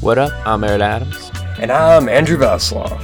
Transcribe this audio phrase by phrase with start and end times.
[0.00, 0.32] What up?
[0.46, 3.00] I'm Aaron Adams, And I'm Andrew Vaslov,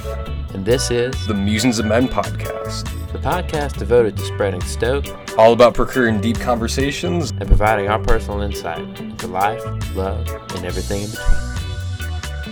[0.53, 5.05] and this is the Musings of Men podcast, the podcast devoted to spreading stoke
[5.37, 7.31] all about procuring deep conversations.
[7.31, 9.61] and providing our personal insight into life,
[9.95, 12.47] love, and everything in between.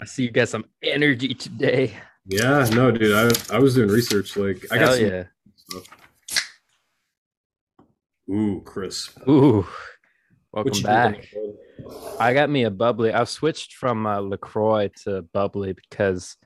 [0.00, 1.94] I see you got some energy today.
[2.26, 3.12] Yeah, no, dude.
[3.12, 4.36] I I was doing research.
[4.36, 5.24] Like I got Hell some yeah.
[5.56, 5.84] stuff.
[8.30, 9.18] Ooh, crisp.
[9.28, 9.66] Ooh.
[10.52, 11.28] Welcome back.
[12.20, 13.12] I got me a bubly.
[13.12, 16.36] I've switched from uh, LaCroix to bubly because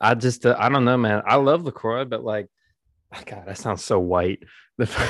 [0.00, 1.22] I just, uh, I don't know, man.
[1.26, 2.46] I love LaCroix, but like,
[3.26, 4.42] God, that sounds so white.
[4.78, 5.04] but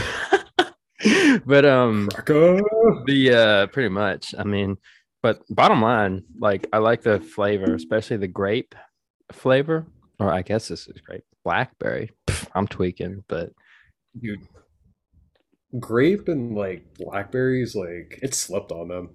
[1.64, 2.08] um,
[3.06, 4.34] the uh, pretty much.
[4.36, 4.78] I mean,
[5.22, 8.74] but bottom line, like, I like the flavor, especially the grape
[9.30, 9.86] flavor,
[10.18, 12.10] or I guess this is grape blackberry.
[12.26, 13.52] Pff, I'm tweaking, but
[14.20, 14.46] Dude,
[15.78, 19.10] grape and like blackberries, like it's slept on them.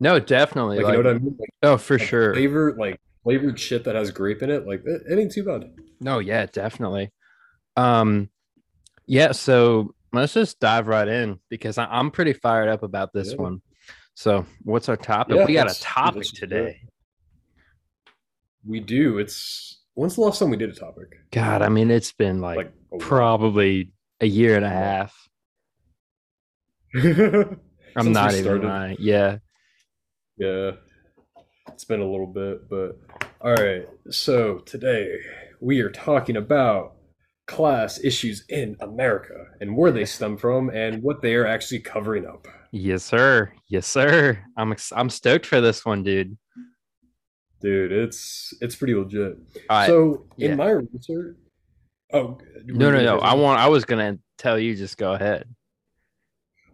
[0.00, 0.78] no, definitely.
[0.78, 1.36] Like, Like, you know what I mean?
[1.38, 2.34] Like, oh, for like, sure.
[2.34, 4.66] Flavor like flavored shit that has grape in it.
[4.66, 5.72] Like it, it ain't too bad.
[6.00, 7.12] No, yeah, definitely.
[7.76, 8.30] Um,
[9.06, 13.30] yeah, so let's just dive right in because I, I'm pretty fired up about this
[13.32, 13.36] Yeah.
[13.42, 13.62] one.
[14.14, 15.36] So, what's our topic?
[15.36, 16.34] Yeah, we got a topic it.
[16.34, 16.80] today.
[18.66, 19.18] We do.
[19.18, 21.16] It's when's the last time we did a topic?
[21.30, 25.14] God, I mean, it's been like, Like a probably a year and a half.
[26.94, 28.66] I'm not even started.
[28.66, 28.96] lying.
[28.98, 29.38] Yeah.
[30.36, 30.72] Yeah,
[31.68, 32.98] it's been a little bit, but
[33.40, 33.86] all right.
[34.10, 35.18] So today
[35.60, 36.94] we are talking about
[37.46, 42.26] class issues in America and where they stem from and what they are actually covering
[42.26, 42.48] up.
[42.72, 43.52] Yes, sir.
[43.68, 44.38] Yes, sir.
[44.56, 46.38] I'm ex- I'm stoked for this one, dude.
[47.60, 49.36] Dude, it's it's pretty legit.
[49.68, 49.86] All right.
[49.86, 50.54] so in yeah.
[50.54, 51.36] my research,
[52.12, 53.18] oh no, no, no.
[53.18, 53.60] I want.
[53.60, 54.74] I was gonna tell you.
[54.74, 55.44] Just go ahead.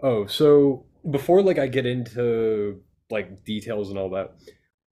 [0.03, 2.81] Oh, so before like I get into
[3.11, 4.35] like details and all that,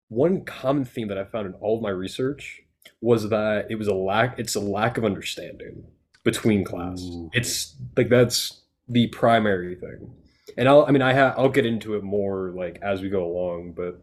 [0.09, 2.63] one common theme that I found in all of my research
[3.01, 5.85] was that it was a lack it's a lack of understanding
[6.25, 7.01] between class.
[7.03, 7.31] Ooh.
[7.33, 10.13] It's like that's the primary thing.
[10.57, 13.25] And I'll I mean I ha I'll get into it more like as we go
[13.25, 14.01] along, but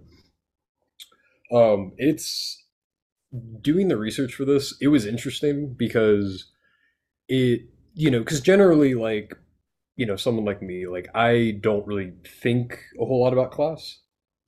[1.56, 2.64] um it's
[3.62, 6.52] doing the research for this, it was interesting because
[7.28, 7.62] it
[7.94, 9.36] you know, because generally like
[10.02, 14.00] you know, someone like me, like I don't really think a whole lot about class.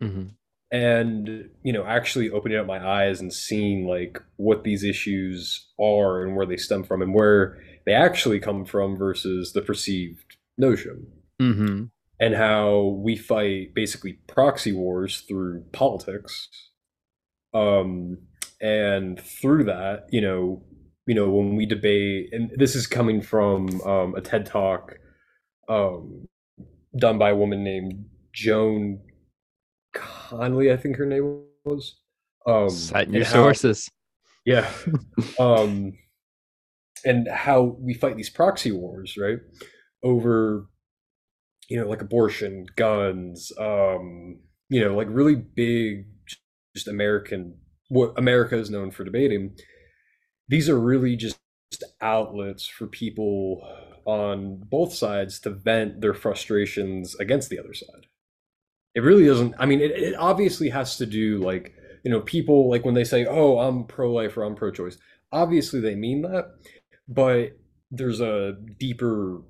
[0.01, 0.29] hmm
[0.71, 6.23] And, you know, actually opening up my eyes and seeing like what these issues are
[6.23, 11.05] and where they stem from and where they actually come from versus the perceived notion.
[11.39, 11.83] hmm
[12.19, 16.49] And how we fight basically proxy wars through politics.
[17.53, 18.17] Um
[18.59, 20.63] and through that, you know,
[21.05, 24.97] you know, when we debate and this is coming from um a TED talk
[25.69, 26.27] um,
[26.97, 28.99] done by a woman named Joan
[29.93, 31.99] Conley, I think her name was.
[32.45, 33.89] Um, Cite your how- sources.
[34.45, 34.69] yeah.
[35.39, 35.97] um,
[37.05, 39.39] and how we fight these proxy wars, right?
[40.03, 40.67] Over,
[41.69, 46.05] you know, like abortion, guns, um, you know, like really big,
[46.75, 47.57] just American,
[47.89, 49.55] what America is known for debating.
[50.47, 51.37] These are really just
[52.01, 53.61] outlets for people
[54.05, 58.07] on both sides to vent their frustrations against the other side.
[58.95, 62.69] It really doesn't, I mean, it, it obviously has to do like, you know, people
[62.69, 64.97] like when they say, oh, I'm pro life or I'm pro choice,
[65.31, 66.51] obviously they mean that,
[67.07, 67.57] but
[67.91, 69.41] there's a deeper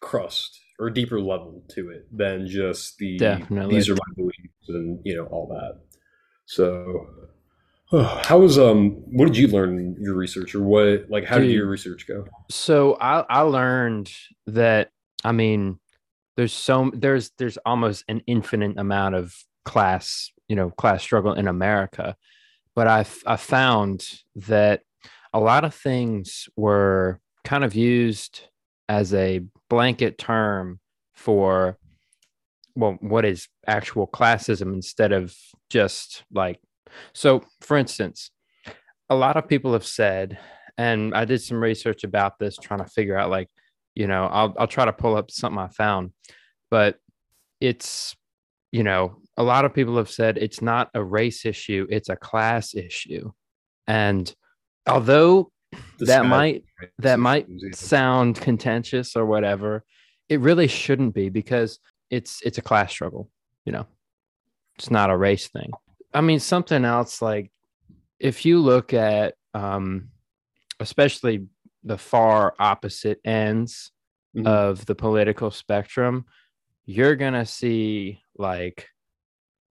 [0.00, 3.74] crust or deeper level to it than just the Definitely.
[3.74, 5.80] these are my beliefs and you know all that.
[6.44, 7.06] So
[8.22, 11.50] how was um what did you learn in your research or what like how did
[11.50, 12.26] your research go?
[12.50, 14.10] So I I learned
[14.46, 14.90] that
[15.24, 15.78] I mean
[16.36, 21.46] there's so there's there's almost an infinite amount of class you know class struggle in
[21.46, 22.16] America,
[22.74, 24.82] but I I found that
[25.32, 28.40] a lot of things were kind of used
[28.88, 30.80] as a blanket term
[31.14, 31.78] for
[32.74, 35.36] well what is actual classism instead of
[35.70, 36.58] just like
[37.12, 38.30] so for instance
[39.10, 40.38] a lot of people have said
[40.78, 43.48] and I did some research about this, trying to figure out like,
[43.94, 46.12] you know, I'll I'll try to pull up something I found,
[46.70, 46.98] but
[47.60, 48.14] it's,
[48.72, 52.16] you know, a lot of people have said it's not a race issue, it's a
[52.16, 53.32] class issue,
[53.86, 54.32] and
[54.86, 55.50] although
[55.98, 56.64] The that might
[56.98, 59.82] that might sound contentious or whatever,
[60.28, 61.78] it really shouldn't be because
[62.10, 63.30] it's it's a class struggle,
[63.64, 63.86] you know.
[64.78, 65.70] It's not a race thing.
[66.14, 67.50] I mean, something else like
[68.18, 70.08] if you look at um
[70.80, 71.46] especially
[71.84, 73.90] the far opposite ends
[74.36, 74.46] Mhm.
[74.46, 76.26] of the political spectrum,
[76.84, 78.88] you're gonna see like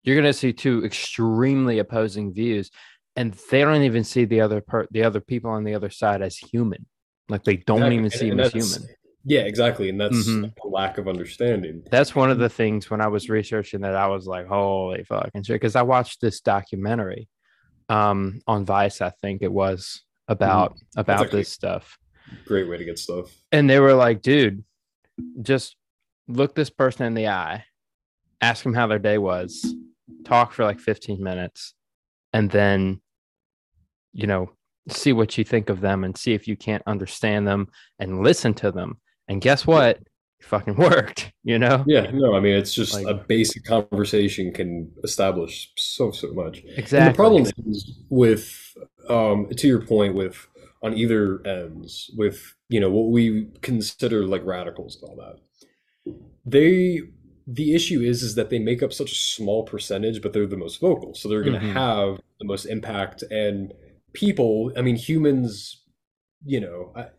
[0.03, 2.71] you're gonna see two extremely opposing views,
[3.15, 6.21] and they don't even see the other part, the other people on the other side
[6.21, 6.85] as human.
[7.30, 8.88] Like they don't Exactly, even see and them as human.
[9.29, 10.53] Yeah, exactly, and that's Mhm.
[10.63, 11.83] a lack of understanding.
[11.91, 15.44] That's one of the things when I was researching that I was like, holy fucking
[15.44, 15.56] shit.
[15.56, 17.27] Because I watched this documentary
[17.89, 21.97] um on Vice, I think it was about about actually- this stuff.
[22.45, 23.33] Great way to get stuff.
[23.51, 24.63] And they were like, dude,
[25.41, 25.75] just
[26.27, 27.65] look this person in the eye,
[28.41, 29.73] ask them how their day was,
[30.25, 31.73] talk for like 15 minutes,
[32.33, 33.01] and then
[34.13, 34.51] you know,
[34.89, 37.68] see what you think of them and see if you can't understand them
[38.00, 39.00] and listen to them.
[39.27, 39.97] And guess what?
[39.97, 40.07] It
[40.45, 41.83] fucking worked, you know?
[41.88, 46.63] Yeah, no, I mean it's just Like- a basic conversation can establish so so much.
[46.77, 46.97] Exactly.
[47.00, 48.75] And the problem is with
[49.09, 50.47] um to your point with
[50.83, 56.13] on either ends with you know what we consider like radicals and all that.
[56.45, 57.01] They
[57.47, 60.57] the issue is is that they make up such a small percentage but they're the
[60.57, 61.13] most vocal.
[61.15, 61.73] So they're going to Mhm.
[61.73, 63.73] have the most impact and
[64.13, 65.81] people, I mean humans,
[66.45, 67.09] you know, I-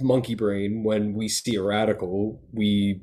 [0.00, 3.02] monkey brain when we see a radical, we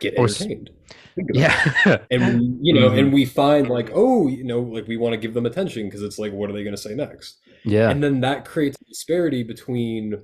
[0.00, 0.70] get entertained.
[1.14, 1.98] Think about it yeah.
[2.10, 2.98] and we, you know Mhm.
[2.98, 6.02] and we find like oh you know like we want to give them attention because
[6.02, 7.90] it's like what are they going to say next yeah.
[7.90, 10.22] and then that creates a disparity between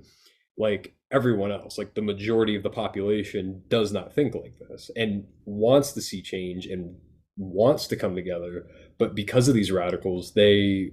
[0.56, 5.24] like everyone else like the majority of the population does not think like this and
[5.44, 6.96] wants to see change and
[7.36, 8.66] wants to come together
[8.98, 10.90] but because of these radicals they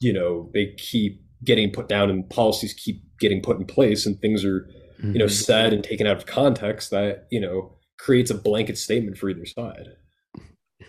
[0.00, 4.20] you know they keep getting put down and policies keep getting put in place and
[4.20, 4.68] things are
[5.02, 5.30] you know Mhm.
[5.30, 9.46] said and taken out of context that you know creates a blanket statement for either
[9.46, 9.88] side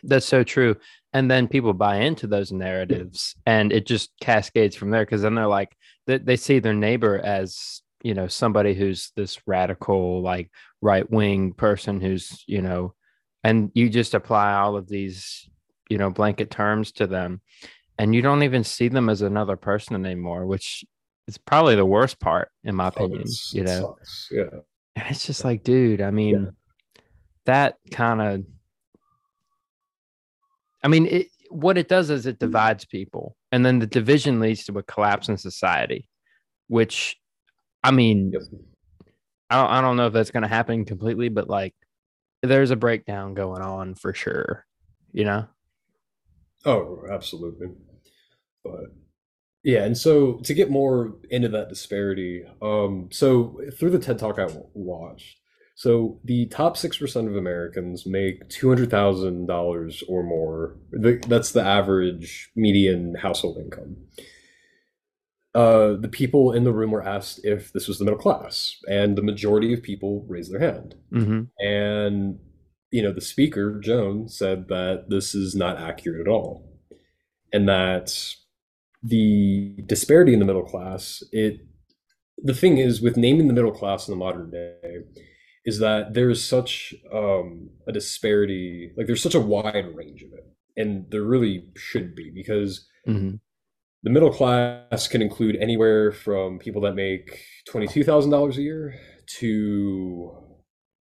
[0.04, 0.78] That's so true.
[1.13, 5.34] And then people buy into those narratives and it just cascades from there because then
[5.36, 5.75] they're like,
[6.06, 10.51] they, they see their neighbor as, you know, somebody who's this radical, like
[10.81, 12.94] right wing person who's, you know,
[13.44, 15.50] and you just apply all of these,
[15.90, 17.42] you know, blanket terms to them
[18.00, 20.86] and you don't even see them as another person anymore, which
[21.28, 23.98] is probably the worst part, in my Oh, opinion, it's- you know.
[24.00, 24.28] sucks.
[24.31, 24.44] yeah
[24.96, 26.51] And it's just like, dude, I mean,
[27.46, 28.46] that kind of,
[30.84, 32.46] I mean, it, what it does is it hmm.
[32.46, 33.36] divides people.
[33.51, 36.07] And then the division leads to a collapse in society,
[36.68, 37.18] which,
[37.84, 38.42] I mean, Yep.
[39.51, 41.74] I don't, I don't know if that's going to happen completely, but like,
[42.44, 44.66] there's a breakdown going on for sure,
[45.12, 45.48] you know?
[46.66, 47.69] Oh, absolutely.
[48.63, 48.94] But
[49.63, 54.39] yeah, and so to get more into that disparity, um, so through the TED Talk
[54.39, 55.38] I watched,
[55.75, 60.77] so the top six percent of Americans make two hundred thousand dollars or more.
[60.91, 63.97] That's the average median household income.
[65.55, 69.17] Uh, the people in the room were asked if this was the middle class, and
[69.17, 70.95] the majority of people raised their hand.
[71.12, 72.39] hmm And,
[72.91, 76.69] you know, the speaker, Joan, said that this is not accurate at all.
[77.51, 78.15] And that
[79.01, 81.62] the disparity in the middle class, it
[82.42, 85.00] the thing is with naming the middle class in the modern day
[85.66, 90.31] is that there is such um, a disparity, like there's such a wide range of
[90.34, 90.46] it.
[90.78, 93.36] And there really should be because hmm
[94.04, 97.38] the middle class can include anywhere from people that make
[97.69, 98.96] $22,000 a year
[99.40, 100.31] to,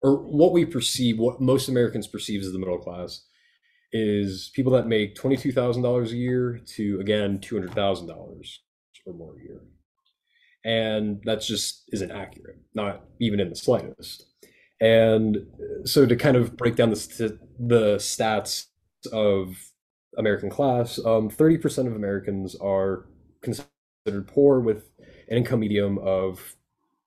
[0.02, 3.24] or what we perceive, what most Americans perceive as the middle class
[3.92, 8.58] is people that make $22,000 a year to, again, $200,000
[9.06, 9.60] or more a year.
[10.64, 14.26] And that's just isn't accurate, not even in the slightest.
[14.80, 15.46] And
[15.84, 18.66] so to kind of break down the, st- the stats
[19.12, 19.56] of
[20.18, 23.06] American class, um, 30% of Americans are
[23.42, 24.90] considered poor with
[25.28, 26.56] an income medium of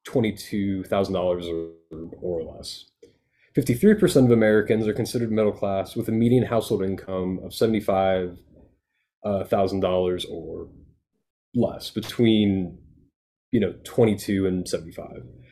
[0.08, 2.86] $22,000 or, or less.
[3.55, 8.35] 53% of Americans are considered middle class with a median household income of $75,000
[9.25, 10.67] uh, or
[11.55, 12.77] less between
[13.51, 15.07] you know 22 and 75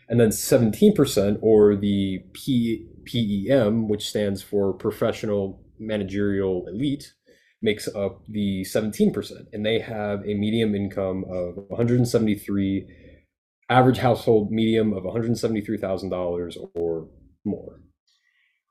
[0.09, 7.13] and then 17% or the P, PEM which stands for professional managerial elite
[7.61, 12.85] makes up the 17% and they have a medium income of 173
[13.69, 17.07] average household medium of $173,000 or
[17.45, 17.79] more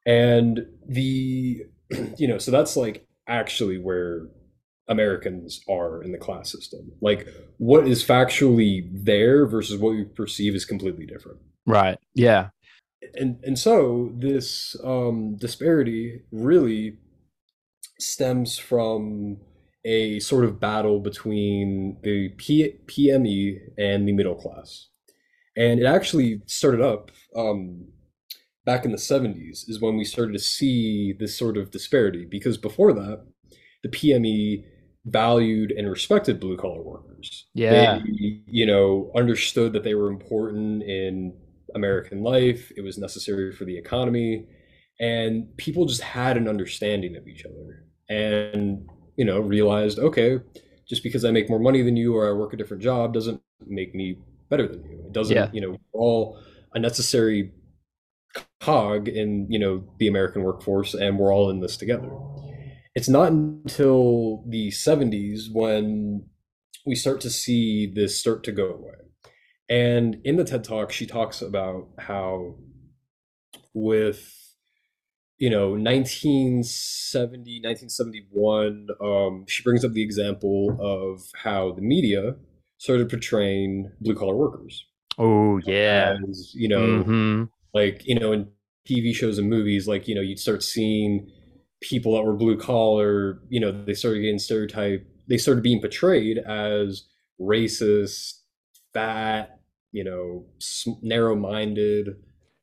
[0.06, 1.62] and the
[2.18, 4.26] you know so that's like actually where
[4.88, 6.92] Americans are in the class system.
[7.00, 7.26] Like
[7.59, 11.38] what is factually there versus what we perceive is completely different.
[11.66, 11.99] Right.
[12.14, 12.49] Yeah.
[13.14, 16.99] And and so this um, disparity really
[17.99, 19.38] stems from
[19.85, 24.88] a sort of battle between the P- PME and the middle class.
[25.56, 27.88] And it actually started up um,
[28.64, 32.57] back in the 70s is when we started to see this sort of disparity because
[32.57, 33.25] before that
[33.83, 34.64] the PME
[35.07, 37.47] valued and respected blue collar workers.
[37.54, 37.99] Yeah.
[37.99, 41.35] They, you know, understood that they were important in
[41.75, 42.71] American life.
[42.76, 44.47] It was necessary for the economy.
[45.00, 50.38] And people just had an understanding of each other and, you know, realized, okay,
[50.88, 53.40] just because I make more money than you or I work a different job doesn't
[53.66, 54.19] make me
[54.50, 55.02] better than you.
[55.07, 55.49] It doesn't, Yeah.
[55.52, 56.38] you know, we're all
[56.75, 57.50] a necessary
[58.60, 62.10] cog in, you know, the American workforce and we're all in this together.
[62.94, 66.26] It's not until the 70s when
[66.84, 68.94] we start to see this start to go away.
[69.68, 72.56] And in the TED Talk, she talks about how
[73.74, 74.38] with
[75.38, 82.36] you know 1970 1971 um, she brings up the example of how the media
[82.78, 84.86] started portraying blue collar workers
[85.18, 86.16] Oh yeah.
[86.28, 87.44] as you know hmm
[87.75, 88.49] like you know in
[88.88, 91.31] tv shows and movies like you know you'd start seeing
[91.81, 96.38] people that were blue collar you know they started getting stereotyped they started being portrayed
[96.38, 97.05] as
[97.41, 98.41] racist
[98.93, 99.61] fat
[99.93, 100.45] you know
[101.02, 102.17] narrow minded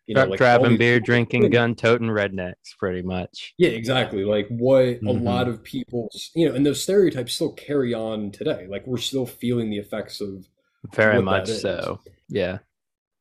[0.07, 3.53] you know like driving, beer different drinking, gun toting rednecks, pretty much.
[3.57, 5.23] yeah exactly like what a Mhm.
[5.23, 9.25] lot of people you know and those stereotypes still carry on today like we're still
[9.25, 10.47] feeling the effects of
[10.95, 11.99] Very much so.
[12.29, 12.59] Yeah.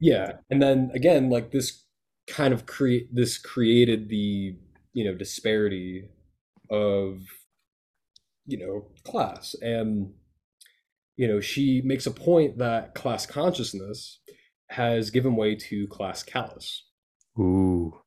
[0.00, 1.84] Yeah, and then again, like this
[2.28, 4.56] kind of create this created the
[4.92, 6.08] you know disparity
[6.70, 7.20] of
[8.46, 10.12] you know class, and
[11.16, 14.20] you know she makes a point that class consciousness
[14.70, 16.84] has given way to class callous,
[17.38, 18.00] Ooh.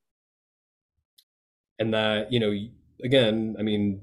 [1.78, 2.54] and that you know
[3.04, 4.02] again, I mean.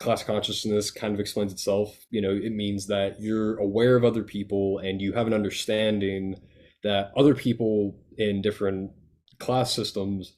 [0.00, 1.96] Class consciousness kind of explains itself.
[2.10, 6.34] You know, it means that you're aware of other people and you have an understanding
[6.84, 8.90] that other people in different
[9.38, 10.34] class systems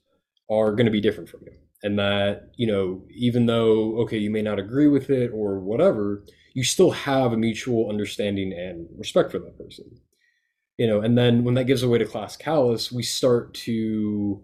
[0.50, 1.52] are going to be different from you.
[1.82, 6.24] And that you know even though okay you may not agree with it or whatever
[6.54, 9.84] you still have a mutual understanding and respect for that person
[10.78, 11.00] you know?
[11.00, 14.42] And then when that gives away to class callous we start to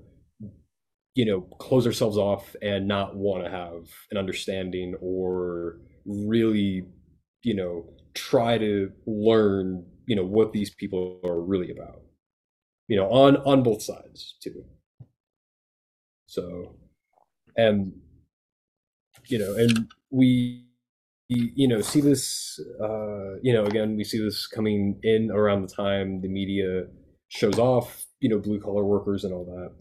[1.15, 6.87] you know close ourselves off and not want to have an understanding or really
[7.43, 12.03] you know try to learn you know what these people are really about
[12.87, 14.63] you know on on both sides too.
[16.27, 16.77] So
[17.57, 17.95] and
[19.29, 20.67] you know and we
[21.29, 25.75] you know see this uh you know again we see this coming in around the
[25.75, 26.89] time the media
[27.29, 29.73] shows off you know blue collar workers and all that.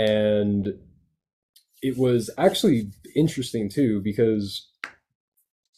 [0.00, 0.68] And
[1.82, 4.68] it was actually interesting too because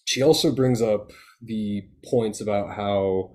[0.04, 3.32] she also brings up the points about how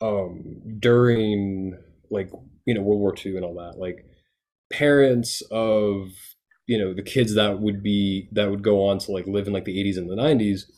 [0.00, 1.74] um during
[2.10, 2.30] like
[2.66, 4.04] you know world war ii and all that like
[4.72, 6.08] parents of
[6.66, 9.52] you know the kids that would be that would go on to like live in
[9.52, 10.70] like the 80s and the 90s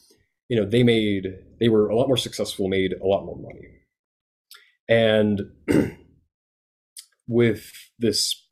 [0.49, 1.27] you know they made
[1.61, 3.69] they were a lot more successful made a lot more money.
[4.89, 5.41] And
[7.27, 8.47] with this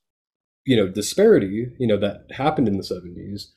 [0.66, 3.52] you know disparity you know that happened in the 70s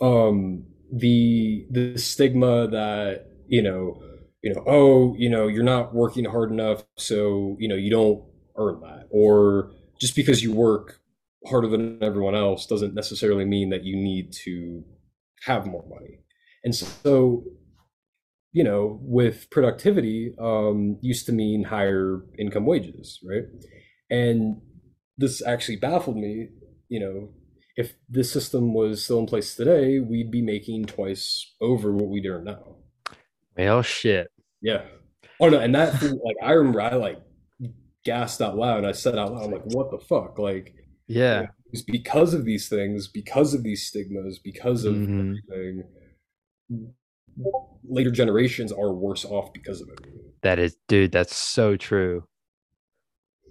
[0.00, 4.00] um the the stigma that you know
[4.44, 8.22] you know oh you know you're not working hard enough so you know you don't
[8.56, 9.08] earn that.
[9.10, 11.00] Or just because you work
[11.46, 14.84] harder than everyone else doesn't necessarily mean that you need to
[15.46, 16.20] have more money.
[16.62, 17.44] And so
[18.52, 23.44] you know with productivity um used to mean higher income wages right?
[24.10, 24.60] And
[25.16, 26.48] this actually baffled me
[26.88, 27.30] you know
[27.76, 32.20] if this system was still in place today we'd be making twice over what we
[32.20, 32.76] do now.
[33.56, 34.33] Well, shit.
[34.64, 34.82] Yeah
[35.40, 37.18] oh no and that like i remember i like
[38.04, 40.74] gasped out loud and i said out loud I'm like what the fuck like
[41.06, 41.46] Yeah.
[41.72, 45.36] it's because of these things because of these stigmas because of Mhm.
[45.52, 45.84] everything
[47.88, 50.00] later generations are worse off because of it
[50.42, 52.26] That is, dude, that's so true.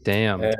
[0.03, 0.41] Damn.
[0.41, 0.55] and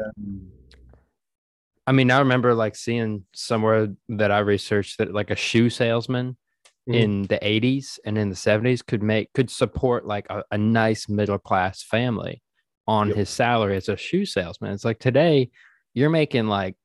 [1.86, 6.38] I mean, I remember like seeing somewhere that I researched that like a shoe salesman
[6.87, 6.95] Mhm.
[6.95, 11.07] in the 80s and in the 70s could make could support like a, a nice
[11.07, 12.41] middle class family
[12.87, 13.15] on Yep.
[13.17, 14.73] his salary as a shoe salesman.
[14.73, 15.49] It's like today
[15.93, 16.75] you're making like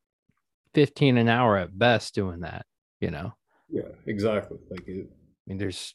[0.75, 2.65] 15 an hour at best doing that,
[3.01, 3.33] you know.
[3.71, 5.95] yeah exactly like it, I mean, there's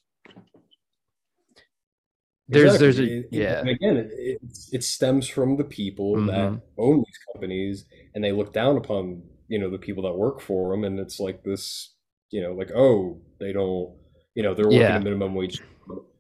[2.50, 3.60] There's- there's a- It- yeah.
[3.62, 4.42] and again, it,
[4.74, 6.28] it, stems from the people Mhm.
[6.28, 10.42] that own these companies, and they look down upon you know the people that work
[10.42, 11.93] for them, and it's like this,
[12.34, 13.94] you know, like oh, they don't,
[14.34, 14.98] you know, they're working Yeah.
[14.98, 15.62] a minimum wage,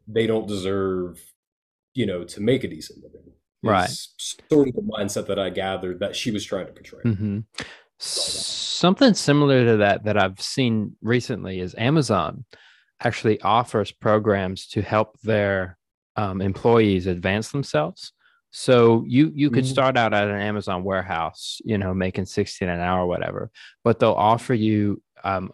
[0.08, 1.20] they don't deserve,
[1.96, 3.32] you know, to make a decent living.
[3.64, 3.90] Right.
[3.90, 7.02] It's sort of the mindset that I gathered that she was trying to portray.
[7.04, 7.46] Mhm.
[7.98, 12.46] Something similar to that that I've seen recently is Amazon
[13.00, 15.78] actually offers programs to help their
[16.16, 18.14] um, employees advance themselves.
[18.52, 19.68] So you you could Mhm.
[19.76, 23.50] start out at an Amazon warehouse, you know, making 16 an hour or whatever,
[23.84, 25.52] but they'll offer you um,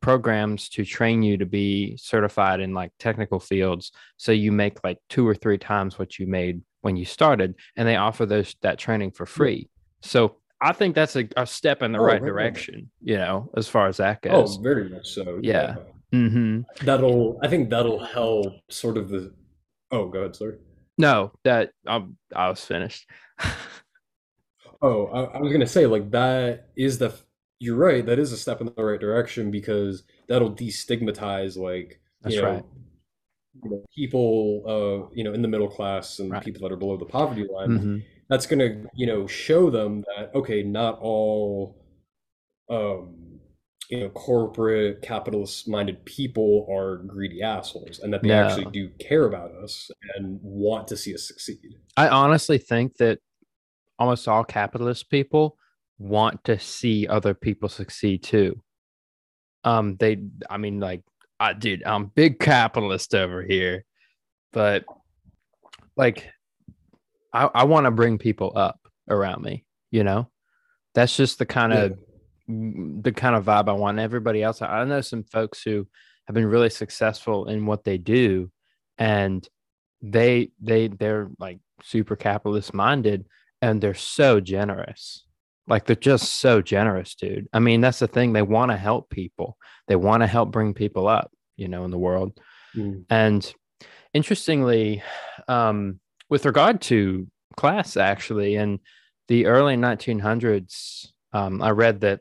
[0.00, 3.92] programs to train you to be certified in like technical fields.
[4.16, 7.86] So you make like two or three times what you made when you started, and
[7.88, 9.68] they offer those that training for free.
[10.02, 13.50] So I think that's a, a step in the Oh, right right, direction, you know,
[13.56, 15.40] as far as that goes Oh, very much so.
[15.42, 15.76] Yeah.
[16.12, 17.38] hmm That'll.
[17.42, 18.54] I think that'll help.
[18.70, 19.34] Sort of the.
[19.90, 20.58] Oh, go ahead, sorry.
[20.98, 23.08] No, that um, I was finished.
[24.82, 27.14] Oh, I, I was gonna say like that is the.
[27.58, 28.04] You're right.
[28.04, 32.48] That is a step in the right direction because that'll destigmatize like That's you know,
[33.62, 33.84] right.
[33.94, 36.44] people uh you know in the middle class and Right.
[36.44, 37.78] people that are below the poverty line.
[37.78, 37.98] hmm
[38.28, 41.82] That's gonna you know show them that okay, not all
[42.68, 43.40] um
[43.88, 49.26] you know corporate capitalist minded people are greedy assholes and that they actually do care
[49.26, 51.76] about us and want to see us succeed.
[51.96, 53.20] I honestly think that
[53.98, 55.56] almost all capitalist people
[55.98, 58.60] want to see other people succeed too.
[59.64, 61.02] Um, they, I mean, like,
[61.40, 63.84] I, dude, I'm big capitalist over here,
[64.52, 64.84] but
[65.96, 66.30] like,
[67.32, 69.64] I, I want to bring people up around me.
[69.90, 70.30] You know,
[70.94, 71.98] that's just the kind of
[72.48, 73.98] the kind of vibe I want.
[73.98, 75.86] Everybody else, I I know some folks who
[76.26, 78.50] have been really successful in what they do,
[78.98, 79.46] and
[80.00, 83.26] they they they're like super capitalist minded,
[83.60, 85.25] and they're so generous.
[85.68, 87.48] Like they're just so generous, dude.
[87.52, 88.32] I mean, that's the thing.
[88.32, 89.56] They want to help people.
[89.88, 92.38] They want to help bring people up, you know, in the world.
[92.74, 93.04] Mm.
[93.10, 93.54] And
[94.14, 95.02] interestingly,
[95.48, 98.80] um, with regard to class, actually, in
[99.28, 102.20] the early 1900s, um, I read that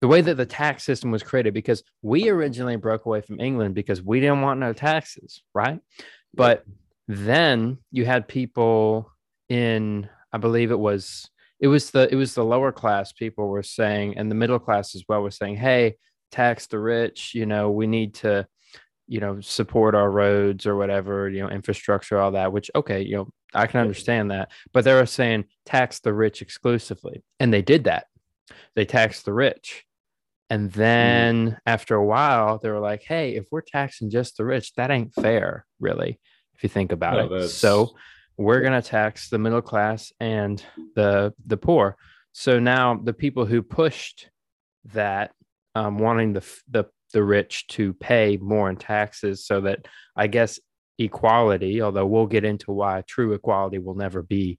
[0.00, 3.74] the way that the tax system was created, because we originally broke away from England
[3.74, 5.80] because we didn't want no taxes, right?
[6.34, 6.64] But
[7.08, 9.10] then you had people
[9.48, 11.28] in, I believe it was,
[11.60, 14.94] it was the it was the lower class people were saying, and the middle class
[14.94, 15.96] as well were saying, hey,
[16.30, 18.46] tax the rich, you know, we need to
[19.08, 23.16] you know support our roads or whatever you know infrastructure all that which okay you
[23.16, 27.62] know i can understand that but they were saying tax the rich exclusively and they
[27.62, 28.06] did that.
[28.76, 29.84] They taxed the rich
[30.50, 30.78] and hmm.
[30.78, 34.90] then after a while they were like hey if we're taxing just the rich that
[34.90, 36.20] ain't fair really
[36.54, 37.48] if you think about No, it.
[37.48, 37.94] so
[38.38, 41.96] we're going to tax the middle class and the the poor
[42.32, 44.30] so now the people who pushed
[44.92, 45.32] that
[45.74, 50.60] um, wanting the the the rich to pay more in taxes so that I guess
[50.98, 54.58] equality, although we'll get into why true equality will never be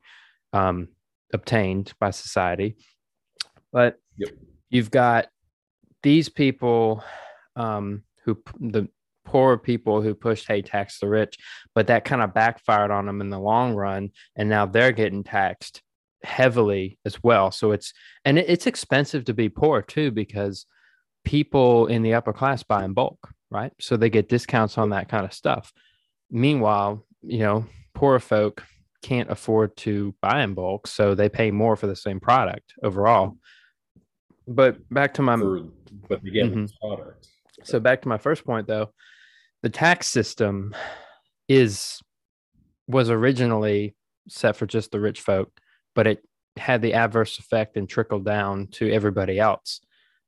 [0.53, 0.87] um,
[1.33, 2.75] obtained by society.
[3.71, 4.29] But Yep.
[4.69, 5.27] you've got
[6.01, 7.03] these people
[7.55, 8.87] um, who the
[9.29, 11.37] poorer people who pushed hey tax the rich,
[11.75, 15.23] but that kind of backfired on them in the long run, and now they're getting
[15.23, 15.83] taxed
[16.23, 17.51] heavily as well.
[17.51, 17.93] So it's
[18.25, 20.65] and it's expensive to be poor too because
[21.23, 23.19] people in the upper class buy in bulk,
[23.51, 23.71] right?
[23.79, 25.71] So they get discounts on that kind of stuff.
[26.31, 28.63] Meanwhile, you know, poorer folk
[29.03, 33.37] can't afford to buy in bulk, so they pay more for the same product overall.
[34.47, 35.61] But back to my For,
[36.09, 36.71] but again, Mhm.
[36.81, 37.27] product.
[37.63, 38.91] so back to my first point though,
[39.61, 40.73] the tax system
[41.47, 41.99] is
[42.87, 43.95] was originally
[44.27, 45.51] set for just the rich folk,
[45.95, 46.23] but it
[46.57, 49.79] had the adverse effect and trickled down to everybody else,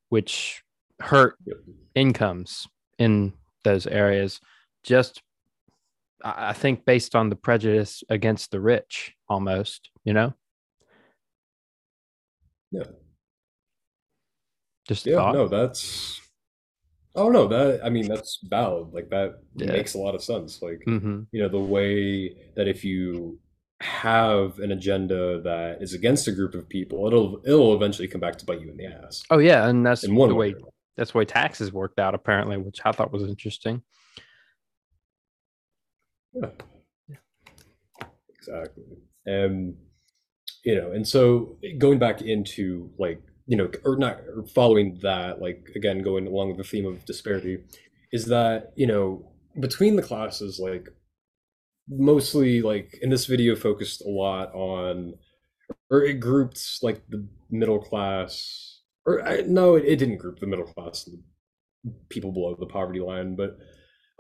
[0.10, 0.62] which
[1.00, 1.36] hurt
[1.96, 2.67] incomes
[3.00, 4.39] in those areas.
[4.84, 5.22] Just
[6.24, 10.34] I I think based on the prejudice against the rich, almost, you know.
[12.72, 12.84] Yeah.
[14.88, 15.34] Just Yeah, thought.
[15.36, 16.20] no, that's.
[17.15, 18.93] Oh no, that I mean that's valid.
[18.93, 19.71] Like that Yeah.
[19.74, 20.62] makes a lot of sense.
[20.62, 23.39] Like hmm you know the way that if you
[23.82, 28.38] have an agenda that is against a group of people, it'll it'll eventually come back
[28.38, 30.54] to bite you in the ass Oh yeah, and that's in one the way.
[30.54, 30.62] way
[30.97, 33.82] that's why taxes worked out apparently, which I thought was interesting.
[36.34, 36.50] Yeah.
[38.30, 38.84] Exactly.
[39.26, 39.76] And
[40.63, 45.41] you know, and so going back into like, you know, or not or following that,
[45.41, 47.60] like again, going along with the theme of disparity,
[48.12, 50.89] is that, you know, between the classes, like
[51.89, 55.13] mostly like in this video focused a lot on
[55.89, 60.47] or it grouped like the middle class or I, no, it, it didn't group the
[60.47, 61.10] middle class
[62.10, 63.58] people below the poverty line, but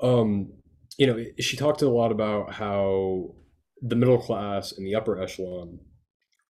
[0.01, 0.51] um
[0.97, 3.33] you know, she talked a lot about how
[3.81, 5.79] the middle class and the upper echelon,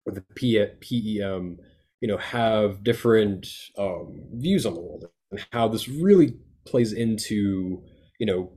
[0.04, 1.58] or the P- PEM,
[2.02, 6.36] you know have different um, views on the world and how this really
[6.66, 7.82] plays into
[8.20, 8.52] you know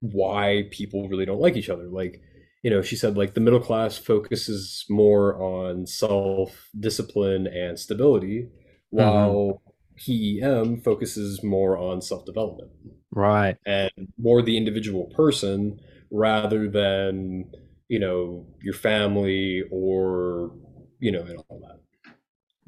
[0.00, 1.88] why people really don't like each other.
[1.88, 2.22] Like
[2.64, 8.48] you know she said like the middle class focuses more on self discipline and stability
[8.90, 9.62] while
[9.96, 12.72] PEM focuses more on self development
[13.12, 13.58] Right.
[13.66, 17.50] and more the individual person rather than
[17.88, 20.52] you know your family or
[21.00, 21.80] you know and all that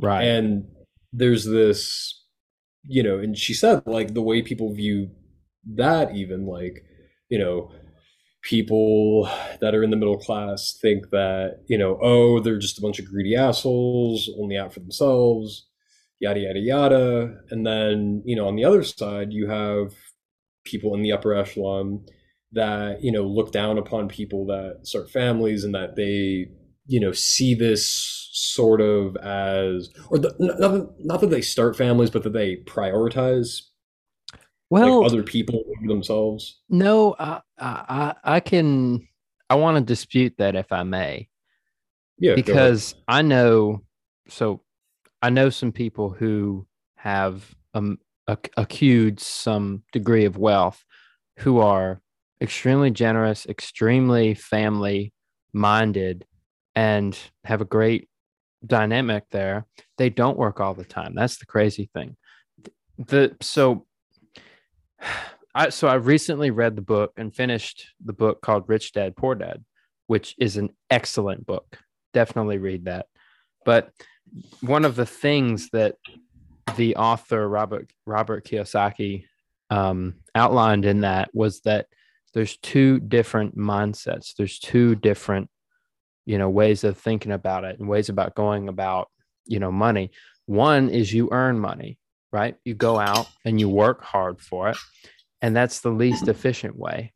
[0.02, 0.24] Right.
[0.24, 0.66] and
[1.12, 2.24] there's this
[2.84, 5.10] you know and she said like the way people view
[5.74, 6.84] that even like
[7.28, 7.70] you know
[8.42, 9.28] people
[9.60, 12.98] that are in the middle class think that you know oh they're just a bunch
[12.98, 15.66] of greedy assholes only out for themselves
[16.18, 19.92] yada yada yada and then you know on the other side you have
[20.64, 22.04] people in the upper echelon
[22.50, 26.48] that you know look down upon people that start families and that they
[26.86, 31.76] you know see this sort of as or the, not, that- not that they start
[31.76, 33.62] families but that they prioritize
[34.70, 39.06] well, like other people themselves no, I, I, I I can,
[39.50, 41.28] I want to dispute that if I may.
[42.18, 43.82] yeah because I know
[44.28, 44.62] so
[45.20, 46.66] I know some people who
[46.96, 50.84] have um, accrued some degree of wealth
[51.38, 52.00] who are
[52.40, 55.12] extremely generous, extremely family
[55.52, 56.24] minded,
[56.74, 58.08] and have a great
[58.64, 59.66] dynamic there.
[59.98, 61.14] They don't work all the time.
[61.14, 62.16] That's the crazy thing.
[62.98, 63.86] The so
[65.54, 69.34] I so I recently read the book and finished the book called Rich Dad Poor
[69.34, 69.62] Dad,
[70.06, 71.78] which is an excellent book
[72.12, 73.06] definitely read that.
[73.64, 73.90] But
[74.60, 75.96] one of the things that
[76.76, 79.24] the author Robert Robert Kiyosaki
[79.70, 81.86] um, outlined in that was that
[82.34, 84.34] there's two different mindsets.
[84.36, 85.50] There's two different,
[86.24, 89.08] you know, ways of thinking about it and ways about going about,
[89.46, 90.10] you know, money.
[90.46, 91.98] One is you earn money,
[92.32, 92.56] right?
[92.64, 94.76] You go out and you work hard for it,
[95.40, 97.12] and that's the least efficient way.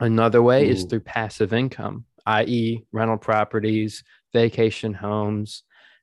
[0.00, 5.62] Another way is through passive income, i.e., rental properties, vacation homes,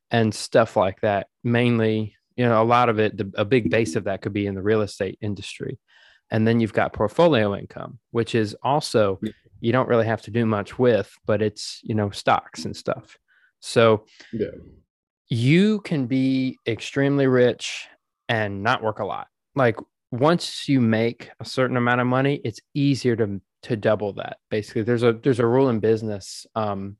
[0.09, 1.27] and stuff like that.
[1.43, 4.47] Mainly, you know, a lot of it, the, a big base of that could be
[4.47, 5.79] in the real estate industry.
[6.29, 9.19] And then you've got portfolio income, which is also.
[9.61, 13.17] You don't really have to do much with, but it's, you know, stocks and stuff.
[13.61, 14.47] So yeah
[15.31, 17.87] you can be extremely rich
[18.27, 19.27] and not work a lot.
[19.55, 19.77] Like
[20.11, 24.37] once you make a certain amount of money, it's easier to to double that.
[24.49, 26.97] Basically, there's a there's a rule in business um,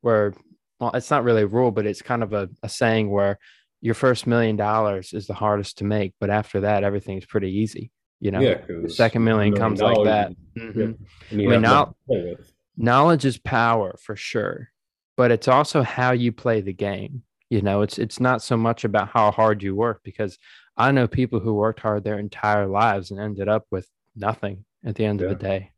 [0.00, 0.32] where
[0.80, 3.38] well, it's not really a rule, but it's kind of a, a saying where
[3.82, 7.90] your first million dollars is the hardest to make, but after that, everything's pretty easy.
[8.20, 10.32] You know, yeah the second million comes like that.
[10.56, 10.96] Mhm.
[11.30, 12.52] and you I mean, have now- nothing to play with.
[12.76, 14.70] knowledge is power for sure
[15.16, 18.84] but it's also how you play the game you know it's it's not so much
[18.84, 20.38] about how hard you work because
[20.76, 24.94] i know people who worked hard their entire lives and ended up with nothing at
[24.94, 25.70] the end of the day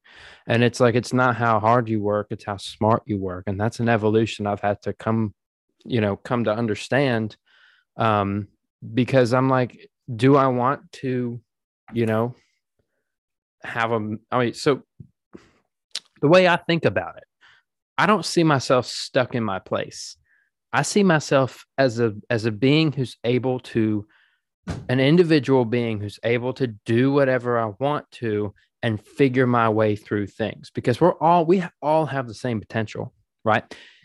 [0.46, 3.60] and it's like it's not how hard you work it's how smart you work and
[3.60, 5.34] that's an evolution i've had to come
[5.84, 7.36] you know come to understand
[7.96, 8.46] um
[8.94, 11.40] because i'm like do i want to
[11.92, 12.34] you know
[13.62, 14.20] have them.
[14.30, 14.82] I mean so
[16.20, 17.24] the way I think about it,
[17.96, 20.16] I don't see myself stuck in my place.
[20.72, 24.06] I see myself as a as a being who's able to
[24.88, 29.96] an individual being who's able to do whatever I want to and figure my way
[29.96, 33.12] through things because we're all we all have the same potential,
[33.44, 33.64] right?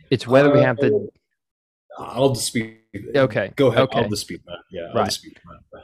[0.10, 1.10] It's whether we have the
[2.00, 2.80] Uh, I'll dispute
[3.16, 4.00] Okay, go ahead okay.
[4.02, 5.06] i'll dispute that yeah i'll Right.
[5.06, 5.38] dispute
[5.74, 5.84] that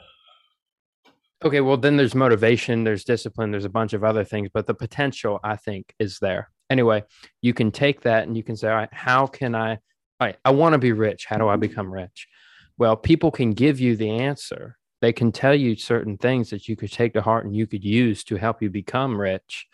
[1.42, 4.74] Okay, well then there's motivation, there's discipline, there's a bunch of other things, but the
[4.74, 6.50] potential I think is there.
[6.68, 7.02] Anyway,
[7.40, 9.72] you can take that and you can say, all right, how can I?
[9.72, 11.24] All right, I want to be rich.
[11.26, 11.60] How do I mm-hmm.
[11.60, 12.28] become rich?
[12.76, 14.76] Well, people can give you the answer.
[15.00, 17.84] They can tell you certain things that you could take to heart and you could
[17.84, 19.66] use to help you become rich.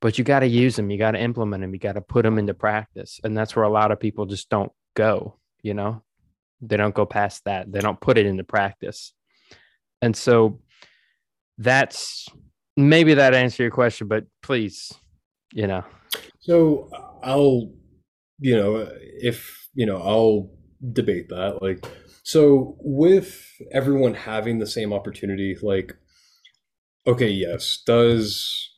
[0.00, 0.90] But you got to use them.
[0.90, 1.74] You got to implement them.
[1.74, 3.20] You got to put them into practice.
[3.22, 5.38] And that's where a lot of people just don't go.
[5.62, 6.02] You know,
[6.62, 7.70] they don't go past that.
[7.70, 9.12] They don't put it into practice.
[10.00, 10.60] And so
[11.60, 12.26] that's
[12.76, 14.92] maybe that answer your question, but please,
[15.52, 15.84] you know,
[16.40, 16.88] So
[17.22, 17.70] I'll,
[18.38, 20.50] you know, if, you know, I'll
[20.92, 21.62] debate that.
[21.62, 21.86] Like,
[22.22, 25.94] so with everyone having the same opportunity, like,
[27.06, 28.70] okay, yes, does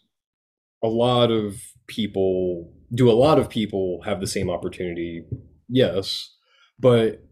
[0.82, 5.24] a lot of people, do a lot of people have the same opportunity?
[5.68, 6.28] Yes.
[6.80, 7.22] But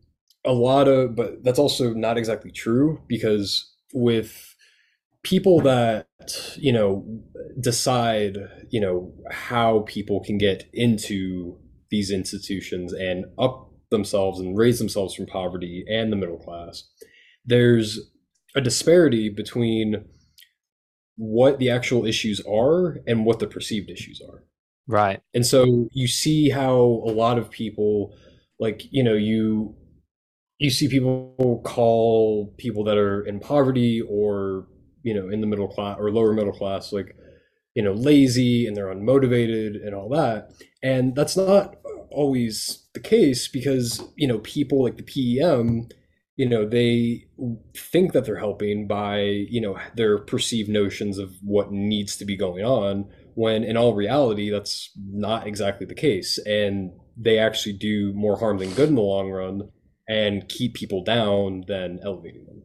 [0.44, 4.49] a lot of, but that's also not exactly true because with
[5.22, 6.06] people that,
[6.56, 7.04] you know,
[7.60, 8.38] decide,
[8.70, 11.58] you know, how people can get into
[11.90, 16.84] these institutions and up themselves and raise themselves from poverty and the middle class,
[17.44, 17.98] there's
[18.54, 20.04] a disparity between
[21.16, 24.44] what the actual issues are and what the perceived issues are.
[24.86, 25.20] Right.
[25.34, 28.16] And so you see how a lot of people
[28.58, 29.76] like, you know, you
[30.60, 34.66] you see people call people that are in poverty or,
[35.02, 37.16] you know, in the middle class or lower middle class like,
[37.74, 40.50] you know, lazy and they're unmotivated and all that.
[40.82, 41.76] And that's not
[42.10, 45.88] always the case because, you know, people like the PEM
[46.40, 47.26] you know they
[47.76, 52.34] think that they're helping by you know their perceived notions of what needs to be
[52.34, 58.14] going on when in all reality that's not exactly the case and they actually do
[58.14, 59.68] more harm than good in the long run
[60.08, 62.62] and keep people down than elevating them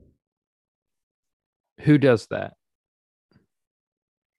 [1.82, 2.54] Who does that?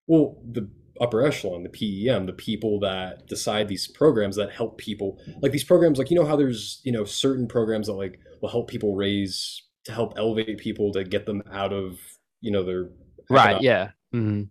[0.08, 0.68] well the
[1.00, 1.68] upper echelon the
[2.06, 6.16] pem the people that decide these programs that help people like these programs like you
[6.16, 10.14] know how there's you know certain programs that like will help people raise to help
[10.16, 11.98] elevate people to get them out of
[12.40, 12.88] you know their
[13.28, 13.56] Right.
[13.56, 13.90] economic- Yeah.
[14.14, 14.50] Mhm.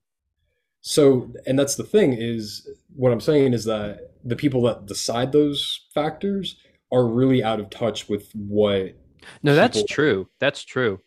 [0.81, 5.31] so and that's the thing is what i'm saying is that the people that decide
[5.31, 6.57] those factors
[6.91, 8.93] are really out of touch with what
[9.41, 10.29] No, that's people- true.
[10.39, 10.99] That's true.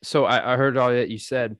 [0.00, 1.56] But so I, I heard all that you said.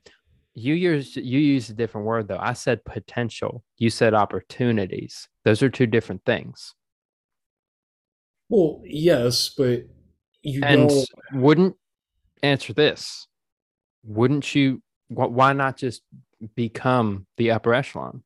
[0.54, 2.38] You used you used a different word though.
[2.38, 3.64] I said potential.
[3.78, 5.28] You said opportunities.
[5.44, 6.74] Those are two different things.
[8.48, 9.82] well yes but
[10.42, 11.76] you And don't wouldn't
[12.42, 13.26] answer this.
[14.02, 14.82] Wouldn't you?
[15.08, 16.02] wh- Why not just
[16.56, 18.22] become the upper echelon?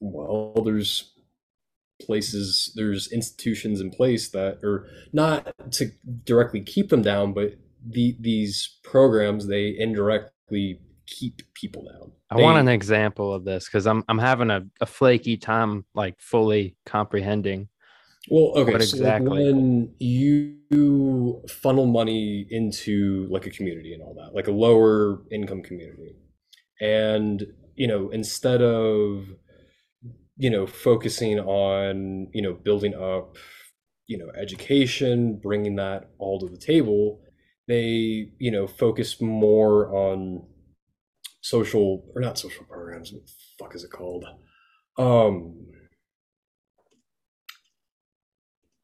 [0.00, 1.12] well there's
[2.02, 5.90] places there's institutions in place that are not to
[6.24, 7.54] directly keep them down but
[7.86, 13.86] the these programs they indirectly keep people down I want an example of this because
[13.86, 17.68] I'm I'm having a, a flaky time like fully comprehending.
[18.30, 19.44] Well, okay, so like exactly?
[19.44, 25.62] when you funnel money into like a community and all that, like a lower income
[25.62, 26.16] community,
[26.80, 27.44] and
[27.76, 29.26] you know, instead of
[30.36, 33.36] you know focusing on you know building up
[34.06, 37.20] you know education, bringing that all to the table,
[37.66, 40.46] they you know focus more on
[41.40, 43.12] social or not social programs.
[43.12, 44.24] What the fuck is it called?
[44.96, 45.66] Um,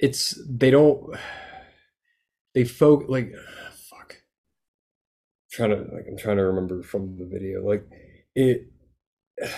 [0.00, 1.14] it's they don't
[2.54, 3.32] they folk like
[3.90, 4.16] fuck
[5.52, 7.86] trying to like i'm trying to remember from the video like
[8.34, 8.66] it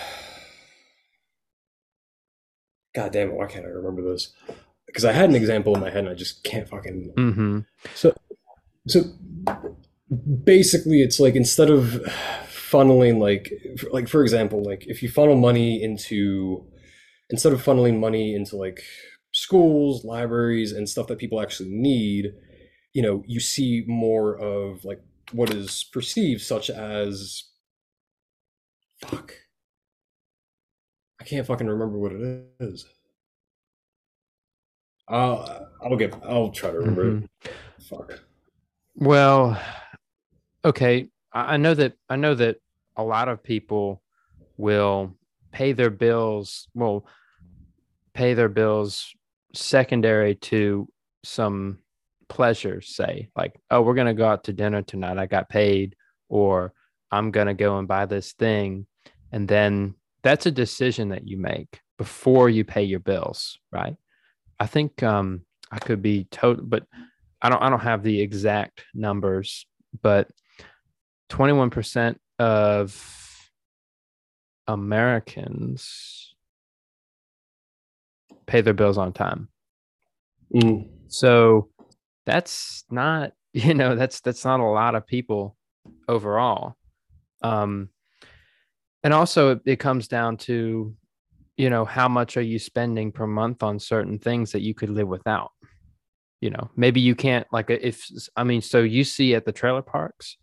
[2.95, 4.33] god damn it why can't i remember this
[4.85, 7.59] because i had an example in my head and i just can't fucking hmm
[7.95, 8.13] so
[8.87, 9.01] so
[10.43, 11.83] basically it's like instead of
[12.47, 13.51] funneling like
[13.91, 16.65] like for example like if you funnel money into
[17.29, 18.81] instead of funneling money into like
[19.31, 22.31] schools libraries and stuff that people actually need
[22.93, 27.43] you know you see more of like what is perceived such as
[29.01, 29.33] fuck.
[31.19, 32.85] I can't fucking remember what it is.
[35.07, 37.27] I'll i'll get i'll try to remember Mhm.
[37.45, 37.51] it
[37.89, 38.19] fuck
[38.95, 39.59] Well,
[40.63, 41.09] okay.
[41.31, 42.57] I know that I know that
[42.95, 44.03] a lot of people
[44.57, 45.15] will
[45.51, 47.07] pay their bills, will
[48.13, 49.11] pay their bills
[49.55, 50.87] secondary to
[51.23, 51.79] some
[52.29, 55.17] pleasures, say, like, oh, we're gonna go out to dinner tonight.
[55.17, 55.95] I got paid,
[56.29, 56.73] or
[57.11, 58.85] I'm gonna go and buy this thing.
[59.31, 63.95] And then that's a decision that you make before you pay your bills, right?
[64.59, 66.85] I think um I could be total but
[67.43, 69.67] I don't I don't have the exact numbers,
[70.01, 70.31] but
[71.29, 73.51] 21% of
[74.65, 76.33] Americans
[78.45, 79.49] pay their bills on time.
[80.55, 80.87] Mm.
[81.07, 81.69] So
[82.25, 85.57] that's not, you know, that's that's not a lot of people
[86.07, 86.75] overall.
[87.41, 87.89] Um
[89.03, 90.95] and also it, it comes down to
[91.57, 94.89] you know how much are you spending per month on certain things that you could
[94.89, 95.51] live without
[96.43, 97.97] you know maybe you can't like if
[98.35, 100.37] i mean so you see at the trailer parks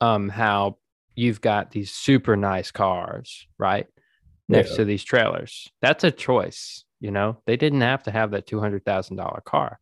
[0.00, 0.78] um how
[1.16, 3.86] you've got these super nice cars right
[4.48, 4.76] next Yeah.
[4.78, 5.68] to these trailers.
[5.82, 7.36] That's a choice you know?
[7.46, 9.78] They didn't have to have that $200000 car.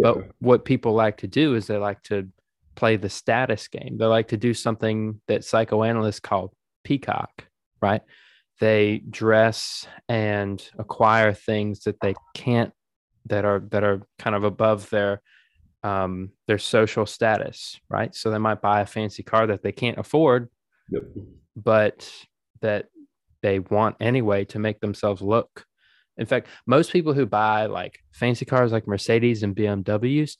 [0.00, 2.28] But what people like to do is they like to
[2.76, 3.96] play the status game.
[3.98, 6.52] They like to do something that psychoanalysts call
[6.84, 7.46] peacock
[7.82, 8.02] right?
[8.60, 12.72] They dress and acquire things that they can't
[13.26, 15.20] that are that are kind of above their
[15.82, 19.98] um their social status right so they might buy a fancy car that they can't
[19.98, 20.48] afford
[20.90, 21.02] Yep.
[21.56, 22.10] but
[22.60, 22.86] that
[23.42, 25.64] they want anyway to make themselves look
[26.18, 30.36] In fact, most people who buy like fancy cars like Mercedes and BMWs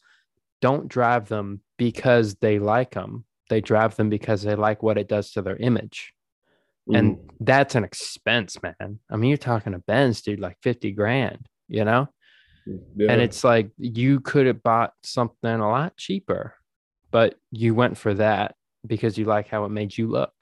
[0.61, 3.25] don't drive them because they like them.
[3.49, 6.12] They drive them because they like what it does to their image.
[6.97, 8.99] And that's an expense, man.
[9.09, 12.09] I mean, you're talking a Benz, dude, like 50 grand, you know?
[12.96, 13.12] Yeah.
[13.12, 16.54] And it's like you could have bought something a lot cheaper,
[17.11, 18.54] but you went for that
[18.87, 20.33] because you like how it made you look.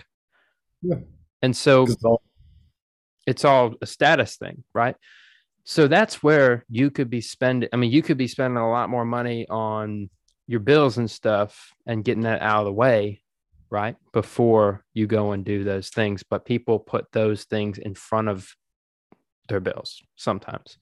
[0.83, 0.97] Yeah.
[1.43, 2.23] And so it's all-
[3.27, 4.97] it's all a status thing, right?
[5.65, 7.69] So that's where you could be spending.
[7.73, 10.09] I mean, you could be spending a lot more money on
[10.47, 13.21] your bills and stuff and getting that out of the way,
[13.69, 13.97] right?
[14.15, 16.23] Before you go and do those things.
[16.23, 18.55] But people put those things in front of
[19.49, 20.79] their bills sometimes,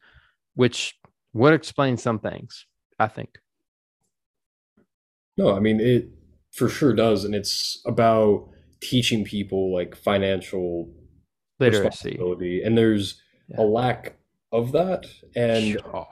[0.55, 0.97] which
[1.37, 2.67] would explain some things,
[2.99, 3.39] I think.
[5.37, 6.09] No, I mean it
[6.53, 8.49] for sure does, and it's about
[8.81, 10.91] teaching people like financial
[11.61, 12.19] Literacy.
[12.65, 13.61] and there's Yeah.
[13.61, 14.17] a lack
[14.53, 16.07] of that, and Oh,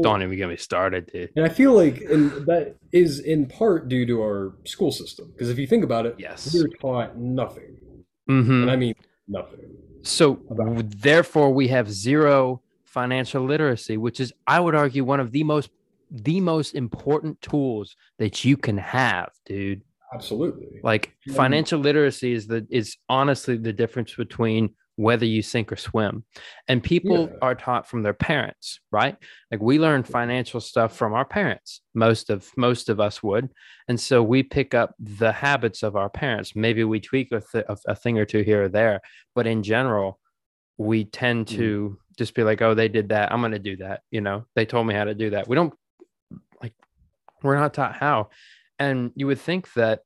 [0.00, 1.30] don't even get me started, dude.
[1.36, 5.50] and I feel like and that is in part due to our school system because
[5.50, 6.54] if you think about it, Yes.
[6.54, 7.76] we're taught nothing,
[8.30, 8.62] Mhm.
[8.62, 8.94] and I mean
[9.28, 9.76] nothing.
[10.02, 10.40] So
[11.00, 12.62] therefore we have zero
[12.98, 15.68] financial literacy, which is I would argue one of the most
[16.10, 19.82] the most important tools that you can have, dude.
[20.14, 21.34] Absolutely, Like Yeah.
[21.34, 26.22] financial literacy is the is honestly the difference between whether you sink or swim.
[26.68, 27.38] And people Yeah.
[27.42, 29.16] are taught from their parents, right?
[29.50, 31.80] Like we learn financial stuff from our parents.
[31.94, 33.48] Most of most of us would.
[33.88, 36.54] And so we pick up the habits of our parents.
[36.54, 39.00] Maybe we tweak a, th- a, thing or two here or there,
[39.34, 40.20] but in general,
[40.78, 41.56] we tend Mm.
[41.56, 43.32] to just be like, "Oh, they did that.
[43.32, 45.48] I'm going to do that." You know, they told me how to do that.
[45.48, 45.74] We don't
[46.62, 46.74] like
[47.42, 48.30] we're not taught how.
[48.78, 50.00] And you would think that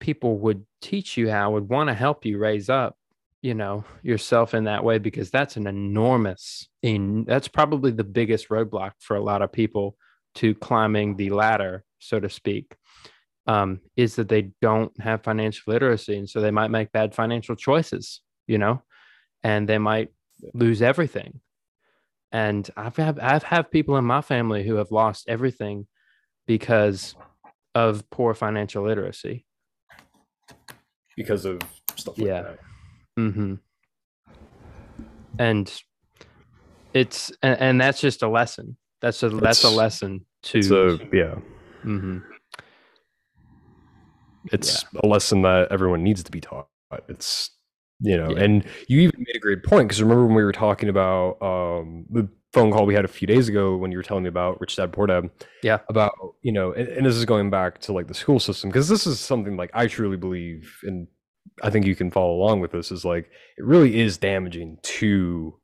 [0.00, 2.96] people would teach you how, would want to help you raise up,
[3.42, 8.48] you know, yourself in that way because that's an enormous in that's probably the biggest
[8.48, 9.96] roadblock for a lot of people
[10.36, 12.76] to climbing the ladder, so to speak.
[13.46, 17.56] Um, is that they don't have financial literacy and so they might make bad financial
[17.56, 18.82] choices, you know,
[19.42, 20.10] and they might
[20.54, 21.40] lose everything.
[22.32, 25.86] And I've had I've had people in my family who have lost everything
[26.46, 27.14] because
[27.74, 29.44] of poor financial literacy.
[31.16, 31.58] because of
[31.96, 32.42] stuff like Yeah.
[32.42, 32.58] that.
[33.18, 33.54] Mm-hmm.
[35.38, 35.82] And
[36.94, 38.76] it's and, and that's just a lesson.
[39.00, 40.62] That's a that's a lesson to.
[40.62, 41.36] So yeah,
[41.84, 42.22] Mhm.
[44.52, 46.68] it's a lesson that everyone needs to be taught.
[47.08, 47.50] It's
[48.00, 48.42] you know, Yeah.
[48.44, 52.06] and you even made a great point because remember when we were talking about um,
[52.10, 54.60] the phone call we had a few days ago when you were telling me about
[54.60, 55.28] Rich Dad Poor Dad.
[55.62, 55.78] Yeah.
[55.88, 58.88] About you know, and, and this is going back to like the school system because
[58.88, 61.06] this is something like I truly believe, and
[61.62, 62.90] I think you can follow along with this.
[62.92, 65.58] Is like it really is damaging to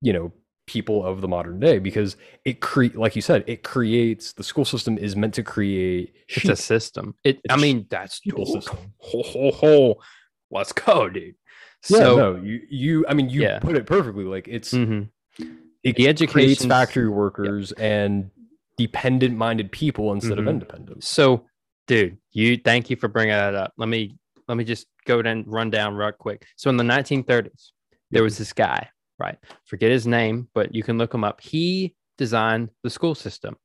[0.00, 0.32] you know
[0.66, 4.66] people of the modern day because it create like you said it creates the school
[4.66, 6.50] system is meant to create It's sheep.
[6.50, 7.14] a system.
[7.24, 7.40] It.
[7.48, 8.76] I mean, that's ho, system.
[8.98, 9.94] ho, ho, ho.
[10.50, 11.34] Let's go, dude.
[11.88, 13.58] Yeah, So no, you you I mean you Yeah.
[13.60, 14.24] put it perfectly.
[14.24, 15.04] Like it's mm-hmm.
[15.82, 18.30] it The creates factory workers and
[18.76, 20.50] dependent minded people instead of Mhm.
[20.50, 21.04] independent.
[21.04, 21.46] So,
[21.86, 23.72] dude, you thank you for bringing that up.
[23.76, 24.16] Let me
[24.48, 26.46] let me just go and run down real quick.
[26.56, 27.72] So in the 1930s,
[28.10, 29.36] there was this guy, right?
[29.66, 31.40] Forget his name, but you can look him up.
[31.40, 33.56] He designed the school system,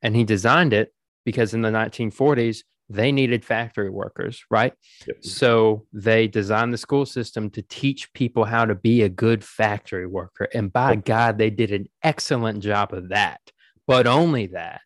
[0.00, 4.72] and he designed it because in the 1940s they needed factory workers, right?
[5.06, 5.24] Yep.
[5.24, 10.06] So they designed the school system to teach people how to be a good factory
[10.06, 13.40] worker, and by God, they did an excellent job of that.
[13.86, 14.80] But only that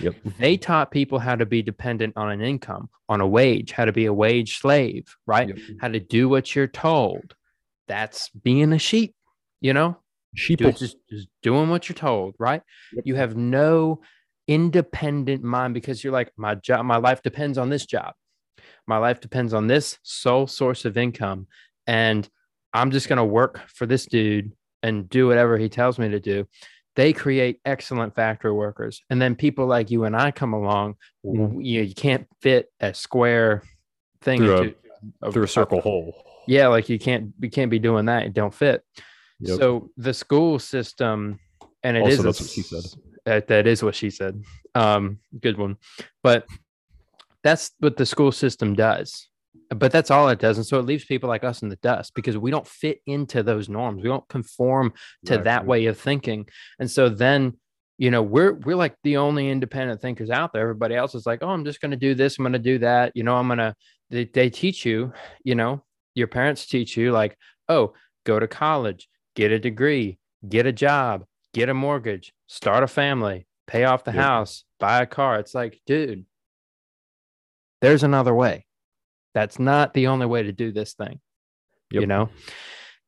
[0.00, 0.14] Yep.
[0.38, 3.92] they taught people how to be dependent on an income, on a wage, how to
[3.92, 5.48] be a wage slave, right?
[5.48, 5.58] Yep.
[5.80, 7.34] How to do what you're told.
[7.88, 9.14] That's being a sheep,
[9.60, 9.98] you know?
[10.34, 12.62] Sheep just, just doing what you're told, right?
[12.94, 13.06] Yep.
[13.06, 14.00] You have no
[14.48, 18.14] independent mind because you're like, my job, my life depends on this job.
[18.86, 21.46] My life depends on this sole source of income.
[21.86, 22.28] And
[22.72, 24.52] I'm just going to work for this dude
[24.82, 26.46] and do whatever he tells me to do.
[26.96, 29.02] They create excellent factory workers.
[29.08, 30.94] And then people like you and I come along,
[31.24, 31.42] mm-hmm.
[31.42, 33.62] w- you, you can't fit a square
[34.20, 34.74] thing Through a- into
[35.32, 36.14] through a circle hole.
[36.46, 38.84] yeah like you can't you can't be doing that it don't fit
[39.40, 39.58] Yep.
[39.58, 41.40] so the school system
[41.82, 42.84] and it Also, is a that's what she said.
[43.24, 44.42] That, that is what she said.
[44.74, 45.76] Um good one.
[46.22, 46.46] But
[47.42, 49.28] that's what the school system does.
[49.70, 50.58] But that's all it does.
[50.58, 53.42] And so it leaves people like us in the dust because we don't fit into
[53.42, 54.02] those norms.
[54.02, 54.92] We don't conform
[55.26, 56.46] to that way of thinking.
[56.78, 57.58] And so then
[57.98, 60.62] you know we're we're like the only independent thinkers out there.
[60.62, 62.38] Everybody else is like oh i'm just going to do this.
[62.38, 63.12] I'm going to do that.
[63.14, 63.74] You know i'm going to
[64.10, 65.12] they, they teach you
[65.44, 67.36] you know your parents teach you like
[67.68, 67.94] oh
[68.24, 70.18] go to college get a degree
[70.48, 71.24] get a job,
[71.54, 74.20] get a mortgage, start a family, pay off the Yep.
[74.20, 75.38] house, buy a car.
[75.38, 76.24] It's like, dude,
[77.80, 78.66] there's another way.
[79.34, 81.20] That's not the only way to do this thing.
[81.90, 82.30] You know?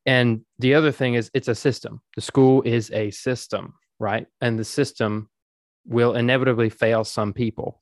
[0.05, 2.03] And the other thing is it's a system.
[2.17, 4.27] The school is a system, right?
[4.43, 5.31] And the system
[5.87, 7.81] will inevitably fail some people,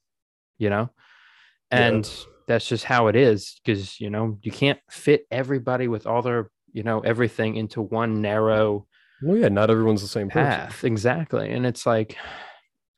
[0.58, 0.90] you know?
[1.72, 1.88] Yeah.
[1.88, 6.22] And that's just how it is because, you know, you can't fit everybody with all
[6.22, 8.86] their, you know, everything into one narrow
[9.22, 10.44] Well, yeah, not everyone's the same person.
[10.46, 10.84] path.
[10.84, 11.50] Exactly.
[11.52, 12.16] And it's like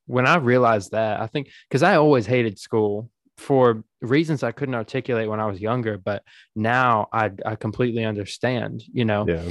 [0.07, 4.75] when I realized that, I think because I always hated school for reasons I couldn't
[4.75, 6.23] articulate when I was younger, but
[6.55, 9.43] now I I completely understand, you know, Yeah.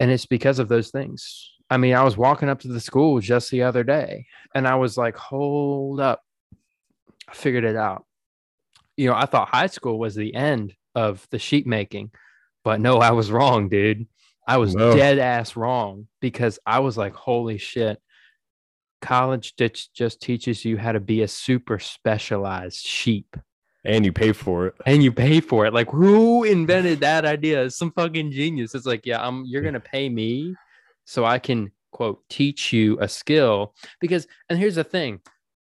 [0.00, 1.50] and it's because of those things.
[1.70, 4.76] I mean, I was walking up to the school just the other day and I
[4.76, 6.22] was like, hold up.
[7.28, 8.06] I figured it out.
[8.96, 12.10] You know, I thought high school was the end of the sheet making,
[12.64, 14.06] but no, I was wrong, dude.
[14.48, 14.96] I was No.
[14.96, 18.00] dead ass wrong because I was like, holy shit.
[19.00, 23.36] College ditch just teaches you how to be a super specialized sheep
[23.84, 24.74] And you pay for it.
[24.86, 25.72] and you pay for it.
[25.72, 27.62] Like, who invented that idea?
[27.64, 28.74] It's some fucking genius.
[28.74, 30.56] It's like, yeah, I'm you're gonna pay me
[31.04, 35.20] so I can quote teach you a skill because and here's the thing,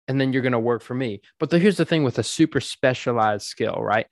[0.08, 1.22] and then you're gonna work for me.
[1.40, 4.06] But the, here's the thing with a super specialized skill, right?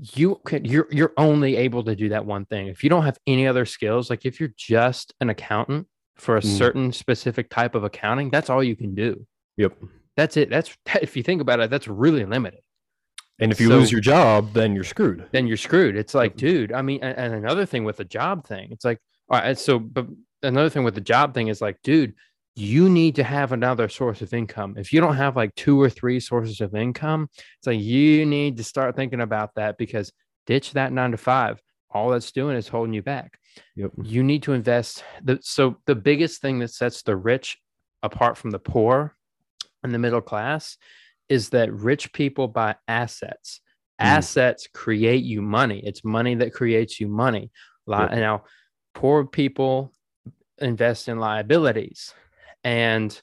[0.00, 2.68] You can you're you're only able to do that one thing.
[2.68, 5.86] If you don't have any other skills, like if you're just an accountant
[6.16, 6.58] for a Mm.
[6.58, 9.26] certain specific type of accounting, that's all you can do.
[9.56, 9.76] Yep.
[10.16, 10.50] That's it.
[10.50, 12.60] That's if you think about it, that's really limited
[13.40, 15.26] And if you So- lose your job, then you're screwed.
[15.32, 15.96] then you're screwed.
[15.96, 19.00] It's like, dude, I mean, and, and another thing with the job thing, it's like,
[19.28, 20.06] all right, so, but
[20.42, 22.14] another thing with the job thing is like, dude,
[22.56, 24.74] you need to have another source of income.
[24.76, 27.28] If you don't have like two or three sources of income,
[27.58, 30.12] it's like you need to start thinking about that because
[30.46, 31.60] ditch that nine to five.
[31.90, 33.38] All that's doing is holding you back.
[33.76, 33.92] Yep.
[34.02, 35.04] You need to invest.
[35.22, 37.58] The, so the biggest thing that sets the rich
[38.02, 39.14] apart from the poor
[39.82, 40.76] and the middle class
[41.28, 43.60] is that rich people buy assets.
[44.00, 44.06] Mm.
[44.06, 45.80] Assets create you money.
[45.84, 47.50] It's money that creates you money.
[47.86, 48.12] Yep.
[48.12, 48.44] Now,
[48.94, 49.92] poor people
[50.58, 52.14] invest in liabilities,
[52.64, 53.20] and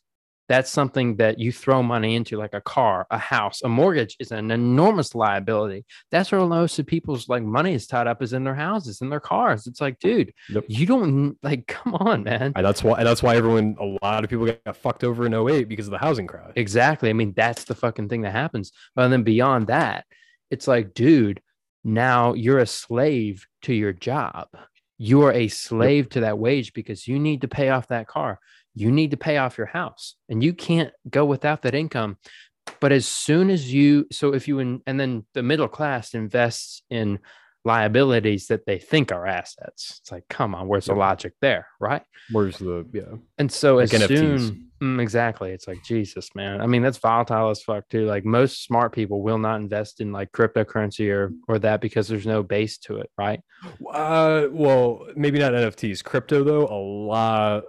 [0.50, 4.32] that's something that you throw money into, like a car, a house, a mortgage is
[4.34, 5.86] an enormous liability.
[6.12, 9.10] That's where most of people's like money is tied up is in their houses, in
[9.10, 9.66] their cars.
[9.66, 10.66] It's like, dude, Yep.
[10.68, 12.52] you don't like, come on, man.
[12.56, 15.34] And that's why and that's why everyone a lot of people got fucked over in
[15.34, 16.52] 08 because of the housing crash.
[16.58, 17.10] Exactly.
[17.10, 18.74] I mean, that's the fucking thing that happens.
[18.94, 20.06] But then beyond that,
[20.50, 21.42] it's like, dude,
[21.86, 24.50] now you're a slave to your job.
[24.98, 28.38] You are a slave to that wage because you need to pay off that car.
[28.74, 32.18] You need to pay off your house and you can't go without that income.
[32.80, 36.84] But as soon as you, so if you, in, and then the middle class invests
[36.90, 37.20] in
[37.64, 40.00] liabilities that they think are assets.
[40.02, 41.68] It's like, come on, where's the logic there?
[41.80, 42.02] Right.
[42.32, 43.18] Where's the yeah.
[43.38, 44.18] And so Like as NFTs.
[44.18, 46.60] soon, Mm, exactly, it's like Jesus, man.
[46.60, 48.08] I mean, that's volatile as fuck too.
[48.08, 52.26] Like most smart people will not invest in like cryptocurrency or or that because there's
[52.26, 53.42] no base to it, right?
[53.94, 56.04] Uh well, maybe not NFTs.
[56.04, 57.64] Crypto though, a lot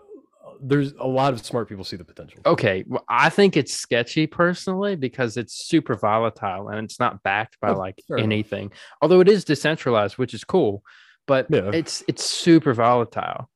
[0.63, 2.41] there's a lot of smart people see the potential.
[2.47, 7.59] Okay, well, I think it's sketchy personally because it's super volatile and it's not backed
[7.61, 8.73] by Oh, like anything.
[9.01, 10.83] Although it is decentralized, which is cool,
[11.27, 11.71] but Yeah.
[11.73, 13.51] it's it's super volatile.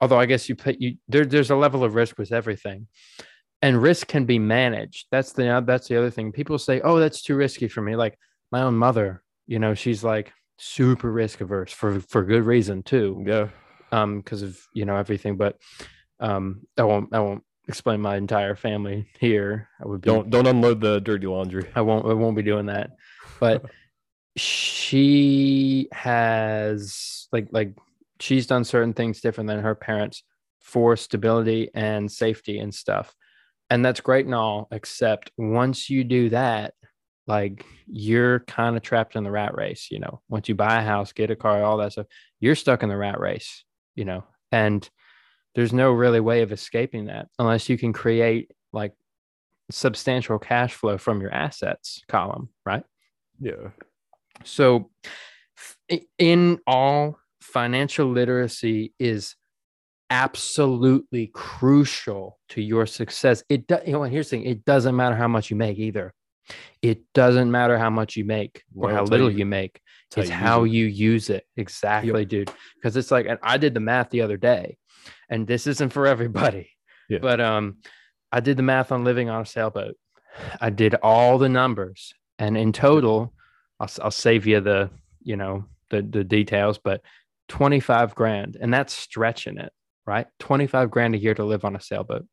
[0.00, 2.86] Although I guess you put you there, there's a level of risk with everything,
[3.62, 5.06] and risk can be managed.
[5.10, 6.32] That's the that's the other thing.
[6.32, 8.18] People say, "Oh, that's too risky for me." Like
[8.52, 13.22] my own mother, you know, she's like super risk averse for for good reason too
[13.26, 13.48] Yeah.
[13.92, 15.58] um because of you know everything but
[16.20, 19.68] um i won't i won't explain my entire family here.
[19.82, 21.68] I would be Don't don't unload the dirty laundry.
[21.74, 22.90] i won't i won't be doing that.
[23.40, 23.64] But
[24.36, 27.76] she has like like
[28.20, 30.22] she's done certain things different than her parents
[30.60, 33.14] for stability and safety and stuff.
[33.68, 36.74] And that's great and all except once you do that
[37.26, 40.20] like you're kind of trapped in the rat race you know?
[40.28, 42.06] Once you buy a house get a car all that stuff
[42.38, 43.64] you're stuck in the rat race
[43.96, 44.24] you know?
[44.52, 44.88] And
[45.56, 48.92] there's no really way of escaping that unless you can create like
[49.70, 52.84] substantial cash flow from your assets column right?
[53.40, 53.70] Yeah.
[54.44, 54.90] so
[56.18, 59.34] in all financial literacy is
[60.10, 63.42] absolutely crucial to your success.
[63.48, 66.12] It does you know here's the thing it doesn't matter how much you make either.
[66.80, 69.80] It doesn't matter how much you make or No, how little you- you make.
[70.16, 71.44] It's how you use it.
[71.56, 72.52] Exactly dude.
[72.76, 74.76] Because it's like and i did the math the other day
[75.28, 76.70] and this isn't for everybody
[77.08, 77.18] Yeah.
[77.20, 77.76] but um
[78.32, 79.94] i did the math on living on a sailboat
[80.60, 83.32] i did all the numbers and in total
[83.80, 84.90] i'll, I'll save you the
[85.22, 87.00] you know the the details but
[87.48, 89.72] 25 grand and that's stretching it
[90.08, 90.26] right?
[90.38, 92.24] 25 grand a year to live on a sailboat.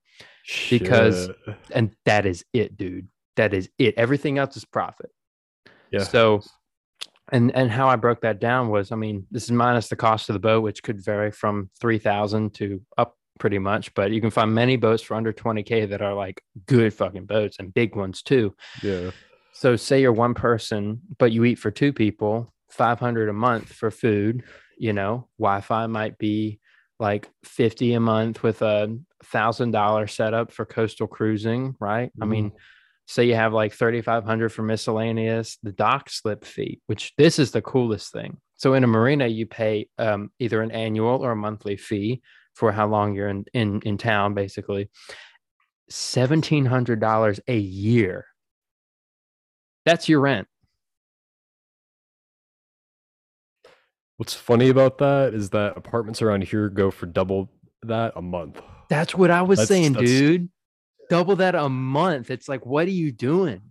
[0.70, 1.30] Because-
[1.72, 3.08] And that is it, dude.
[3.36, 3.96] That is it.
[3.98, 5.10] Everything else is profit.
[5.90, 6.42] yeah, So,
[7.32, 10.30] and and how I broke that down was, I mean, this is minus the cost
[10.30, 13.94] of the boat, which could vary from three thousand to up pretty much.
[13.94, 17.26] But you can find many boats for under twenty k that are like good fucking
[17.26, 18.54] boats and big ones too.
[18.84, 19.12] yeah,
[19.54, 23.72] So, say you're one person, but you eat for two people, five hundred a month
[23.72, 24.44] for food.
[24.78, 26.60] You know, Wi-Fi might be
[27.00, 32.12] like fifty a month with a thousand dollar setup for coastal cruising, right?
[32.22, 32.30] I Mhm.
[32.30, 32.52] mean,
[33.08, 37.62] say you have like 3500 for miscellaneous the dock slip fee which this is the
[37.62, 38.38] coolest thing.
[38.56, 42.22] So in a marina you pay um, either an annual or a monthly fee
[42.54, 44.90] for how long you're in in, in town basically.
[45.92, 48.26] $1700 a year.
[49.86, 50.48] That's your rent.
[54.18, 57.50] What's funny about that is that apartments around here go for double
[57.84, 58.62] that a month.
[58.90, 60.50] that's what i was That's- saying that's- dude
[61.10, 63.62] double that a month it's like what are you doing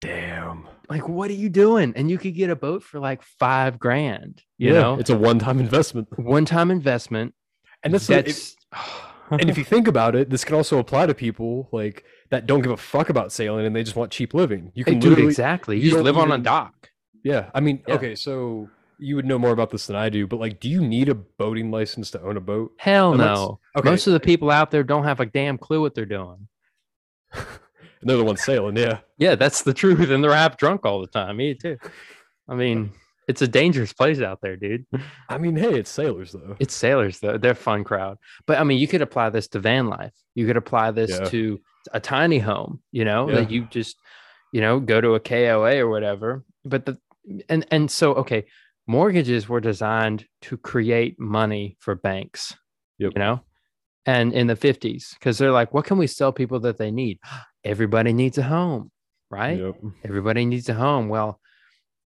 [0.00, 0.66] Damn.
[0.88, 4.42] like what are you doing and you could get a boat for like five grand
[4.56, 7.34] you yeah, know it's a one-time investment, one-time investment
[7.82, 8.56] and that's, that's
[9.30, 12.62] and if you think about it, this can also apply to people like that don't
[12.62, 14.72] give a fuck about sailing and they just want cheap living.
[14.74, 15.76] You can literally, exactly.
[15.76, 16.90] You, you just live on a dock.
[17.22, 17.50] yeah.
[17.54, 17.94] I mean, Yeah.
[17.94, 18.68] okay, so
[19.00, 21.14] you would know more about this than I do, but like, do you need a
[21.14, 22.72] boating license to own a boat?
[22.78, 23.58] Hell no.
[23.76, 26.48] Okay, Most of the people out there don't have a damn clue what they're doing.
[27.32, 27.44] and
[28.02, 28.76] they're the ones sailing.
[28.76, 30.10] Yeah, Yeah, that's the truth.
[30.10, 31.36] And they're half drunk all the time.
[31.38, 31.76] Me too.
[32.48, 32.92] I mean,
[33.28, 34.86] it's a dangerous place out there, dude.
[35.28, 36.56] I mean, hey, it's sailors though.
[36.58, 37.38] It's sailors though.
[37.38, 38.18] They're a fun crowd.
[38.46, 40.12] But I mean, you could apply this to van life.
[40.34, 41.24] You could apply this Yeah.
[41.26, 41.60] to
[41.92, 43.36] a tiny home, you know, Yeah.
[43.36, 43.96] that you just,
[44.52, 46.44] you know, go to a KOA or whatever.
[46.64, 46.98] But the
[47.48, 48.46] and and so okay,
[48.86, 52.56] mortgages were designed to create money for banks.
[52.98, 53.12] Yep.
[53.14, 53.40] You know?
[54.06, 57.18] And in the 50s, because they're like, what can we sell people that they need?
[57.64, 58.90] Everybody needs a home,
[59.30, 59.58] right?
[59.58, 59.74] Yep.
[60.04, 61.38] everybody needs a home well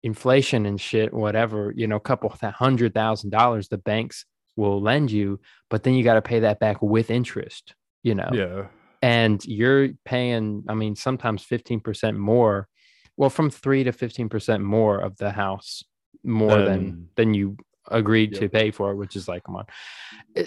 [0.02, 5.10] inflation and shit whatever you know a couple hundred thousand dollars the banks will lend
[5.10, 8.66] you but then you got to pay that back with interest you know Yeah.
[9.02, 12.68] and you're paying i mean sometimes 15% more
[13.16, 15.82] well from 3 to 15% more of the house
[16.26, 17.56] more than Than- than you
[17.88, 19.64] agreed to pay for which is like come on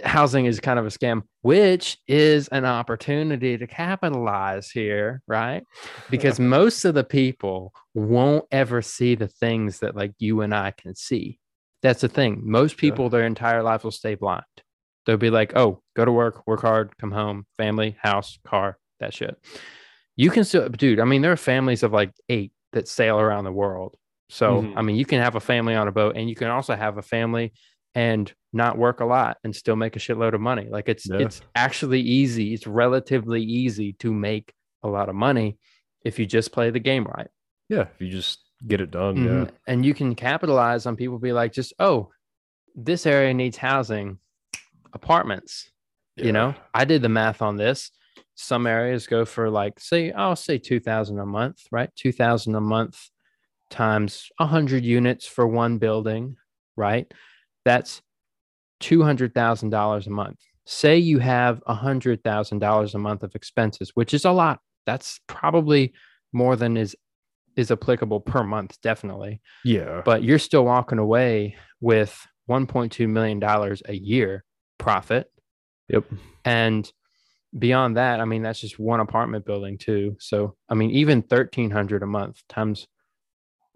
[0.03, 5.63] housing is kind of a scam which is an opportunity to capitalize here right
[6.09, 10.71] because most of the people won't ever see the things that like you and I
[10.71, 11.39] can see.
[11.81, 12.41] That's the thing.
[12.43, 12.81] Most Yeah.
[12.81, 14.43] people their entire life will stay blind.
[15.05, 19.13] They'll be like, "Oh, go to work, work hard, come home, family, house, car, that
[19.13, 19.37] shit."
[20.17, 23.45] You can still dude, I mean there are families of like 8 that sail around
[23.45, 23.95] the world.
[24.29, 24.73] So, Mhm.
[24.77, 26.97] I mean, you can have a family on a boat and you can also have
[26.97, 27.51] a family
[27.95, 30.67] and not work a lot and still make a shitload of money.
[30.69, 31.17] Like it's Yeah.
[31.19, 32.53] it's actually easy.
[32.53, 34.53] It's relatively easy to make
[34.83, 35.57] a lot of money
[36.05, 37.27] if you just play the game right.
[37.67, 37.87] Yeah.
[37.93, 39.15] If you just get it done.
[39.17, 39.25] Mhm.
[39.45, 39.51] Yeah.
[39.67, 42.11] And you can capitalize on people be like, just oh,
[42.75, 44.19] this area needs housing,
[44.93, 45.71] apartments.
[46.15, 47.91] You know, I did the math on this.
[48.35, 51.89] Some areas go for like, say, I'll say two thousand a month, right?
[51.95, 53.09] Two thousand a month
[53.69, 56.35] times a hundred units for one building,
[56.75, 57.11] right?
[57.65, 58.01] That's
[58.79, 60.39] two hundred thousand dollars a month.
[60.65, 64.59] Say you have a hundred thousand dollars a month of expenses, which is a lot.
[64.85, 65.93] That's probably
[66.33, 66.95] more than is
[67.55, 70.01] is applicable per month, definitely Yeah.
[70.05, 74.45] but you're still walking away with 1.2 million dollars a year
[74.77, 75.27] profit
[75.89, 76.05] Yep.
[76.45, 76.89] and
[77.57, 82.03] beyond that i mean that's just one apartment building too so i mean even 1300
[82.03, 82.87] a month times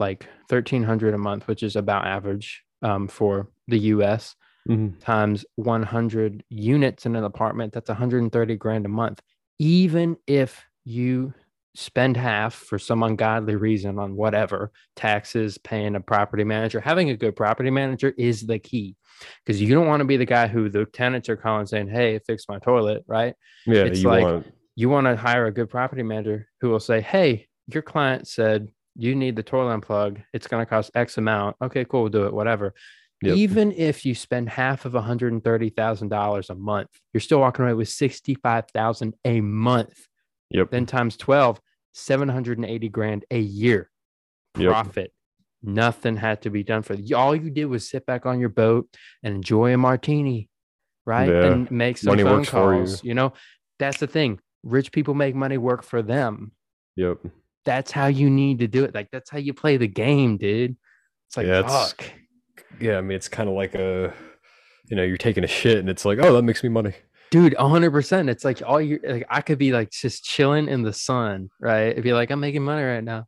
[0.03, 3.33] like 1300 a month which is about average um, for
[3.69, 4.35] the us
[4.69, 4.97] Mhm.
[5.01, 9.19] times 100 units in an apartment that's 130 grand a month
[9.59, 11.33] even if you
[11.75, 17.17] spend half for some ungodly reason on whatever taxes paying a property manager having a
[17.23, 18.95] good property manager is the key
[19.43, 22.19] because you don't want to be the guy who the tenants are calling saying hey
[22.27, 23.33] fix my toilet right
[23.65, 23.83] Yeah.
[23.89, 24.47] It's you like- want.
[24.75, 28.69] you want to hire a good property manager who will say, Hey, your client said
[28.95, 30.23] you need the toilet unplug.
[30.33, 31.55] It's going to cost X amount.
[31.61, 32.01] Okay, cool.
[32.03, 32.73] We'll do it, whatever.
[33.21, 33.35] Yep.
[33.37, 39.13] Even if you spend half of $130,000 a month, you're still walking away with 65,000
[39.23, 40.07] a month.
[40.51, 40.71] Yep.
[40.71, 41.59] Then times 12,
[41.93, 43.89] 780 grand a year
[44.57, 44.69] Yep.
[44.69, 45.13] profit.
[45.61, 47.15] Nothing had to be done for you.
[47.15, 48.87] All you did was sit back on your boat
[49.23, 50.49] and enjoy a martini,
[51.05, 51.29] right?
[51.29, 51.45] Yeah.
[51.53, 52.79] And make some Money phone for you.
[52.81, 53.03] calls.
[53.03, 53.33] You know,
[53.79, 54.39] that's the thing.
[54.63, 56.51] Rich people make money work for them.
[56.97, 57.19] Yep.
[57.65, 58.93] That's how you need to do it.
[58.93, 60.75] Like that's how you play the game, dude.
[61.27, 61.95] It's like Yeah, it's-.
[62.79, 62.97] Yeah.
[62.97, 64.13] I mean, it's kind of like a
[64.89, 66.93] you know you're taking a shit and it's like oh that makes me money
[67.31, 70.93] dude 100% it's like all you like i could be like just chilling in the
[70.93, 73.25] sun right it'd be like i'm making money right now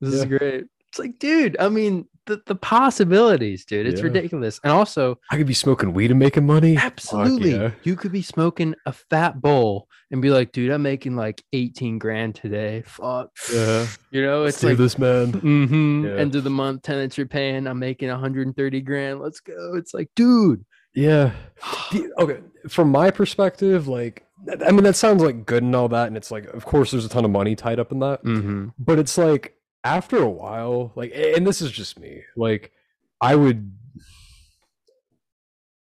[0.00, 3.86] this is great it's like dude i mean the, the possibilities dude.
[3.86, 4.06] It's Yeah.
[4.06, 4.60] ridiculous.
[4.64, 6.76] And also i could be smoking weed and making money.
[6.76, 7.52] Absolutely.
[7.52, 7.70] yeah.
[7.82, 11.98] you could be smoking a fat bowl and be like dude i'm making like 18
[11.98, 12.82] grand today.
[12.86, 13.30] Fuck.
[13.52, 13.86] Yeah.
[14.10, 15.32] You know let's it's like this man.
[15.32, 16.04] Mm-hmm.
[16.06, 16.12] Yeah.
[16.14, 17.66] end of the month tenants you're paying.
[17.66, 19.20] I'm making 130 grand.
[19.20, 19.74] Let's go.
[19.76, 20.64] It's like dude.
[20.94, 21.32] Yeah.
[22.18, 22.38] Okay.
[22.68, 24.22] From my perspective like
[24.66, 27.04] i mean that sounds like good and all that and it's like of course there's
[27.04, 28.22] a ton of money tied up in that.
[28.24, 28.68] Mm-hmm.
[28.78, 29.55] but it's like
[29.86, 32.72] after a while like and this is just me like
[33.20, 33.72] i would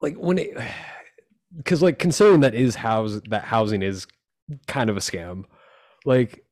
[0.01, 0.57] like when it
[1.57, 4.09] because like considering that is house that housing is
[4.67, 5.45] kind of a scam
[6.05, 6.45] like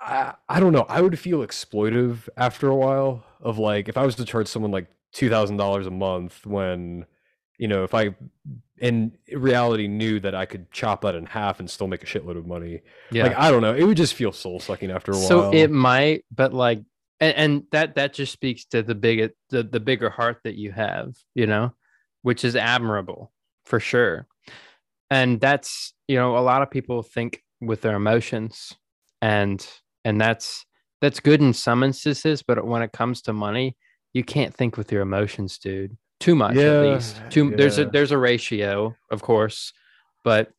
[0.00, 4.06] I, I don't know i would feel exploitive after a while of like if i
[4.06, 7.04] was to charge someone like $2000 a month when
[7.58, 8.14] you know if i
[8.80, 12.36] in reality knew that i could chop that in half and still make a shitload
[12.36, 12.80] of money.
[13.10, 13.24] Yeah.
[13.24, 13.74] Like i don't know.
[13.74, 15.28] It would just feel soul sucking after a while.
[15.28, 16.82] so it might but like
[17.20, 20.72] and, and that that just speaks to the big the, the bigger heart that you
[20.72, 21.72] have you know
[22.22, 23.32] which is admirable
[23.64, 24.26] for sure.
[25.10, 28.74] And that's you know a lot of people think with their emotions
[29.22, 29.66] and
[30.04, 30.64] and that's
[31.00, 33.76] that's good in some instances but when it comes to money
[34.12, 38.12] you can't think with your emotions dude too much at least too there's a there's
[38.12, 39.72] a ratio of course
[40.22, 40.52] but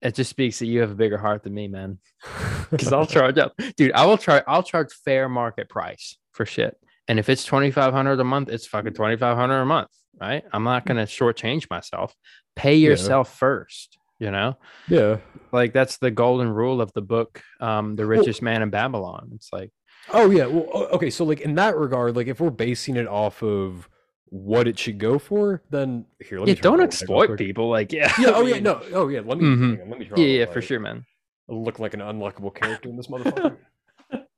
[0.00, 1.98] it just speaks that you have a bigger heart than me man
[2.70, 3.92] because I'll charge up, dude.
[3.92, 4.44] I will charge.
[4.46, 6.76] I'll charge fair market price for shit.
[7.08, 9.88] And if it's twenty five hundred a month, it's fucking twenty five hundred a month,
[10.20, 10.44] right?
[10.52, 12.14] I'm not gonna shortchange myself.
[12.56, 12.90] Pay Yeah.
[12.90, 13.98] yourself first.
[14.20, 14.56] You know,
[14.88, 15.16] yeah
[15.50, 19.50] like that's the golden rule of the book, um, "The Richest Man in Babylon." It's
[19.52, 19.70] like,
[20.12, 20.46] Oh yeah.
[20.46, 21.10] Well, okay.
[21.10, 23.88] So like in that regard, like if we're basing it off of
[24.30, 26.38] what it should go for, then here.
[26.38, 27.68] Let yeah, me turn don't my light real exploit people.
[27.68, 28.30] Like, yeah, Yeah.
[28.34, 28.58] Oh yeah.
[28.60, 28.80] No.
[28.92, 29.20] Oh yeah.
[29.24, 29.44] Let me.
[29.44, 29.70] Mhm.
[29.70, 30.06] hang on, let me.
[30.06, 31.04] turn yeah, on the yeah, for sure, man.
[31.50, 33.56] I look like an unlockable character in this motherfucker.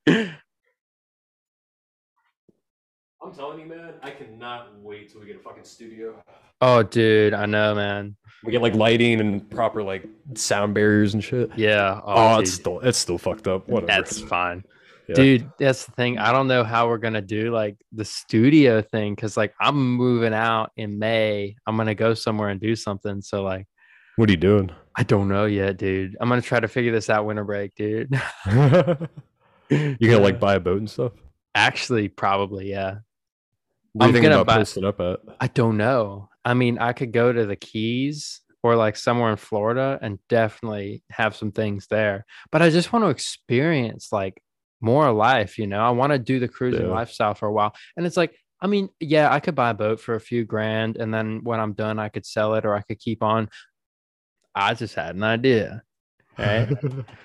[3.24, 3.94] I'm telling you, man.
[4.02, 6.14] I cannot wait till we get a fucking studio.
[6.60, 8.16] Oh, dude, I know, man.
[8.44, 11.50] We get like lighting and proper like sound barriers and shit.
[11.56, 12.00] Yeah.
[12.04, 13.68] Oh, dude, it's still it's still fucked up.
[13.68, 13.86] Whatever.
[13.86, 14.64] that's fine.
[15.16, 15.22] Yeah.
[15.22, 16.18] Dude, that's the thing.
[16.18, 20.34] I don't know how we're gonna do like the studio thing because like I'm moving
[20.34, 21.56] out in May.
[21.66, 23.20] I'm gonna go somewhere and do something.
[23.22, 23.66] So like
[24.16, 24.70] What are you doing?
[24.96, 26.16] I don't know yet, dude.
[26.20, 28.08] I'm gonna try to figure this out winter break, dude.
[28.46, 31.12] you gonna like buy a boat and stuff?
[31.54, 32.96] Actually, probably, yeah.
[33.94, 35.20] Where I'm you gonna buy- posting up at?
[35.40, 36.28] I don't know.
[36.44, 41.02] I mean, I could go to the Keys or like somewhere in Florida and definitely
[41.10, 42.24] have some things there.
[42.50, 44.40] But I just want to experience like
[44.82, 45.80] more life, you know.
[45.80, 46.92] I want to do the cruising Yeah.
[46.92, 47.74] lifestyle for a while.
[47.96, 50.96] And it's like, I mean, yeah, I could buy a boat for a few grand
[50.96, 53.48] and then when I'm done, I could sell it or I could keep on.
[54.54, 55.82] I just had an idea.
[56.38, 56.68] Right.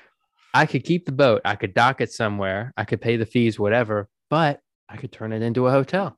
[0.53, 1.41] I could keep the boat.
[1.45, 2.73] I could dock it somewhere.
[2.77, 6.17] I could pay the fees, whatever, but I could turn it into a hotel.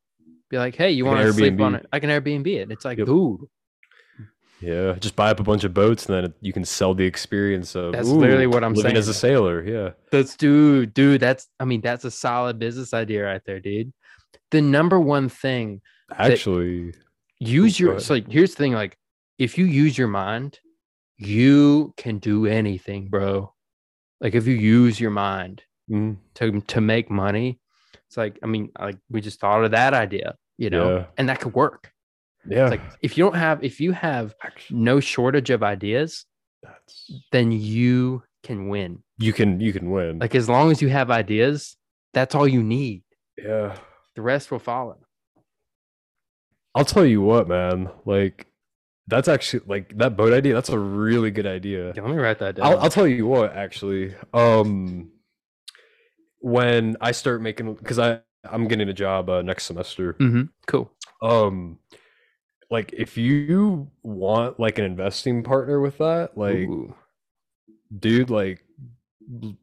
[0.50, 1.86] Be like, hey, you want to sleep on it?
[1.92, 2.72] I can Airbnb it.
[2.72, 3.08] It's like, Yep.
[3.08, 3.42] dude,
[4.62, 7.76] Yeah, just buy up a bunch of boats and then you can sell the experience
[7.76, 9.64] of That's literally what I'm living as a sailor.
[9.64, 11.22] Yeah, that's dude, dude.
[11.22, 13.93] That's I mean, that's a solid business idea right there, dude.
[14.51, 15.82] The number one thing,
[16.12, 16.93] actually,
[17.39, 18.97] use your so like here's the thing, like
[19.38, 20.60] if you use your mind,
[21.18, 23.53] you can do anything, bro.
[24.20, 27.60] Like if you use your mind mm, to to make money,
[28.07, 31.05] it's like I mean, like we just thought of that idea, you know, Yeah.
[31.18, 31.93] and that could work.
[32.50, 34.34] Yeah, It's like if you don't have if you have
[34.70, 36.26] no shortage of ideas,
[36.64, 39.04] that's then you can win.
[39.18, 40.20] you can you can win.
[40.20, 41.78] Like as long as you have ideas,
[42.14, 43.04] that's all you need.
[43.38, 43.76] yeah,
[44.16, 44.97] The rest will follow.
[46.76, 47.89] I'll tell you what, man.
[48.06, 48.47] Like
[49.08, 50.54] that's actually like that boat idea.
[50.54, 51.93] That's a really good idea.
[51.95, 52.66] Yeah, let me write that down.
[52.66, 54.14] I'll, I'll tell you what, actually.
[54.34, 55.12] Um,
[56.41, 60.14] when I start making, because I I'm getting a job uh, next semester.
[60.14, 60.43] Mm-hmm.
[60.68, 60.91] Cool.
[61.22, 61.80] Um,
[62.72, 66.93] like if you want like an investing partner with that, like Ooh.
[67.97, 68.63] dude, like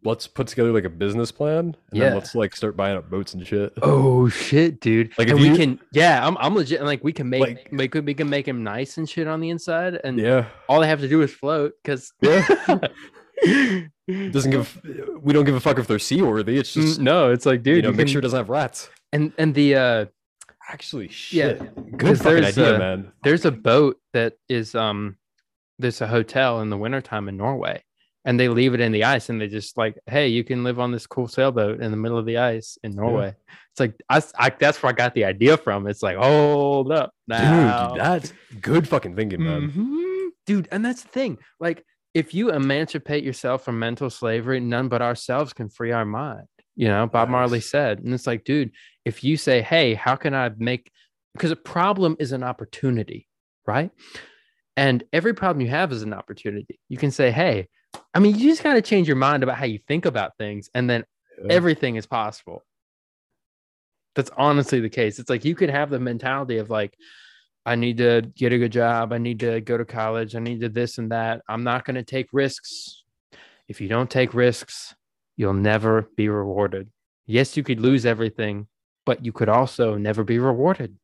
[0.04, 2.04] let's put together like a business plan and Yeah.
[2.06, 3.72] then let's like start buying up boats and shit.
[3.82, 5.12] Oh shit, dude!
[5.18, 6.82] Like, and if we you- can, yeah, I'm, I'm legit.
[6.82, 9.50] Like we can make, Like- make, we can make him nice and shit on the
[9.50, 11.72] inside, and Yeah, all they have to do is float.
[11.82, 12.46] Because yeah.
[14.08, 14.80] Doesn't give.
[15.20, 16.58] We don't give a fuck if they're seaworthy.
[16.58, 18.48] It's just no, it's like, dude, you know, you make can- sure it doesn't have
[18.48, 18.88] rats.
[19.12, 20.06] and and the uh,
[20.68, 21.58] Actually, shit.
[21.60, 23.12] Yeah, Good fucking there's idea, a- man.
[23.22, 25.16] there's a boat that is um,
[25.78, 27.82] there's a hotel in the wintertime in Norway,
[28.24, 30.80] and they leave it in the ice and they just like, hey, you can live
[30.80, 33.34] on this cool sailboat in the middle of the ice in Norway.
[33.70, 35.86] It's like I, I that's where I got the idea from.
[35.86, 37.90] It's like, hold up now.
[37.90, 39.70] Dude, that's good fucking thinking, man.
[39.70, 40.28] Mhm.
[40.46, 41.38] Dude, and that's the thing.
[41.60, 46.46] Like, if you emancipate yourself from mental slavery, none but ourselves can free our mind.
[46.76, 48.00] You know, Bob Marley said.
[48.00, 48.70] And it's like, dude,
[49.04, 50.90] if you say, hey, how can I make
[51.32, 53.28] because a problem is an opportunity,
[53.66, 53.90] right?
[54.76, 56.78] And every problem you have is an opportunity.
[56.88, 57.68] You can say, hey,
[58.14, 60.70] I mean, you just got to change your mind about how you think about things,
[60.74, 61.04] and then
[61.38, 61.52] Yeah.
[61.52, 62.64] everything is possible.
[64.14, 65.18] That's honestly the case.
[65.18, 66.96] It's like you could have the mentality of like,
[67.66, 69.12] I need to get a good job.
[69.12, 70.34] I need to go to college.
[70.34, 71.42] I need to this and that.
[71.48, 73.04] I'm not going to take risks.
[73.68, 74.94] If you don't take risks,
[75.36, 76.88] you'll never be rewarded.
[77.26, 78.66] Yes, you could lose everything,
[79.04, 80.96] but you could also never be rewarded.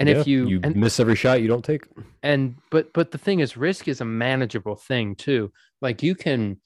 [0.00, 1.84] And if you, you and, miss every shot you don't take.
[2.22, 5.50] and but but the thing is risk is a manageable thing too
[5.82, 6.60] like you can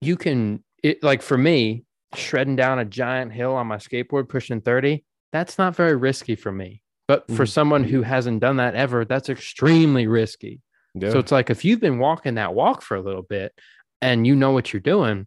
[0.00, 1.84] you can it like for me
[2.14, 6.50] shredding down a giant hill on my skateboard pushing 30 that's not very risky for
[6.50, 7.48] me but for Mhm.
[7.50, 10.62] someone who hasn't done that ever that's extremely risky
[10.94, 11.10] Yeah.
[11.10, 13.52] so it's like if you've been walking that walk for a little bit
[14.00, 15.26] and you know what you're doing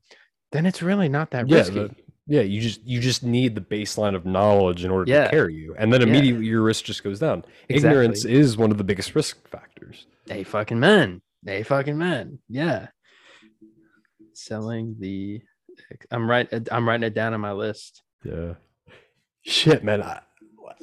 [0.52, 1.96] then it's really not that yeah, risky the-
[2.28, 5.26] yeah, you just you just need the baseline of knowledge in order Yeah.
[5.26, 6.08] to carry you, and then Yeah.
[6.08, 7.44] immediately your risk just goes down.
[7.68, 7.90] Exactly.
[7.90, 10.06] Ignorance is one of the biggest risk factors.
[10.28, 12.88] they fucking men they fucking men yeah
[14.34, 15.42] selling the
[16.12, 18.54] i'm right i'm writing it down on my list Yeah.
[19.44, 20.04] Shit, man.
[20.04, 20.20] I,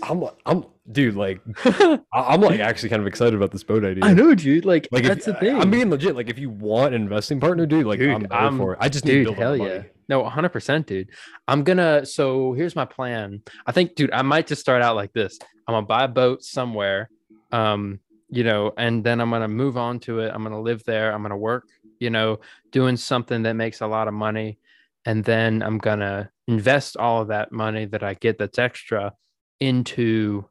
[0.03, 1.41] I'm I'm dude, like
[2.13, 4.05] I'm like actually kind of excited about this boat idea.
[4.05, 4.65] I know, dude.
[4.65, 5.61] Like, Like that's if, the thing.
[5.61, 6.15] I'm being legit.
[6.17, 8.79] Like if you want an investing partner, dude, like Dude, I'm, I'm- for it.
[8.81, 9.65] I just need to build hell yeah.
[9.65, 9.85] money.
[10.09, 11.11] No, 100%, dude.
[11.47, 12.07] I'm gonna.
[12.07, 13.43] So here's my plan.
[13.67, 15.39] I think, dude, I might just start out like this.
[15.67, 17.11] I'm gonna buy a boat somewhere,
[17.53, 18.01] um,
[18.31, 20.33] you know, and then I'm gonna move on to it.
[20.35, 21.13] I'm gonna live there.
[21.13, 21.69] I'm gonna work,
[21.99, 22.41] you know,
[22.73, 24.59] doing something that makes a lot of money,
[25.05, 29.13] and then I'm gonna invest all of that money that I get that's extra
[29.61, 30.45] into,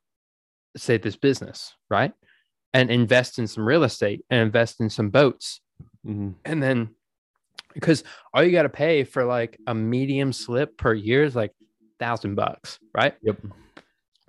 [0.75, 2.13] say, this business, right?
[2.73, 5.61] And invest in some real estate and invest in some boats
[6.05, 6.35] Mhm.
[6.45, 6.95] and then
[7.73, 8.03] because
[8.33, 11.51] all you got to pay for like a medium slip per year is like
[11.99, 13.15] thousand bucks, right?
[13.21, 13.37] Yep.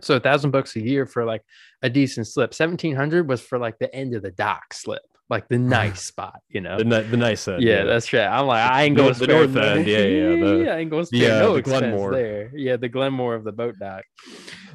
[0.01, 1.43] So a thousand bucks a year for like
[1.83, 2.53] a decent slip.
[2.53, 6.41] Seventeen hundred was for like the end of the dock slip, like the nice spot,
[6.49, 6.79] you know.
[6.79, 7.63] The, ni- the nice end.
[7.63, 8.27] yeah, that's right.
[8.27, 10.91] I'm like, I ain't going to the north no- end, yeah, yeah, the- I ain't
[10.91, 12.13] going to the, uh, no the expense Glenmore.
[12.13, 12.51] there.
[12.55, 14.05] Yeah, the Glenmore of the boat dock.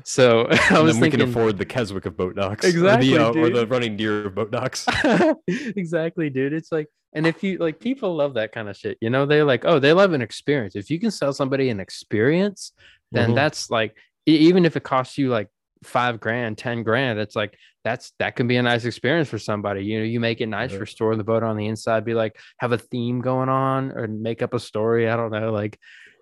[0.04, 2.66] So I was then we can afford the Keswick of boat docks.
[2.66, 4.86] Exactly, Or the, uh, or the running deer of boat docks.
[5.48, 6.54] exactly, dude.
[6.54, 8.98] It's like, and if you like, people love that kind of shit.
[9.02, 10.76] You know, they're like, oh, they love an experience.
[10.76, 12.72] If you can sell somebody an experience,
[13.12, 13.36] then Mhm.
[13.36, 13.96] that's like,
[14.26, 15.50] even if it costs you like
[15.84, 19.84] five grand, ten grand, it's like that's that can be a nice experience for somebody.
[19.86, 20.80] You know, you make it nice Yeah.
[20.80, 24.08] for store the boat on the inside, be like, have a theme going on, or
[24.08, 25.10] make up a story.
[25.10, 25.52] I don't know.
[25.52, 25.78] Like,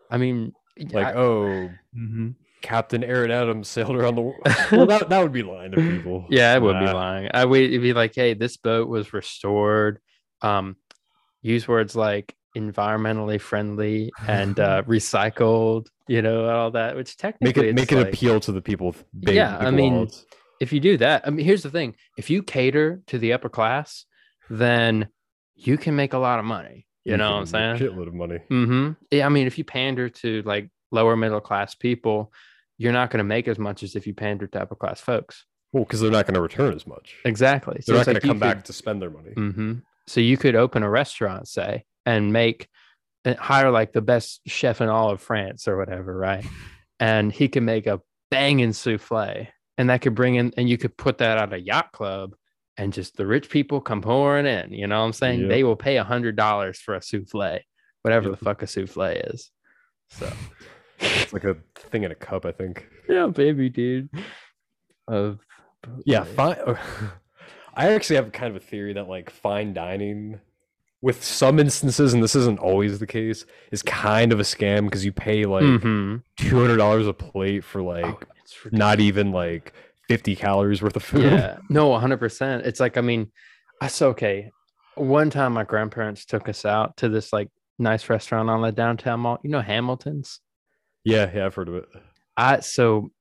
[0.10, 0.54] I mean,
[0.92, 2.36] Like, I- oh, Mhm.
[2.62, 4.42] Captain Aaron Adams sailed around the world.
[4.72, 6.26] well, that, that would be lying to people.
[6.30, 7.30] Yeah, I would be lying.
[7.34, 10.00] I would it'd be like, hey, this boat was restored.
[10.42, 10.76] Um,
[11.42, 17.70] use words like environmentally friendly and uh, recycled, you know, all that, which technically Make
[17.70, 18.88] it make it like- appeal to the people.
[18.88, 20.26] with Big, Yeah, I mean, wallets.
[20.60, 23.50] if you do that, I mean, here's the thing: if you cater to the upper
[23.50, 24.06] class,
[24.50, 25.08] then
[25.56, 26.88] you can make a lot of money.
[27.04, 27.76] You, know what I'm saying?
[27.78, 28.40] a Shitload of money.
[28.52, 28.92] Mm-hmm.
[29.10, 32.32] Yeah, I mean, if you pander to like lower middle class people,
[32.78, 35.46] you're not going to make as much as if you pander to upper class folks.
[35.74, 37.16] Well, because they're not going to return as much.
[37.26, 37.82] Exactly.
[37.88, 39.32] They're not going like to you come back to spend their money.
[39.34, 39.74] hmm
[40.06, 42.68] So you could open a restaurant, say, and make
[43.26, 46.46] and hire like the best chef in all of France or whatever, right?
[47.00, 49.48] And he can make a banging souffle,
[49.78, 52.34] and that could bring in, and you could put that at a yacht club,
[52.78, 54.72] and just the rich people come pouring in.
[54.74, 55.42] You know what I'm saying?
[55.42, 55.50] Yep.
[55.50, 57.60] They will pay a hundred dollars for a souffle,
[58.02, 58.40] whatever Yep.
[58.40, 59.52] the fuck a souffle is.
[60.10, 60.32] So
[61.00, 62.88] It's like a thing in a cup, I think.
[63.10, 64.10] yeah, baby, dude.
[65.08, 65.40] Of
[66.06, 66.58] Yeah, fine.
[67.74, 70.40] I actually have kind of a theory that like fine dining,
[71.02, 75.04] with some instances, and this isn't always the case, is kind of a scam because
[75.04, 76.22] you pay like Mhm.
[76.38, 78.20] two hundred dollars a plate for like Oh,
[78.72, 79.74] not even like
[80.08, 81.24] fifty calories worth of food.
[81.24, 82.66] Yeah, no, 100%.
[82.66, 83.32] It's like, I mean,
[83.88, 84.52] so okay.
[84.96, 87.48] One time my grandparents took us out to this like
[87.80, 89.40] nice restaurant on the downtown mall.
[89.44, 90.40] You know, Hamilton's.
[91.04, 91.86] yeah, yeah, I've heard of it.
[92.38, 93.12] I so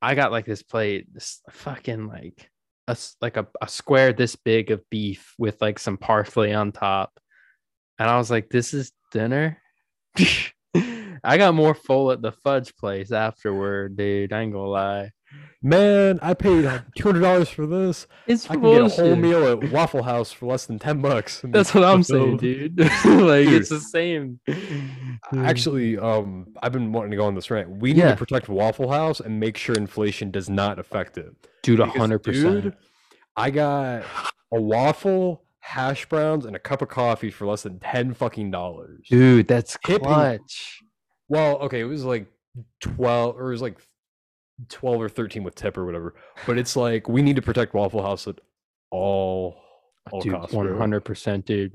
[0.00, 2.48] I got like this plate, this fucking like
[2.88, 7.18] a like a, a square this big of beef with like some parsley on top.
[7.98, 9.58] And I was like, this is dinner.
[11.24, 14.32] I got more full at the fudge place afterward, dude.
[14.32, 15.10] I ain't gonna lie.
[15.62, 16.62] Man, I paid
[16.96, 18.06] two hundred dollars for this.
[18.26, 21.40] It's I can get a whole meal at Waffle House for less than ten bucks.
[21.44, 22.78] That's what I'm saying, dude.
[22.78, 23.52] like Dude.
[23.54, 24.40] it's the same.
[25.36, 27.70] Actually, um, I've been wanting to go on this rant.
[27.80, 28.10] We need Yeah.
[28.10, 31.30] to protect Waffle House and make sure inflation does not affect it.
[31.62, 32.74] dude, hundred percent.
[33.36, 34.04] I got
[34.52, 39.06] a waffle, hash browns, and a cup of coffee for less than ten fucking dollars.
[39.08, 40.02] Dude, that's Hippie.
[40.02, 40.82] clutch.
[41.28, 42.26] Well, okay, it was like
[42.80, 43.78] twelve, or it was like
[44.68, 46.14] twelve or thirteen with tip or whatever.
[46.46, 48.40] But it's like we need to protect Waffle House at
[48.90, 49.56] all
[50.10, 50.52] all Dude, costs.
[50.54, 51.72] one hundred percent, dude.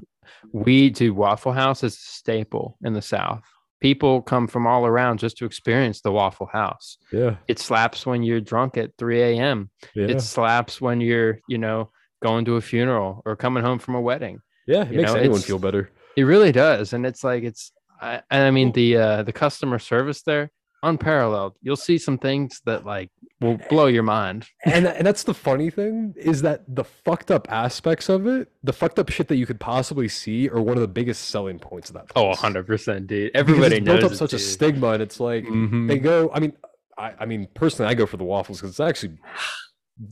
[0.54, 3.42] We do Waffle House is a staple in the South.
[3.82, 6.98] People come from all around just to experience the Waffle House.
[7.12, 9.70] Yeah, It slaps when you're drunk at 3 a.m.
[9.96, 11.90] yeah, It slaps when you're, you know,
[12.22, 14.42] going to a funeral or coming home from a wedding.
[14.68, 14.82] yeah.
[14.84, 15.90] It you makes know, anyone feel better.
[16.18, 17.72] It really does, and it's like it's.
[18.02, 20.52] I, and I mean the uh, the customer service there
[20.84, 21.54] unparalleled.
[21.62, 23.10] You'll see some things that like
[23.42, 24.48] will blow your mind.
[24.66, 28.74] and and that's the funny thing is that the fucked up aspects of it, the
[28.74, 31.90] fucked up shit that you could possibly see, are one of the biggest selling points
[31.90, 32.06] of that.
[32.16, 32.40] Oh, place.
[32.40, 33.32] hundred percent, dude.
[33.36, 35.88] Everybody it's knows built up such a stigma, and it's like Mhm.
[35.88, 36.30] they go.
[36.34, 36.54] I mean,
[36.98, 39.18] I, I mean personally, I go for the waffles because it's actually.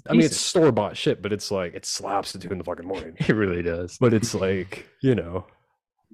[0.10, 2.64] I mean, it's store bought shit, but it's like it slaps at two in the
[2.66, 3.16] fucking morning.
[3.28, 3.98] It really does.
[3.98, 5.46] But it's like you know,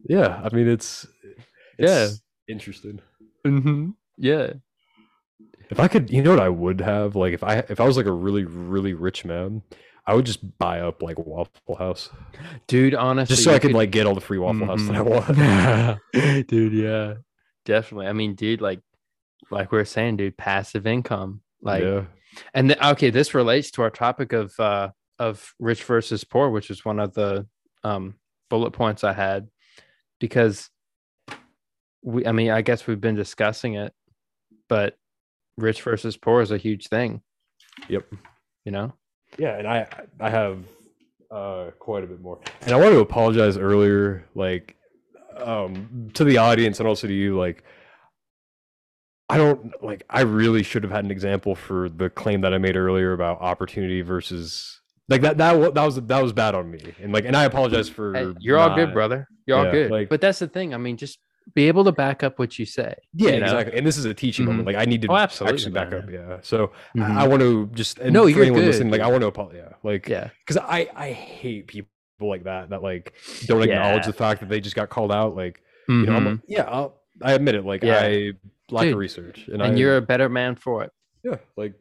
[0.07, 0.41] yeah.
[0.43, 1.39] I mean, it's, it's
[1.79, 2.09] Yeah.
[2.47, 2.99] interesting.
[3.45, 3.89] Mm-hmm.
[4.17, 4.53] Yeah.
[5.69, 7.15] If I could, you know what I would have?
[7.15, 9.63] Like if I if I was like a really really rich man,
[10.05, 12.09] I would just buy up like Waffle House
[12.67, 13.33] Dude, honestly.
[13.35, 15.25] just so I could could- like get all the free Waffle House that I want.
[15.25, 16.47] Mhm.
[16.47, 17.13] dude, yeah.
[17.65, 18.07] Definitely.
[18.07, 18.81] I mean, dude, like
[19.49, 21.41] like we are saying, dude, passive income.
[21.61, 22.03] Like yeah,
[22.53, 26.69] and the, okay, this relates to our topic of uh of rich versus poor, which
[26.69, 27.47] is one of the
[27.83, 28.15] um
[28.49, 29.47] bullet points I had
[30.19, 30.69] because
[32.03, 33.93] we I mean, I guess we've been discussing it,
[34.73, 34.97] but
[35.57, 37.21] rich versus poor is a huge thing,
[37.87, 38.05] yep,
[38.65, 38.91] you know?
[39.37, 39.55] yeah.
[39.59, 39.87] And I
[40.19, 40.63] I have
[41.29, 42.39] uh quite a bit more.
[42.63, 44.75] And I want to apologize earlier, like
[45.37, 47.63] um to the audience and also to you, like.
[49.29, 50.03] I don't like.
[50.09, 53.41] I really should have had an example for the claim that I made earlier about
[53.41, 55.37] opportunity versus like that.
[55.37, 58.13] That that was that was bad on me, and like, and I apologize for.
[58.13, 59.27] Hey, you're all good, brother.
[59.45, 59.91] You're all yeah, good.
[59.91, 60.73] like- but that's the thing.
[60.73, 61.19] I mean, just
[61.55, 62.95] be able to back up what you say.
[63.13, 63.45] Yeah, you know?
[63.45, 63.77] exactly.
[63.77, 64.63] And this is a teaching moment.
[64.63, 64.67] Mhm.
[64.73, 66.03] Like I need to Oh, absolutely, actually back man.
[66.03, 66.09] up.
[66.09, 66.37] Yeah.
[66.41, 67.03] So Mhm.
[67.03, 69.27] I, I want to just and No, you're anyone good, listening, like I want to
[69.27, 69.63] apologize.
[69.67, 70.29] Yeah, like yeah.
[70.39, 71.89] because I I hate people
[72.21, 73.13] like that that like
[73.45, 74.07] don't acknowledge Yeah.
[74.07, 75.35] the fact that they just got called out.
[75.35, 77.65] Like you know, like, yeah, I'll, I admit it.
[77.65, 77.99] Like Yeah.
[78.01, 78.31] I
[78.71, 80.91] lack Dude, of research, and, and I, you're a better man for it.
[81.23, 81.73] yeah, like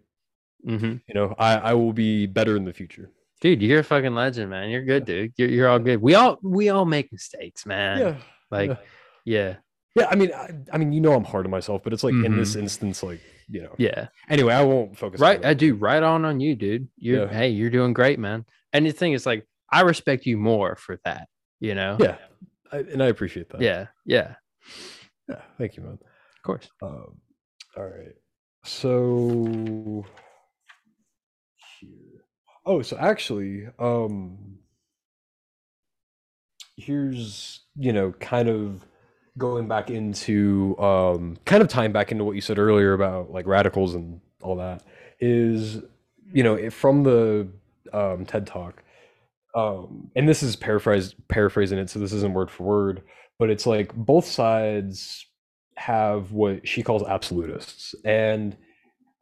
[0.64, 3.10] hmm you know, I I will be better in the future.
[3.40, 4.70] Dude, you're a fucking legend, man.
[4.70, 5.32] You're good, dude.
[5.36, 6.00] You're, you're all good.
[6.00, 7.98] We all we all make mistakes, man.
[7.98, 8.14] yeah.
[8.50, 8.76] Like, yeah.
[9.25, 9.57] Yeah,
[9.95, 12.14] Yeah, I mean, I, I mean, you know, I'm hard on myself, but it's like
[12.14, 12.37] in Mm-hmm.
[12.39, 13.75] this instance, like you know.
[13.79, 14.09] yeah.
[14.31, 15.20] Anyway, I won't focus.
[15.20, 15.45] Right.
[15.45, 15.75] I do.
[15.75, 16.89] Right on on you, dude.
[16.97, 17.33] You're Yeah.
[17.33, 18.45] hey, you're doing great, man.
[18.73, 21.29] And the thing is, like, I respect you more for that.
[21.61, 21.97] You know.
[22.01, 22.16] Yeah,
[22.73, 23.61] I, and I appreciate that.
[23.61, 23.87] Yeah.
[24.07, 24.35] Yeah.
[25.29, 25.43] yeah.
[25.59, 25.99] Thank you, man.
[26.37, 26.68] Of course.
[26.83, 27.18] Um,
[27.77, 28.14] all right.
[28.64, 30.05] So
[31.81, 32.25] here.
[32.64, 34.59] Oh, so actually, um
[36.77, 38.85] here's, you know, kind of
[39.39, 43.47] going back into um kind of tying back into what you said earlier about like
[43.47, 44.83] radicals and all that
[45.20, 45.83] is
[46.35, 47.49] you know, from the
[47.93, 48.83] um TED Talk
[49.55, 53.03] um and this is paraphrase paraphrasing it so this isn't word for word
[53.39, 55.26] but it's like both sides
[55.76, 58.57] have what she calls absolutists and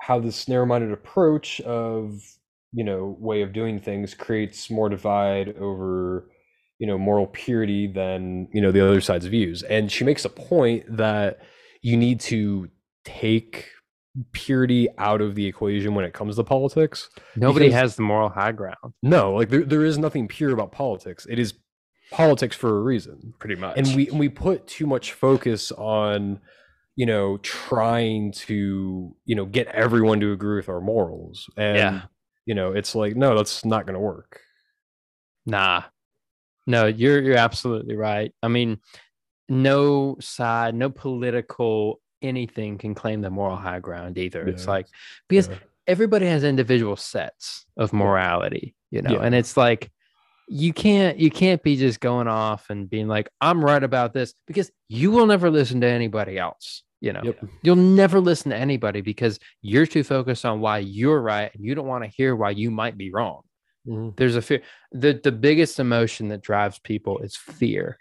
[0.01, 2.21] how this narrow-minded approach of
[2.73, 6.31] you know way of doing things creates more divide over
[6.81, 10.29] you know moral purity than you know the other side's views and she makes a
[10.29, 11.39] point that
[11.83, 12.69] you need to
[13.05, 13.67] take
[14.33, 18.29] purity out of the equation when it comes to politics Nobody Because- has the moral
[18.31, 21.55] high ground, no like there, there is nothing pure about politics it is
[22.11, 23.79] politics for a reason pretty much.
[23.79, 26.41] and we and we put too much focus on
[26.97, 32.01] you know trying to you know get everyone to agree with our morals and Yeah.
[32.47, 34.41] you know it's like no that's not going to work
[35.47, 35.83] Nah.
[36.71, 38.33] No, you're you're absolutely right.
[38.43, 38.79] I mean,
[39.49, 44.47] no side, no political anything can claim the moral high ground either.
[44.47, 44.87] It's like
[45.29, 45.57] because Yeah.
[45.87, 49.23] everybody has individual sets of morality, you know, Yeah.
[49.23, 49.91] and it's like
[50.49, 54.35] you can't you can't be just going off and being like I'm right about this
[54.47, 56.83] because you will never listen to anybody else.
[57.01, 61.23] You know, yep you'll never listen to anybody because you're too focused on why you're
[61.23, 63.41] right and you don't want to hear why you might be wrong
[63.87, 64.15] Mhm.
[64.17, 64.61] there's a fear
[64.93, 67.99] the the biggest emotion that drives people is fear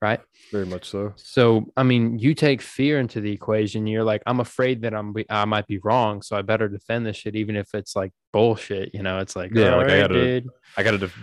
[0.00, 0.20] right?
[0.52, 1.12] Very much so.
[1.16, 3.84] So, I mean, you take fear into the equation.
[3.88, 7.16] You're like, I'm afraid that I'm I might be wrong, so I better defend this
[7.16, 8.94] shit, even if it's like bullshit.
[8.94, 10.48] You know, it's like, Yeah, like, I gotta dude.
[10.76, 11.18] I got to def-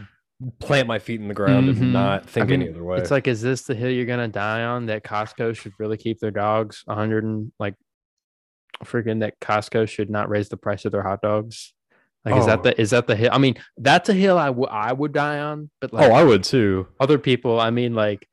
[0.60, 1.80] plant my feet in the ground Mhm.
[1.84, 2.98] and not think mean, any other way.
[2.98, 4.88] It's like, is this the hill you're gonna die on?
[4.88, 7.76] That Costco should really keep their dogs 100 and like,
[8.84, 11.74] freaking that Costco should not raise the price of their hot dogs.
[12.26, 12.64] Like, is that Oh.
[12.64, 13.30] the is that the hill?
[13.32, 16.24] I mean, that's a hill I would I would die on, but like oh, I
[16.24, 16.88] would too.
[17.00, 18.28] other people, I mean, like,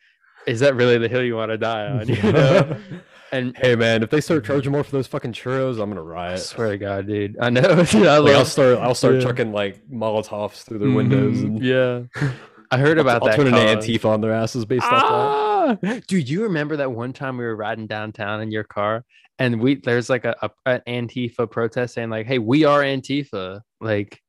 [0.46, 2.08] is that really the hill you want to die on?
[2.08, 2.76] You know?
[3.32, 6.04] and hey man, if they start charging more for those fucking churros, I'm gonna I
[6.04, 6.40] riot.
[6.40, 7.60] swear to God, dude, I know.
[7.84, 9.20] dude, I Like, I'll start I'll start Yeah.
[9.22, 12.02] chucking like Molotovs through their windows Mhm, and yeah.
[12.70, 13.36] I heard about I'll that.
[13.36, 16.06] turn an Antifa on their asses based off that.
[16.06, 19.04] Dude, you remember that one time we were riding downtown in your car
[19.42, 23.60] and we there's like a, a an Antifa protest saying like, "Hey, we are Antifa."
[23.80, 24.20] Like,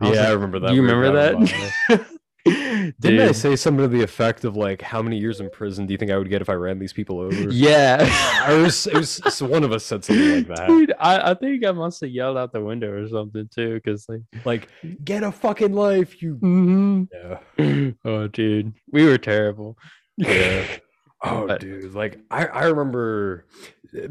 [0.00, 0.72] I Yeah, I remember that.
[0.74, 2.06] you remember that?
[3.00, 5.92] Didn't I say something to the effect of like, how many years in prison do
[5.92, 7.34] you think I would get if I ran these people over?
[7.50, 8.06] Yeah.
[8.42, 10.68] I was, it was so one of us said something like that.
[10.68, 14.06] Dude, I, I think I must have yelled out the window or something too, because
[14.10, 14.68] like, Like,
[15.02, 16.36] get a fucking life, you.
[16.42, 17.08] mhm.
[17.58, 17.90] Yeah.
[18.04, 19.78] oh, dude, we were terrible.
[20.18, 20.66] Yeah.
[21.22, 21.94] Oh, But- dude.
[21.94, 23.46] Like, I, I remember.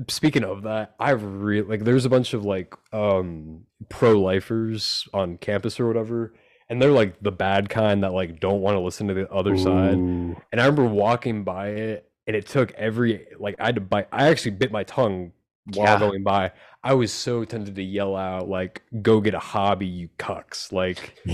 [0.09, 1.83] Speaking of that, I really like.
[1.83, 6.33] There's a bunch of like um pro lifers on campus or whatever,
[6.69, 9.57] and they're like the bad kind that like don't want to listen to the other
[9.57, 9.97] side.
[9.97, 14.07] And I remember walking by it, and it took every like I had to bite.
[14.11, 15.33] I actually bit my tongue
[15.73, 15.99] while Yeah.
[15.99, 16.51] going by.
[16.83, 21.17] I was so tempted to yell out like, "Go get a hobby, you cucks!" Like,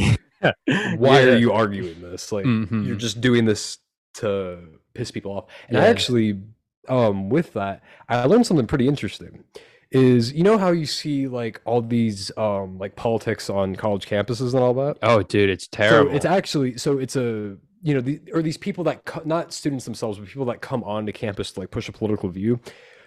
[0.42, 1.34] why Yeah.
[1.34, 2.32] are you arguing this?
[2.32, 2.98] Like, you're Mhm.
[2.98, 3.78] just doing this
[4.16, 4.60] to
[4.94, 5.46] piss people off.
[5.68, 6.42] And I actually,
[6.88, 9.44] um, with that, I learned something pretty interesting.
[9.92, 14.54] Is you know how you see like all these um like politics on college campuses
[14.54, 14.98] and all that?
[15.02, 16.12] Oh, dude, it's terrible.
[16.12, 19.52] So it's actually so it's a you know the or these people that co- not
[19.52, 22.60] students themselves but people that come onto campus to like push a political view.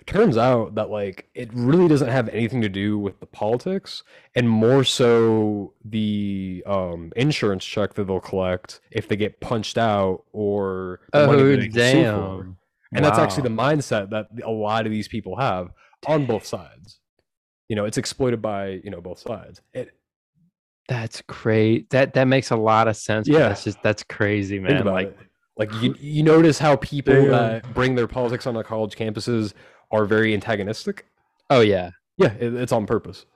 [0.06, 4.02] Turns out that like it really doesn't have anything to do with the politics
[4.34, 10.24] and more so the um insurance check that they'll collect if they get punched out
[10.32, 12.42] or the oh, that they can for.
[12.42, 12.56] damn.
[12.94, 15.70] And that's actually the mindset that a lot of these people have
[16.06, 17.00] on both sides.
[17.68, 19.62] You know, it's exploited by, you know, both sides.
[19.72, 19.92] It,
[20.88, 21.88] That's great.
[21.90, 23.28] That that makes a lot of sense.
[23.28, 23.48] Yeah.
[23.48, 24.84] that's just that's crazy, man.
[24.84, 25.18] Like, it.
[25.56, 29.52] Like you, you notice how people that bring their politics on the college campuses
[29.90, 31.04] are very antagonistic.
[31.50, 33.26] oh yeah, Yeah, it, it's on purpose.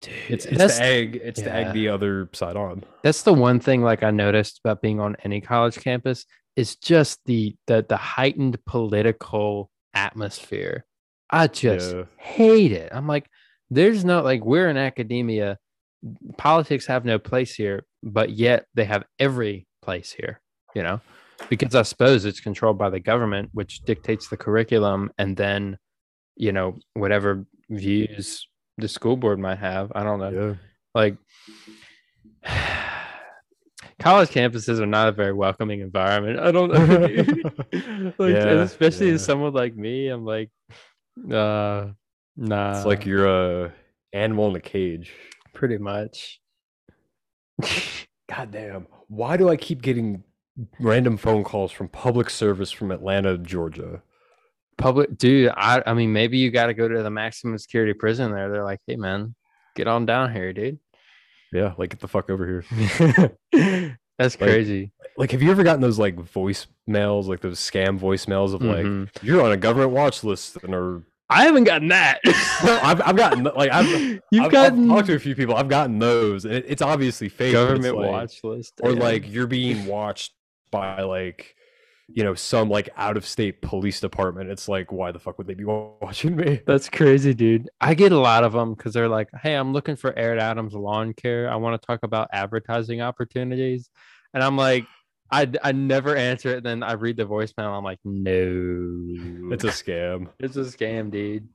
[0.00, 1.56] dude, It's it's to egg it's to yeah.
[1.56, 2.84] egg the other side on.
[3.02, 6.24] that's the one thing like I noticed about being on any college campus
[6.56, 10.84] is just the the the heightened political atmosphere.
[11.30, 12.04] I just Yeah.
[12.18, 12.90] hate it.
[12.92, 13.28] I'm like,
[13.70, 15.58] there's no like we're in academia,
[16.38, 20.40] politics have no place here, but yet they have every place here,
[20.74, 21.00] you know,
[21.48, 25.78] because I suppose it's controlled by the government, which dictates the curriculum and then,
[26.36, 28.46] you know, whatever views
[28.78, 29.90] the school board might have.
[29.94, 30.54] I don't know Yeah.
[30.94, 31.16] like
[34.06, 36.38] college campuses are not a very welcoming environment.
[36.38, 38.12] I don't know.
[38.18, 39.14] like, Yeah, especially yeah.
[39.14, 40.50] as someone like me, I'm like,
[41.28, 41.88] uh,
[42.36, 42.76] nah.
[42.76, 43.72] It's like you're a
[44.12, 45.12] animal in a cage.
[45.54, 46.40] pretty much.
[48.28, 48.86] God damn.
[49.08, 50.22] Why do I keep getting
[50.78, 54.02] random phone calls from public service from Atlanta, Georgia?
[54.78, 55.50] Public, dude.
[55.56, 58.50] I, I mean, maybe you got to go to the maximum security prison there.
[58.50, 59.34] They're like, hey, man,
[59.74, 60.78] get on down here, dude.
[61.56, 63.36] Yeah, like get the fuck over here.
[64.18, 64.92] That's Like, crazy.
[65.18, 69.08] Like, have you ever gotten those like voicemails, like those scam voicemails of like Mhm.
[69.22, 72.20] you're on a government watch list and are I haven't gotten that.
[72.64, 73.86] No, I've, I've gotten like I've,
[74.30, 75.56] You've I've, gotten I've talked to a few people.
[75.56, 77.52] I've gotten those, and it, it's obviously fake.
[77.52, 79.00] government like- watch list, or yeah.
[79.02, 80.32] like you're being watched
[80.70, 81.55] by like
[82.08, 84.48] you know some like out of state police department.
[84.50, 86.60] It's like why the fuck would they be watching me?
[86.66, 87.68] That's crazy, dude.
[87.80, 90.74] I get a lot of them because they're like, "Hey, I'm looking for Aired Adams
[90.74, 91.50] lawn care.
[91.50, 93.90] I want to talk about advertising opportunities,"
[94.34, 94.86] and I'm like,
[95.32, 96.62] I I never answer it.
[96.64, 97.76] Then I read the voicemail.
[97.76, 100.28] I'm like, no, It's a scam.
[100.38, 101.48] it's a scam, dude.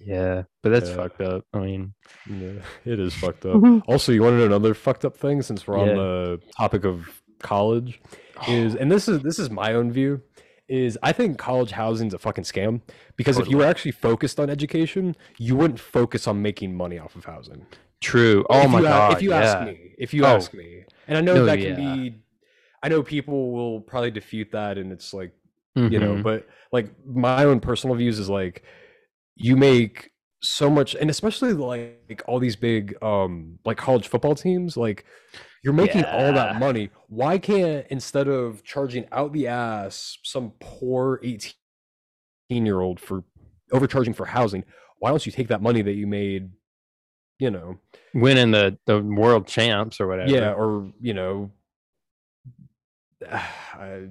[0.00, 0.96] Yeah, but that's Yeah.
[0.96, 1.44] fucked up.
[1.52, 1.92] I mean,
[2.30, 3.60] Yeah, it is fucked up.
[3.88, 5.94] Also, you want to know another fucked up thing since we're on Yeah.
[5.94, 7.08] the topic of
[7.40, 8.00] college
[8.48, 10.20] is and this is this is my own view
[10.68, 12.82] is I think college housing's a fucking scam
[13.16, 17.16] because if you were actually focused on education, you wouldn't focus on making money off
[17.16, 17.66] of housing.
[18.00, 18.44] true.
[18.50, 19.12] Oh if my you god.
[19.14, 19.40] If you yeah.
[19.40, 20.36] ask me, if you Oh.
[20.36, 21.94] ask me, and I know No, that can yeah.
[21.96, 22.14] be,
[22.82, 25.32] I know people will probably defute that, and it's like
[25.74, 26.22] you know, Mhm.
[26.24, 28.62] but like my own personal views is like
[29.36, 30.10] you make
[30.42, 35.04] so much, and especially like all these big um like college football teams, like
[35.64, 36.90] You're making all that money.
[37.08, 41.54] Why can't instead of charging out the ass some poor 18
[42.50, 43.24] year old for
[43.72, 44.64] overcharging for housing,
[44.98, 46.50] why don't you take that money that you made,
[47.38, 47.78] you know,
[48.14, 50.30] Winning the the world champs or whatever.
[50.30, 51.50] yeah, or you know,
[53.30, 54.06] I,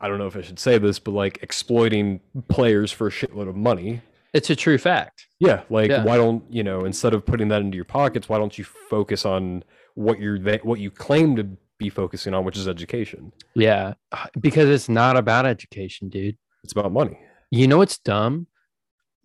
[0.00, 3.48] I don't know if I should say this, but like exploiting players for a shitload
[3.48, 4.02] of money.
[4.32, 5.26] it's a true fact.
[5.40, 6.04] Yeah, like Yeah.
[6.04, 9.24] why don't you know instead of putting that into your pockets, why don't you focus
[9.24, 9.64] on
[9.94, 13.32] what you're what you claim to be focusing on, which is education.
[13.54, 13.94] Yeah,
[14.40, 16.36] because it's not about education, dude.
[16.62, 17.18] It's about money.
[17.50, 18.46] You know what's dumb?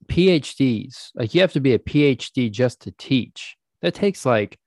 [0.08, 1.12] PhDs.
[1.16, 3.56] Like you have to be a PhD just to teach.
[3.82, 4.58] That takes like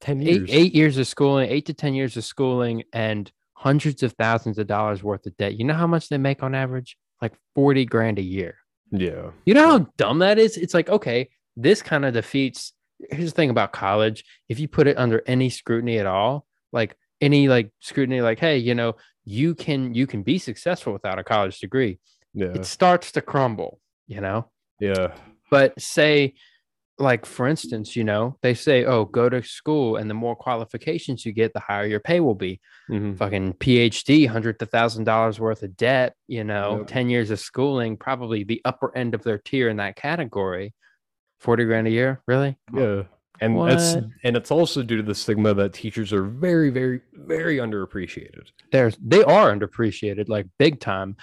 [0.00, 0.50] Ten eight years.
[0.52, 4.66] eight years of schooling, eight to ten years of schooling, and hundreds of thousands of
[4.66, 5.54] dollars worth of debt.
[5.54, 6.96] You know how much they make on average?
[7.22, 8.56] Like forty grand a year.
[8.90, 9.30] Yeah.
[9.46, 10.56] You know how dumb that is?
[10.56, 12.72] It's like, okay, this kind of defeats.
[13.10, 14.24] Here's the thing about college.
[14.48, 18.58] If you put it under any scrutiny at all, like any like scrutiny, like, hey,
[18.58, 21.98] you know, you can you can be successful without a college degree.
[22.34, 22.48] Yeah.
[22.48, 24.50] It starts to crumble, you know.
[24.80, 25.14] Yeah.
[25.50, 26.34] But say,
[26.98, 31.26] like for instance, you know, they say, oh, go to school, and the more qualifications
[31.26, 33.18] you get, the higher your pay will be Mhm.
[33.18, 36.86] fucking PhD, hundred to thousand dollars worth of debt, you know, Yep.
[36.86, 40.72] 10 years of schooling, probably the upper end of their tier in that category.
[41.40, 42.56] 40 grand a year, really?
[42.70, 42.96] Come on.
[42.96, 43.02] Yeah.
[43.40, 47.58] And that's and it's also due to the stigma that teachers are very, very, very
[47.58, 48.46] underappreciated.
[48.72, 51.16] There's they are underappreciated, like big time.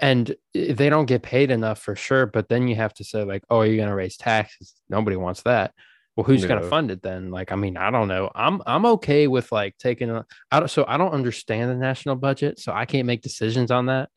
[0.00, 2.26] And they don't get paid enough for sure.
[2.26, 4.74] But then you have to say, like, oh, you're gonna raise taxes.
[4.88, 5.72] Nobody wants that.
[6.16, 7.30] Well, who's gonna fund it then?
[7.30, 8.28] Like, I mean, I don't know.
[8.34, 12.16] I'm I'm okay with like taking a I don't so I don't understand the national
[12.16, 14.08] budget, so I can't make decisions on that.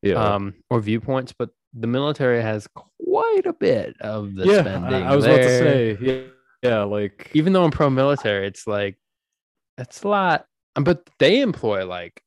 [0.00, 0.34] Yeah.
[0.34, 4.60] um, or viewpoints, but the military has quite a bit of the yeah.
[4.60, 4.94] spending.
[4.94, 6.22] I, I was about to say, yeah,
[6.62, 8.96] yeah, like even though I'm pro military, it's like
[9.76, 10.46] it's a lot,
[10.76, 12.22] um, but they employ like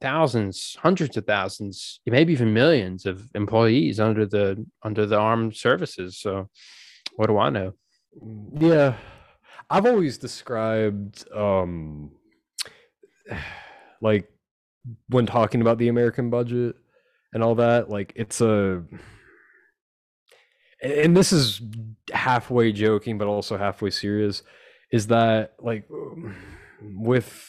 [0.00, 6.18] thousands, hundreds of thousands, maybe even millions of employees under the under the armed services.
[6.18, 6.48] So,
[7.16, 7.74] what do I know?
[8.58, 8.96] Yeah.
[9.68, 12.10] I've always described um
[14.00, 14.28] like
[15.08, 16.76] when talking about the American budget
[17.32, 18.82] and all that, like it's a
[20.82, 21.60] and this is
[22.12, 24.42] halfway joking but also halfway serious
[24.92, 25.86] is that like
[26.82, 27.46] with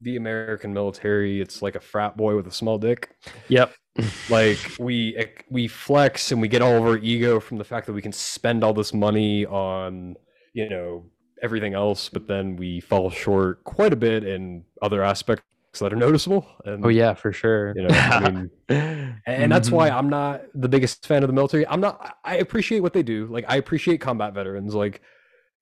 [0.00, 3.10] the American military it's like a frat boy with a small dick
[3.48, 3.74] Yep.
[4.30, 5.16] like we
[5.50, 8.12] we flex and we get all of our ego from the fact that we can
[8.12, 10.14] spend all this money on
[10.52, 11.06] you know
[11.42, 15.44] everything else but then we fall short quite a bit in other aspects
[15.80, 17.72] that are noticeable and Oh yeah, for sure.
[17.76, 18.50] you know i mean
[19.26, 19.98] and that's why Mm-hmm.
[19.98, 23.26] i'm not the biggest fan of the military i'm not I- appreciate what they do
[23.26, 25.00] like i appreciate combat veterans like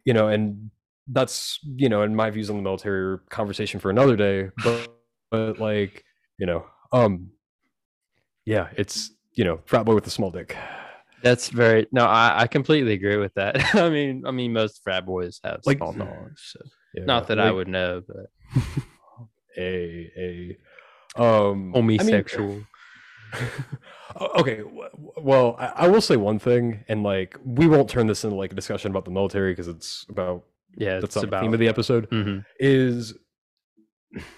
[0.05, 0.71] you know and
[1.09, 4.89] that's you know in my views on the military are conversation for another day but
[5.31, 6.03] but like
[6.39, 7.29] you know um
[8.47, 10.57] yeah it's you know frat boy with a small dick
[11.23, 12.05] That's very no.
[12.05, 13.75] I, I completely agree with that.
[13.75, 16.53] I mean, I mean, most frat boys have Like- small dogs.
[16.53, 16.61] So.
[16.95, 18.27] Yeah, Not that I would know, but
[19.59, 20.57] a
[21.17, 22.63] a um I mean- homosexual.
[24.37, 24.63] Okay
[25.17, 28.53] well I, I will say one thing and like we won't turn this into like
[28.53, 30.45] a discussion about the military because it's about
[30.77, 32.45] yeah, that's it's not the about theme of the episode Mhm.
[32.61, 33.15] is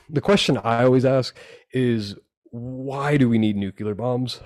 [0.08, 1.36] the question i always ask
[1.72, 2.14] is
[2.50, 4.40] why do we need nuclear bombs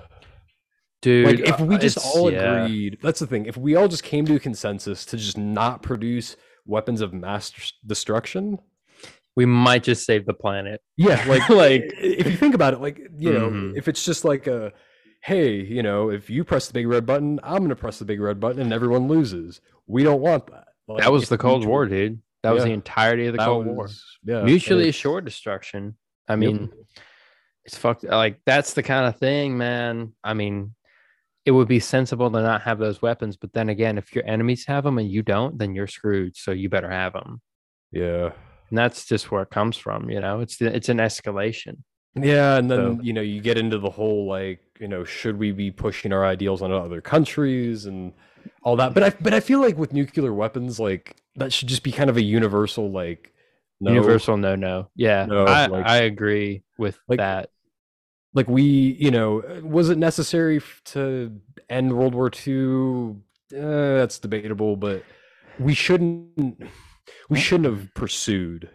[1.01, 1.27] dude.
[1.27, 2.65] like if uh, we just it's- all yeah.
[2.65, 5.81] agreed that's the thing if we all just came to a consensus to just not
[5.83, 6.35] produce
[6.67, 8.59] weapons of mass destruction
[9.37, 10.81] we might just save the planet.
[10.97, 13.77] Yeah, like Like- if you think about it, like you know, Mhm.
[13.77, 14.73] if it's just like a
[15.23, 18.21] hey, you know, if you press the big red button, I'm gonna press the big
[18.21, 19.61] red button and everyone loses.
[19.87, 20.69] We don't want that.
[20.89, 22.21] Like, that was the Cold War, dude.
[22.43, 23.89] That was the entirety of the that Cold War.
[24.25, 25.97] Yeah, Mutually assured destruction.
[26.27, 26.39] I Yep.
[26.39, 26.71] mean,
[27.67, 28.05] it's fucked.
[28.05, 30.15] Like that's the kind of thing, man.
[30.25, 30.75] I mean,
[31.45, 34.65] it would be sensible to not have those weapons, but then again, if your enemies
[34.67, 36.35] have them and you don't, then you're screwed.
[36.37, 37.41] So you better have them.
[37.93, 38.31] Yeah,
[38.71, 40.09] And that's just where it comes from.
[40.11, 41.79] You know, it's the, it's an escalation.
[42.15, 45.39] yeah, and then So- you know you get into the whole like you know should
[45.39, 48.13] we be pushing our ideals on other countries and
[48.63, 48.95] all that.
[48.95, 52.11] But I but I feel like with nuclear weapons, like that should just be kind
[52.11, 53.33] of a universal like
[53.81, 54.89] no, Universal no no.
[54.95, 57.49] Yeah, No, I, like- I agree with like, that.
[58.35, 63.11] like we you know was it necessary to end world war ii
[63.57, 65.03] uh, that's debatable but
[65.59, 66.61] we shouldn't
[67.31, 68.69] we shouldn't have pursued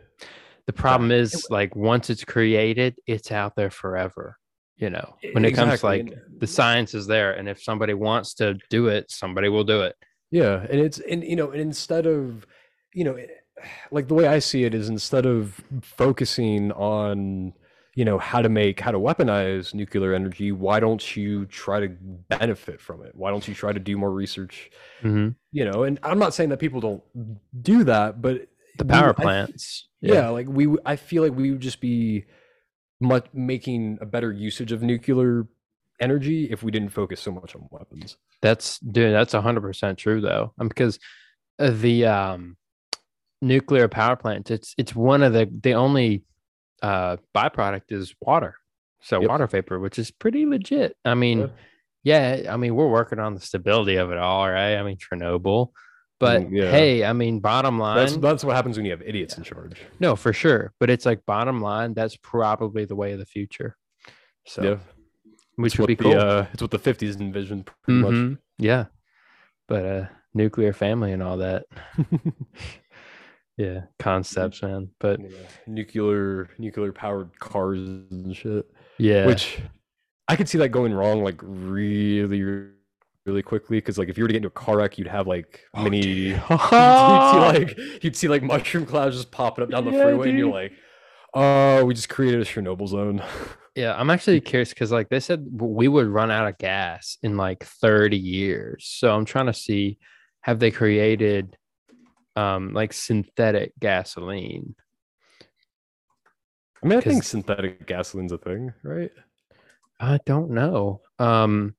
[0.68, 4.38] The problem is like once it's created, it's out there forever.
[4.78, 8.34] You know, when it comes Exactly, like the science is there, and if somebody wants
[8.36, 9.96] to do it, somebody will do it.
[10.32, 12.46] yeah and it's and you know and instead of
[12.94, 13.28] you know eh,
[13.92, 17.54] like the way I see it is instead of focusing on
[17.96, 21.88] you know how to make how to weaponize nuclear energy why don't you try to
[22.30, 24.70] benefit from it why don't you try to do more research
[25.02, 25.36] Mhm.
[25.52, 27.04] you know and i'm not saying that people don't
[27.62, 28.48] do that but
[28.78, 29.88] The we- power I- plants.
[30.02, 30.30] yeah.
[30.30, 32.26] like we i feel like we would just be
[33.00, 35.48] much making a better usage of nuclear
[36.02, 40.20] energy if we didn't focus so much on weapons That's dude, that's hundred percent true
[40.22, 40.54] though.
[40.60, 41.00] Um, because
[41.58, 42.58] uh, the um
[43.42, 46.24] nuclear power plants, it's it's one of the the only
[46.82, 48.56] uh byproduct is water.
[49.02, 49.30] So Yep.
[49.30, 50.96] water vapor, which is pretty legit.
[51.06, 51.50] I mean,
[52.04, 52.40] Yeah.
[52.44, 54.76] yeah, I mean, we're working on the stability of it all, right?
[54.76, 55.72] I mean, Chernobyl.
[56.20, 56.72] But Mm, yeah.
[56.72, 59.82] hey, I mean, bottom line, that's that's what happens when you have idiots in charge
[60.00, 60.74] no, for sure.
[60.80, 63.76] But it's like bottom line, that's probably the way of the future.
[64.48, 64.78] So, yeah
[65.58, 66.12] which it's would be cool.
[66.12, 68.38] the, uh, it's what the 50s envisioned pretty much Mhm.
[68.58, 68.86] Yeah.
[69.68, 71.66] But uh nuclear family and all that.
[73.58, 74.90] yeah, concepts, man.
[75.00, 78.70] But Yeah, nuclear nuclear powered cars and shit.
[78.98, 79.40] yeah.
[79.40, 79.60] Which
[80.28, 82.42] I could see that going wrong like really
[83.26, 85.28] really quickly because like if you were to get into a car wreck you'd have
[85.28, 86.40] like Oh, many
[87.08, 90.30] you'd see like you'd see like mushroom clouds just popping up down the Yeah, freeway
[90.30, 90.74] and you're like
[91.34, 93.22] oh we just created a Chernobyl zone.
[93.76, 97.36] yeah, I'm actually curious because like they said we would run out of gas in
[97.38, 98.86] like 30 years.
[98.88, 99.98] So I'm trying to see
[100.42, 101.58] have they created
[102.36, 104.76] um like synthetic gasoline?
[106.84, 109.12] I mean I think synthetic gasoline's a thing, right?
[110.00, 111.02] I don't know.
[111.20, 111.76] Um,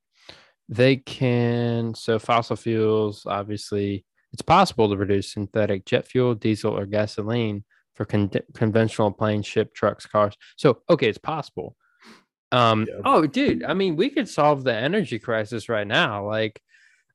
[0.68, 3.24] they can so fossil fuels.
[3.26, 7.64] Obviously, it's possible to produce synthetic jet fuel, diesel, or gasoline
[7.94, 10.36] for con- conventional planes, ship, trucks, cars.
[10.56, 11.76] So okay, it's possible.
[12.52, 13.00] Um, Yeah.
[13.04, 16.26] oh, dude, I mean, we could solve the energy crisis right now.
[16.26, 16.60] Like,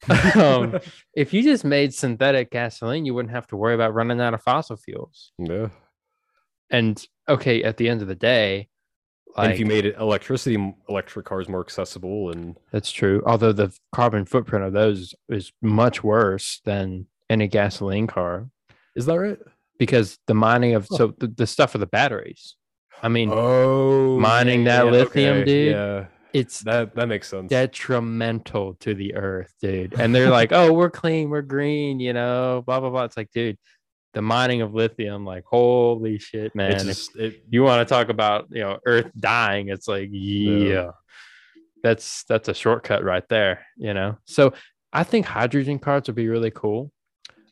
[0.36, 0.80] um,
[1.16, 4.42] if you just made synthetic gasoline, you wouldn't have to worry about running out of
[4.42, 5.32] fossil fuels.
[5.38, 5.70] Yeah.
[6.70, 8.70] And okay, at the end of the day,
[9.38, 13.24] and if you made it electricity electric cars more accessible and That's true.
[13.26, 18.50] Although the carbon footprint of those is, is much worse than any gasoline car
[18.94, 19.40] is that right?
[19.80, 20.98] because the mining of Huh.
[20.98, 22.56] so the, the stuff of the batteries.
[23.02, 27.50] I mean, Oh, mining that lithium, dude, Yeah, it's that that makes sense.
[27.50, 29.94] detrimental to the earth, dude.
[30.00, 33.04] And they're like, "Oh, we're clean, we're green," you know, blah blah blah.
[33.04, 33.58] It's like, dude,
[34.14, 36.88] the mining of lithium, like, holy shit, man!
[36.90, 40.92] It's If it, you want to talk about you know Earth dying, it's like, yeah,
[41.84, 44.18] that's that's a shortcut right there, you know.
[44.26, 44.54] So
[44.94, 46.92] I think hydrogen cars would be really cool.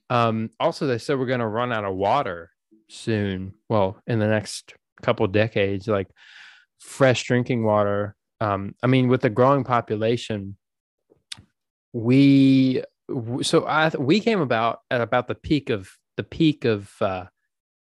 [0.09, 2.51] Um, also, they said we're going to run out of water
[2.87, 3.53] soon.
[3.69, 6.07] Well, in the next couple decades, like
[6.79, 8.15] fresh drinking water.
[8.41, 10.57] Um, I mean, with the growing population,
[11.93, 12.83] we
[13.41, 17.25] so I we came about at about the peak of the peak of uh,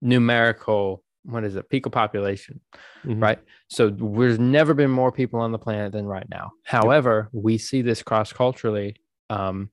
[0.02, 1.02] numerical.
[1.24, 1.70] What is it?
[1.70, 2.60] Peak of population
[3.06, 3.22] Mhm.
[3.22, 3.38] right?
[3.68, 6.52] So there's never been more people on the planet than right now.
[6.64, 8.96] However, we see this cross culturally
[9.30, 9.70] um,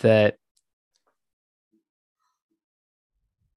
[0.00, 0.36] that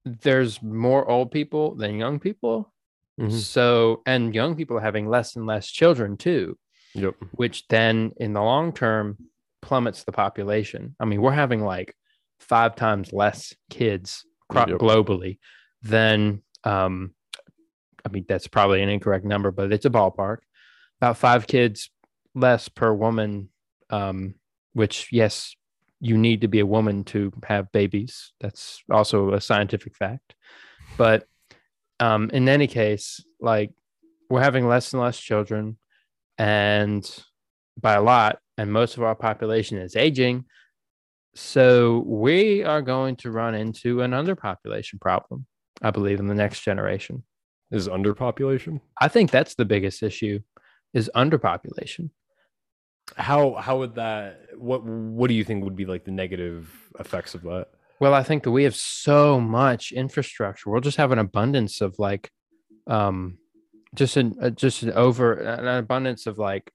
[0.04, 2.73] there's more old people than young people.
[3.20, 3.32] Mhm.
[3.32, 6.58] So, and young people are having less and less children too,
[6.96, 7.16] Yep.
[7.34, 9.18] which then in the long term
[9.62, 10.96] plummets the population.
[11.00, 11.96] I mean, we're having like
[12.40, 14.80] five times less kids cro- Yep.
[14.80, 15.40] globally
[15.82, 17.14] than um
[18.06, 20.40] I mean that's probably an incorrect number, but it's a ballpark.
[21.00, 21.90] About five kids
[22.36, 23.50] less per woman.
[23.90, 24.36] Um,
[24.74, 25.56] which yes,
[26.00, 28.34] you need to be a woman to have babies.
[28.42, 30.34] That's also a scientific fact.
[30.98, 31.28] But
[32.00, 33.72] um, in any case, like
[34.30, 35.78] we're having less and less children,
[36.38, 37.08] and
[37.80, 40.46] by a lot, and most of our population is aging.
[41.36, 45.48] So we are going to run into an underpopulation problem,
[45.82, 47.24] I believe, in the next generation.
[47.72, 48.82] Is underpopulation?
[49.02, 50.40] I think that's the biggest issue
[50.94, 52.12] is underpopulation.
[53.18, 54.42] How how would that?
[54.56, 57.68] What what do you think would be like the negative effects of that?
[58.04, 60.70] Well, I think that we have so much infrastructure.
[60.70, 62.30] We'll just have an abundance of like,
[62.86, 63.38] um,
[63.96, 66.70] just an uh, just an over an abundance of like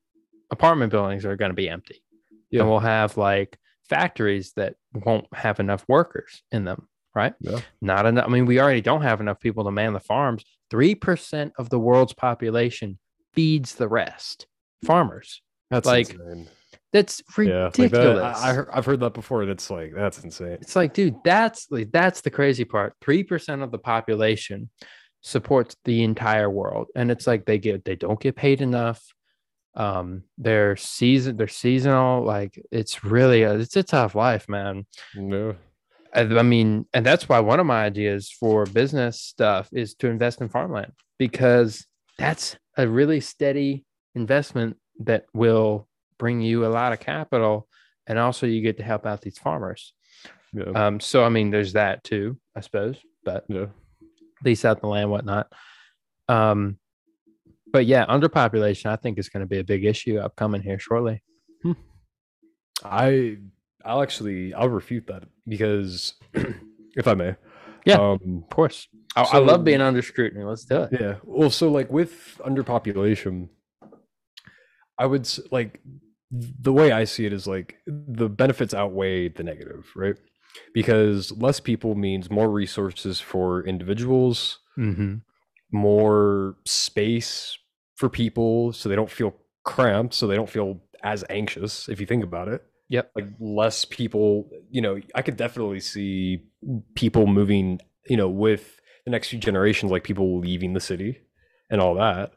[0.50, 2.02] apartment buildings are going to be empty.
[2.50, 2.60] Yeah.
[2.60, 3.58] And we'll have like
[3.90, 7.34] factories that won't have enough workers in them, right?
[7.40, 7.60] Yeah.
[7.82, 8.24] Not enough.
[8.24, 10.46] I mean, we already don't have enough people to man the farms.
[10.72, 12.98] 3% of the world's population
[13.34, 14.46] feeds the rest.
[14.82, 15.42] Farmers.
[15.70, 16.48] That's Like, insane.
[16.92, 18.40] That's Yeah, like ridiculous.
[18.40, 20.58] that, I, I heard, I've heard that before, and it's like that's insane.
[20.60, 22.94] It's like, dude, that's like that's the crazy part.
[23.00, 24.70] Three percent of the population
[25.20, 29.02] supports the entire world, and it's like they get they don't get paid enough.
[29.74, 32.24] Um, they're season they're seasonal.
[32.24, 34.86] Like it's really a, it's a tough life, man.
[35.14, 35.56] No,
[36.14, 40.08] I I mean, and that's why one of my ideas for business stuff is to
[40.08, 41.86] invest in farmland because
[42.18, 43.84] that's a really steady
[44.14, 45.87] investment that will
[46.18, 47.68] bring you a lot of capital
[48.06, 49.92] and also you get to help out these farmers.
[50.52, 50.70] Yeah.
[50.74, 53.66] Um, so I mean, there's that too, I suppose, but yeah.
[54.44, 55.52] lease out the land, whatnot.
[56.28, 56.78] Um,
[57.70, 61.22] but yeah, underpopulation, I think is going to be a big issue upcoming here shortly.
[62.84, 63.38] I
[63.84, 66.14] I'll actually I'll refute that because
[66.96, 67.34] if I may.
[67.84, 67.96] Yeah.
[67.96, 70.44] Um Of course, I, I love being under scrutiny.
[70.44, 70.90] Let's do it.
[71.00, 71.14] yeah.
[71.24, 73.48] Well, so like with underpopulation,
[74.98, 75.80] I would like
[76.30, 80.16] the way I see it is like the benefits outweigh the negative, right?
[80.74, 85.16] Because less people means more resources for individuals, Mm-hmm.
[85.72, 87.58] more space
[87.96, 89.34] for people so they don't feel
[89.64, 92.62] cramped, so they don't feel as anxious if you think about it.
[92.90, 93.10] Yep.
[93.16, 96.44] Like less people, you know, I could definitely see
[96.94, 101.20] people moving, you know, with the next few generations, like people leaving the city
[101.70, 102.32] and all that.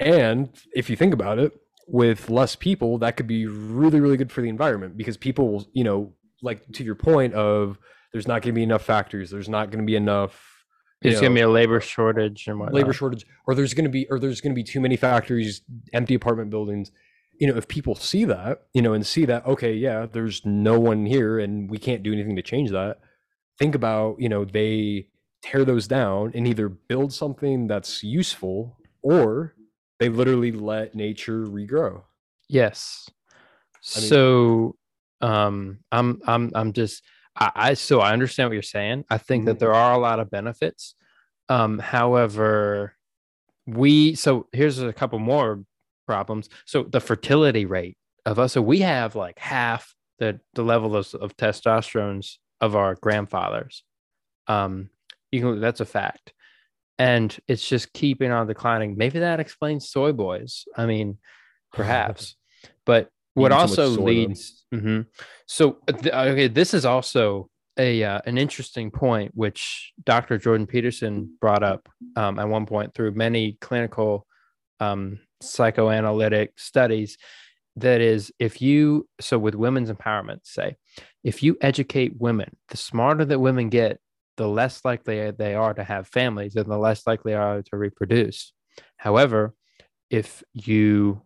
[0.00, 1.52] And if you think about it,
[1.86, 5.68] with less people, that could be really, really good for the environment because people will,
[5.72, 6.12] you know,
[6.42, 7.78] like to your point of
[8.12, 10.64] there's not going to be enough factories, there's not going to be enough
[11.02, 12.74] There's going to be a labor shortage and whatnot.
[12.74, 15.62] labor shortage or there's going to be or there's going to be too many factories
[15.92, 16.90] empty apartment buildings
[17.38, 20.78] you know if people see that you know and see that okay yeah there's no
[20.78, 22.98] one here and we can't do anything to change that
[23.58, 25.08] think about you know they
[25.42, 29.54] tear those down and either build something that's useful or
[30.04, 32.02] they literally let nature regrow
[32.48, 33.08] Yes.
[33.96, 34.76] I mean- so
[35.22, 37.02] um I'm I'm I'm just
[37.36, 39.04] I, I so I understand what you're saying.
[39.10, 39.60] I think that Mhm.
[39.60, 40.94] there are a lot of benefits.
[41.48, 42.94] Um however
[43.66, 45.64] we so here's a couple more
[46.06, 46.50] problems.
[46.66, 51.14] So the fertility rate of us so we have like half the the level of,
[51.14, 53.84] of testosterones of our grandfathers.
[54.48, 54.90] Um
[55.32, 56.33] you can that's a fact.
[56.98, 58.96] And it's just keeping on declining.
[58.96, 60.64] Maybe that explains soy boys.
[60.76, 61.18] I mean,
[61.74, 62.36] perhaps
[62.86, 65.06] but what Eating too much also leads Mhm.
[65.46, 71.36] so uh, okay this is also a uh, an interesting point which dr jordan peterson
[71.40, 74.26] brought up um, at one point through many clinical
[74.80, 77.18] um, psychoanalytic studies
[77.76, 80.76] that is if you so with women's empowerment say
[81.24, 83.98] if you educate women the smarter that women get
[84.36, 87.76] the less likely they are to have families and the less likely they are to
[87.76, 88.52] reproduce.
[88.96, 89.54] However
[90.10, 91.22] if you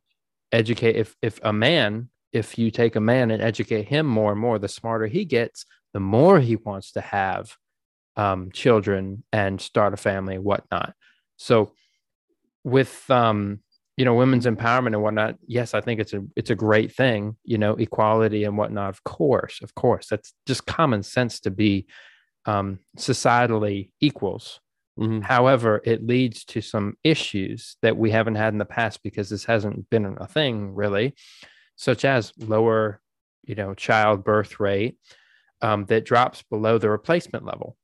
[0.52, 4.40] educate if if a man if you take a man and educate him more and
[4.40, 7.56] more the smarter he gets the more he wants to have
[8.16, 10.94] um, children and start a family and whatnot.
[11.36, 11.72] So
[12.64, 13.60] with um
[13.96, 17.36] you know women's empowerment and whatnot yes i think it's a it's a great thing
[17.44, 20.08] you know equality and whatnot of course of course.
[20.08, 21.86] That's just common sense to be
[22.48, 24.60] um societally equals
[25.22, 29.44] However, it leads to some issues that we haven't had in the past because this
[29.44, 31.14] hasn't been a thing really,
[31.76, 33.00] such as lower,
[33.44, 34.96] you know, childbirth rate
[35.62, 37.76] um, that drops below the replacement level.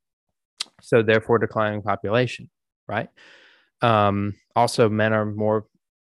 [0.80, 2.50] So therefore, declining population,
[2.88, 3.08] right?
[3.80, 5.66] Um, also, men are more,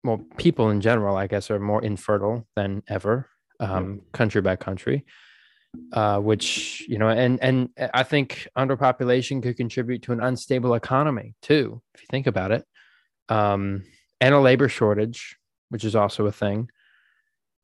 [0.03, 3.29] well, people in general, I guess, are more infertile than ever,
[3.59, 5.05] um, country by country
[5.93, 11.35] uh, which you know, and and I think underpopulation could contribute to an unstable economy
[11.41, 12.65] too, if you think about it,
[13.29, 13.83] um,
[14.21, 15.37] and a labor shortage,
[15.69, 16.69] which is also a thing.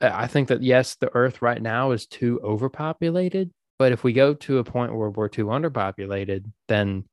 [0.01, 4.13] Uh, I think that yes, the Earth right now is too overpopulated, but if we
[4.13, 7.05] go to a point where we're too underpopulated, then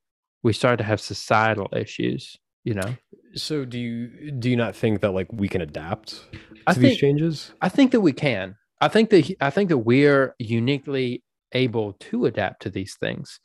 [0.43, 2.37] we start to have societal issues.
[2.65, 2.97] You know,
[3.35, 6.83] so do you do you not think that like we can adapt to I these
[6.83, 8.57] think changes I think that we can.
[8.81, 13.41] I think that I think that we're uniquely able to adapt to these things.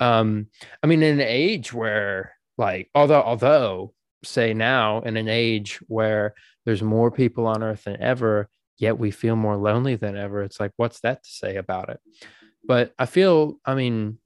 [0.00, 0.48] Um,
[0.82, 3.94] I mean, in an age where, like, although although
[4.24, 6.34] say now in an age where
[6.64, 8.48] there's more people on Earth than ever,
[8.78, 10.42] yet we feel more lonely than ever.
[10.42, 12.00] It's like, what's that to say about it?
[12.64, 14.18] But I feel, I mean,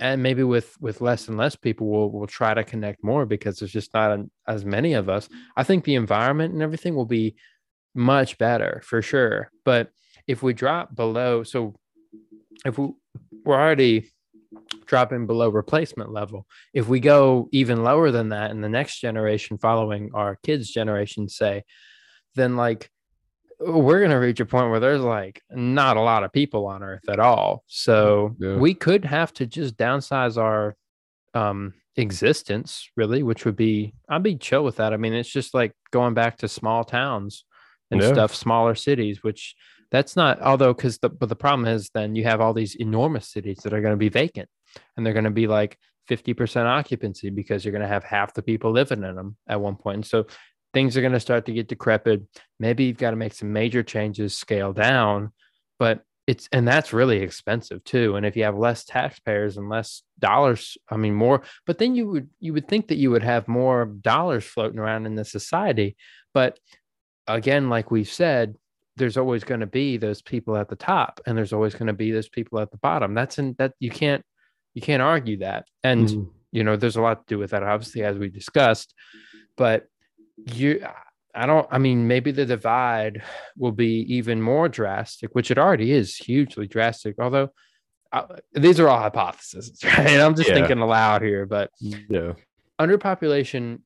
[0.00, 3.58] and maybe with with less and less people, we'll we'll try to connect more because
[3.58, 5.28] there's just not an, as many of us.
[5.56, 7.34] I think the environment and everything will be
[7.94, 9.50] much better for sure.
[9.64, 9.90] But
[10.26, 11.74] if we drop below, so
[12.64, 12.90] if we,
[13.44, 14.10] we're already
[14.86, 19.58] dropping below replacement level, if we go even lower than that in the next generation
[19.58, 21.64] following our kids' generation, say,
[22.34, 22.90] then like
[23.60, 26.82] we're going to reach a point where there's like not a lot of people on
[26.82, 27.64] earth at all.
[27.66, 28.56] So Yeah.
[28.56, 30.76] we could have to just downsize our
[31.34, 34.92] um existence really, which would be I'd be chill with that.
[34.92, 37.44] I mean, it's just like going back to small towns
[37.90, 38.12] and Yeah.
[38.12, 39.54] stuff, smaller cities, which
[39.90, 43.26] That's not although because the but the problem is then you have all these enormous
[43.28, 44.48] cities that are going to be vacant
[44.94, 45.78] and they're going to be like
[46.10, 49.76] 50% occupancy because you're going to have half the people living in them at one
[49.76, 49.94] point.
[49.96, 50.26] And so
[50.74, 52.22] things are going to start to get decrepit.
[52.60, 55.32] Maybe you've got to make some major changes, scale down,
[55.78, 58.16] but it's and that's really expensive too.
[58.16, 62.06] And if you have less taxpayers and less dollars, I mean more, but then you
[62.08, 65.96] would you would think that you would have more dollars floating around in the society.
[66.34, 66.58] But
[67.28, 68.56] again, like we've said,
[68.96, 71.92] there's always going to be those people at the top and there's always going to
[71.92, 73.14] be those people at the bottom.
[73.14, 74.24] That's in that you can't
[74.74, 75.66] you can't argue that.
[75.84, 76.30] And Mhm.
[76.50, 78.94] you know, there's a lot to do with that, obviously, as we discussed.
[79.56, 79.86] But
[80.46, 80.84] you
[81.34, 83.22] I don't I mean, maybe the divide
[83.56, 87.50] will be even more drastic, which it already is hugely drastic, although
[88.10, 88.24] uh,
[88.54, 90.18] these are all hypotheses, right?
[90.18, 90.54] I'm just Yeah.
[90.56, 92.32] thinking aloud here, but Yeah.
[92.80, 93.80] underpopulation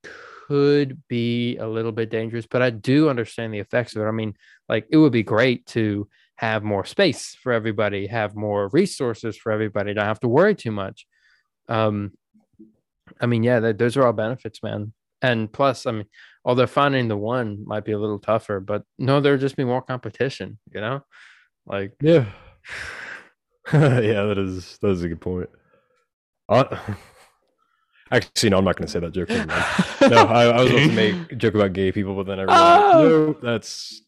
[0.47, 4.07] could be a little bit dangerous, but I do understand the effects of it.
[4.07, 4.35] I mean,
[4.69, 9.53] like it would be great to have more space for everybody, have more resources for
[9.53, 11.07] everybody, don't have to worry too much.
[11.69, 12.13] Um,
[13.21, 14.93] I mean, yeah, th- those are all benefits, man.
[15.21, 16.07] And plus, I mean,
[16.45, 19.83] although finding the one might be a little tougher, but no, there'd just be more
[19.83, 21.05] competition, you know?
[21.67, 22.27] Like, Yeah.
[23.73, 25.49] yeah, that is that is a good point.
[26.49, 26.77] Uh,
[28.13, 29.29] actually, no, I'm not going to say that joke.
[29.31, 32.43] No, I, I was about to make a joke about gay people, but then I
[32.43, 33.03] realized Oh.
[33.03, 34.03] no, that's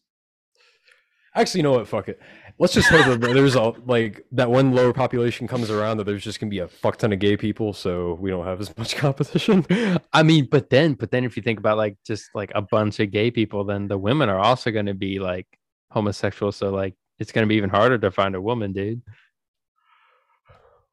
[1.35, 1.87] actually you know what?
[1.87, 2.19] Fuck it.
[2.57, 6.23] Let's just hope that there's a like that one lower population comes around that there's
[6.23, 8.95] just gonna be a fuck ton of gay people, so we don't have as much
[9.05, 9.65] competition.
[10.13, 13.01] I mean, but then, but then if you think about like just like a bunch
[13.01, 15.47] of gay people, then the women are also going to be like
[15.91, 16.53] homosexual.
[16.53, 19.01] So like it's going to be even harder to find a woman, dude.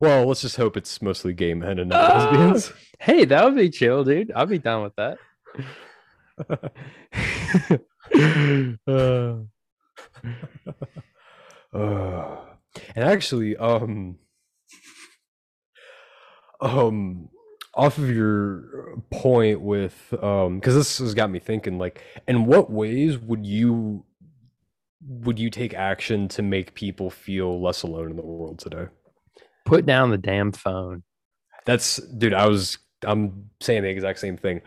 [0.02, 2.16] Well, let's just hope it's mostly gay men and not Ah.
[2.18, 2.72] lesbians.
[2.98, 4.30] Hey, that would be chill, dude.
[4.34, 5.18] I'll be down with that.
[8.86, 9.34] Uh,
[11.76, 12.36] uh,
[12.94, 14.18] and actually, um,
[16.60, 17.28] um,
[17.74, 22.70] off of your point with, um, because this has got me thinking, like, in what
[22.70, 24.04] ways would you
[25.04, 28.86] would you take action to make people feel less alone in the world today?
[29.64, 31.02] Put down the damn phone.
[31.64, 32.34] That's dude.
[32.34, 34.60] I was I'm saying the exact same thing.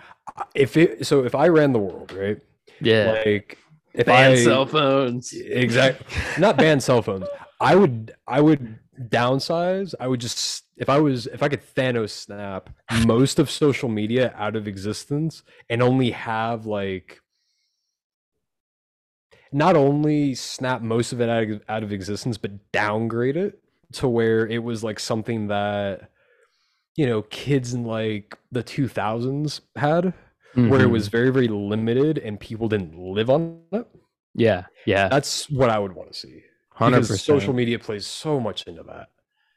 [0.53, 2.39] If it so, if I ran the world, right?
[2.81, 3.21] Yeah.
[3.25, 3.57] Like
[3.93, 5.33] if Ban I cell phones.
[5.33, 6.05] exactly
[6.37, 7.27] not ban cell phones.
[7.59, 9.93] I would I would downsize.
[9.99, 12.69] I would just if I was if I could Thanos snap
[13.05, 17.19] most of social media out of existence and only have like
[19.51, 23.61] not only snap most of it out of, out of existence but downgrade it
[23.95, 26.09] to where it was like something that
[26.95, 30.13] you know kids in like the 2000s had
[30.53, 30.91] where it Mhm.
[30.91, 33.85] was very very limited and people didn't live on it
[34.33, 34.65] Yeah.
[34.85, 35.09] Yeah.
[35.09, 38.83] that's what i would want to see Hundred because social media plays so much into
[38.83, 39.07] that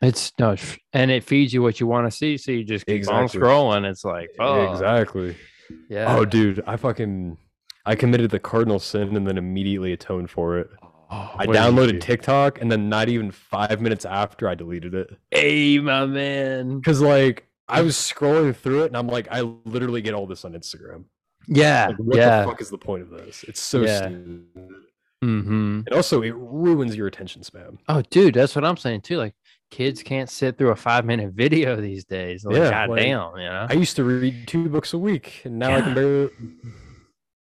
[0.01, 0.55] It's no,
[0.93, 2.37] and it feeds you what you want to see.
[2.37, 3.85] So you just keep on scrolling.
[3.91, 5.37] It's like, oh, exactly
[5.91, 6.17] yeah.
[6.17, 7.37] oh dude i fucking
[7.85, 10.69] i committed the cardinal sin and then immediately atoned for it
[11.11, 14.55] Oh, i what did you downloaded tiktok and then not even five minutes after i
[14.55, 16.77] deleted it Hey, my man.
[16.79, 20.45] because like i was scrolling through it and i'm like i literally get all this
[20.45, 21.05] on instagram
[21.47, 21.89] Yeah.
[21.89, 22.43] like what yeah.
[22.43, 23.99] the fuck is the point of this it's so Yeah.
[24.09, 24.45] stupid
[25.25, 25.81] Mm-hmm.
[25.87, 29.17] and also it ruins your attention span Oh, dude, that's what I'm saying too.
[29.17, 29.35] Like,
[29.69, 32.45] kids can't sit through a five minute video these days.
[32.45, 33.67] Like, Yeah, God like, you know?
[33.69, 36.31] I used to read two books a week, and now I can barely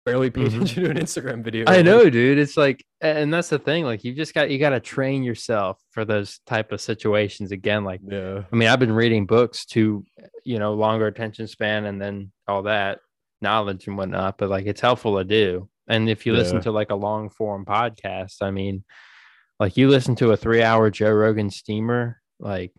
[0.05, 0.47] barely pay Mhm.
[0.49, 1.65] attention to an Instagram video.
[1.69, 2.39] I know, dude.
[2.39, 3.85] It's like, and that's the thing.
[3.85, 7.85] Like, you just got you got to train yourself for those type of situations again.
[7.85, 10.05] Like, Yeah, I mean, I've been reading books to,
[10.45, 13.01] you know, longer attention span and then all that
[13.43, 14.39] knowledge and whatnot.
[14.39, 15.69] But like, it's helpful to do.
[15.89, 16.63] And if you listen Yeah.
[16.63, 18.85] to like a long form podcast, I mean,
[19.59, 22.73] like you listen to a three hour Joe Rogan steamer, like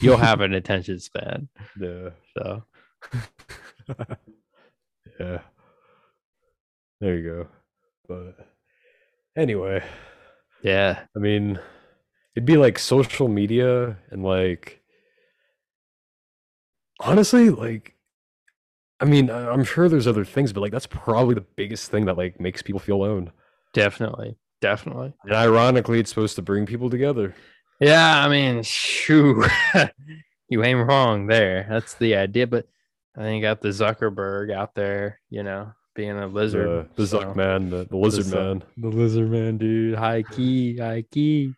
[0.00, 1.48] you'll have an attention span.
[1.80, 2.64] yeah, So
[5.20, 5.38] yeah.
[7.04, 7.48] There you go.
[8.08, 8.46] But
[9.36, 9.84] anyway,
[10.62, 11.60] yeah, I mean,
[12.34, 14.80] it'd be like social media and like
[16.98, 17.94] honestly, like
[19.00, 22.16] I mean, I'm sure there's other things, but like that's probably the biggest thing that
[22.16, 23.32] like makes people feel alone.
[23.74, 25.12] definitely, definitely.
[25.24, 27.34] And ironically, it's supposed to bring people together.
[27.80, 29.44] Yeah, I mean, shoo,
[30.48, 31.66] you ain't wrong there.
[31.68, 32.46] That's the idea.
[32.46, 32.66] But
[33.14, 36.88] I think you got the Zuckerberg out there, you know, being a lizard.
[36.96, 38.64] The, the so- Zuck man, the, the lizard Zuck- man.
[38.76, 39.96] The lizard man, dude.
[39.96, 41.54] High key, high key.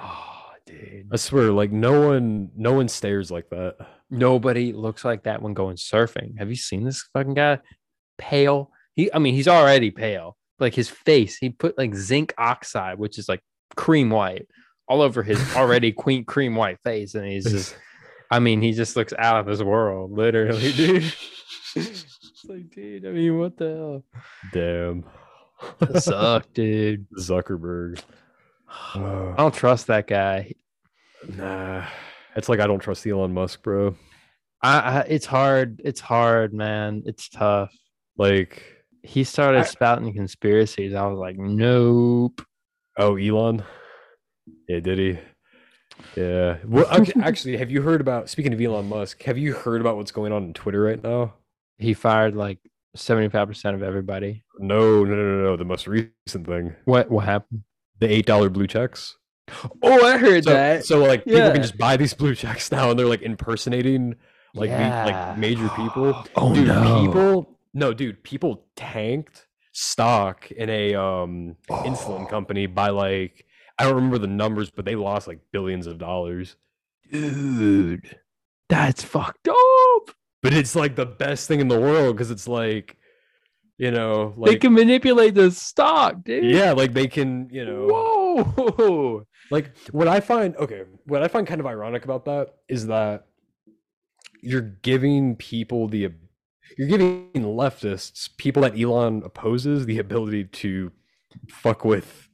[0.00, 1.08] Oh, dude.
[1.12, 3.76] I swear, like no one, no one stares like that.
[4.10, 6.38] Nobody looks like that when going surfing.
[6.38, 7.58] Have you seen this fucking guy?
[8.18, 8.70] Pale.
[8.94, 11.36] He, I mean, he's already pale, like his face.
[11.36, 13.40] He put like zinc oxide, which is like
[13.76, 14.46] cream white,
[14.88, 17.76] all over his already queen cream white face, and he's just.
[18.28, 21.12] I mean, he just looks out of this world, literally, dude.
[22.46, 23.06] it's like, dude.
[23.06, 24.22] I mean, what the hell?
[24.52, 25.04] Damn.
[26.00, 27.06] Suck, dude.
[27.18, 28.00] Zuckerberg.
[28.94, 30.52] I don't trust that guy.
[31.28, 31.86] Nah.
[32.36, 33.96] It's like I don't trust Elon Musk, bro.
[34.62, 35.80] I, I it's hard.
[35.84, 37.02] It's hard, man.
[37.06, 37.72] It's tough.
[38.18, 38.62] Like,
[39.02, 40.94] He started I- spouting conspiracies.
[40.94, 42.42] I was like, nope.
[42.98, 43.62] oh, Elon.
[44.68, 45.18] Yeah, did he?
[46.20, 46.58] Yeah.
[46.66, 46.86] Well,
[47.22, 48.28] actually, have you heard about?
[48.28, 51.34] Speaking of Elon Musk, have you heard about what's going on in Twitter right now?
[51.78, 52.58] He fired like
[52.94, 54.44] seventy five percent of everybody.
[54.58, 55.56] No, no, no, no, no.
[55.56, 57.62] The most recent thing, What what happened?
[57.98, 59.16] the eight dollar blue checks.
[59.82, 62.98] Oh, I heard So, so like people can just buy these blue checks now, and
[62.98, 64.16] they're like impersonating
[64.54, 66.24] like me- like major people.
[66.36, 67.06] Oh dude, no.
[67.06, 73.44] people no, dude, people tanked stock in a um insulin company by like
[73.78, 76.56] I don't remember the numbers, but they lost like billions of dollars.
[77.12, 78.16] dude,
[78.68, 79.56] that's fucked up.
[80.42, 82.96] But it's like the best thing in the world because it's like,
[83.78, 86.44] you know, they can manipulate the stock, dude.
[86.44, 89.26] yeah, like they can, you know, Whoa.
[89.50, 93.26] like what I find okay, what I find kind of ironic about that is that
[94.42, 96.10] you're giving people the
[96.76, 100.92] you're giving leftists, people that Elon opposes, the ability to
[101.48, 102.28] fuck with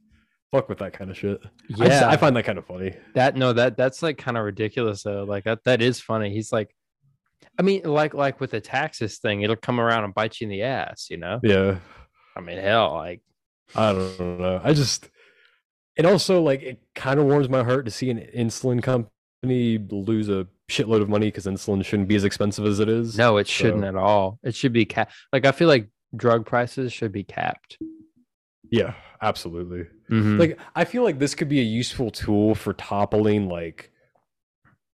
[0.51, 1.39] fuck with that kind of shit.
[1.79, 2.95] I, Yeah, I find that kind of funny.
[3.15, 5.23] that no, that that's like kind of ridiculous though.
[5.23, 6.33] Like that that is funny.
[6.33, 6.75] He's like,
[7.57, 10.49] I mean, like like with the taxes thing, it'll come around and bite you in
[10.51, 11.07] the ass.
[11.09, 11.39] You know.
[11.43, 11.77] Yeah.
[12.35, 13.21] I mean, hell, like
[13.75, 14.61] I don't know.
[14.63, 15.09] I just
[15.97, 20.29] and also like it kind of warms my heart to see an insulin company lose
[20.29, 23.17] a shitload of money because insulin shouldn't be as expensive as it is.
[23.17, 24.39] no, it shouldn't at all.
[24.43, 25.13] It should be capped.
[25.31, 27.77] Like I feel like drug prices should be capped.
[28.71, 29.85] Yeah, absolutely.
[30.09, 30.39] Mhm.
[30.39, 33.91] Like I feel like this could be a useful tool for toppling like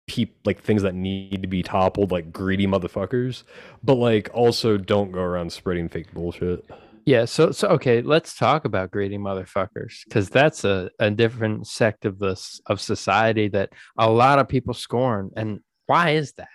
[0.06, 3.42] peop like things that need to be toppled, like greedy motherfuckers.
[3.82, 6.64] But like also don't go around spreading fake bullshit.
[7.04, 12.04] Yeah, so so okay, let's talk about greedy motherfuckers because that's a, a different sect
[12.04, 15.30] of this of society that a lot of people scorn.
[15.36, 16.48] And why is that?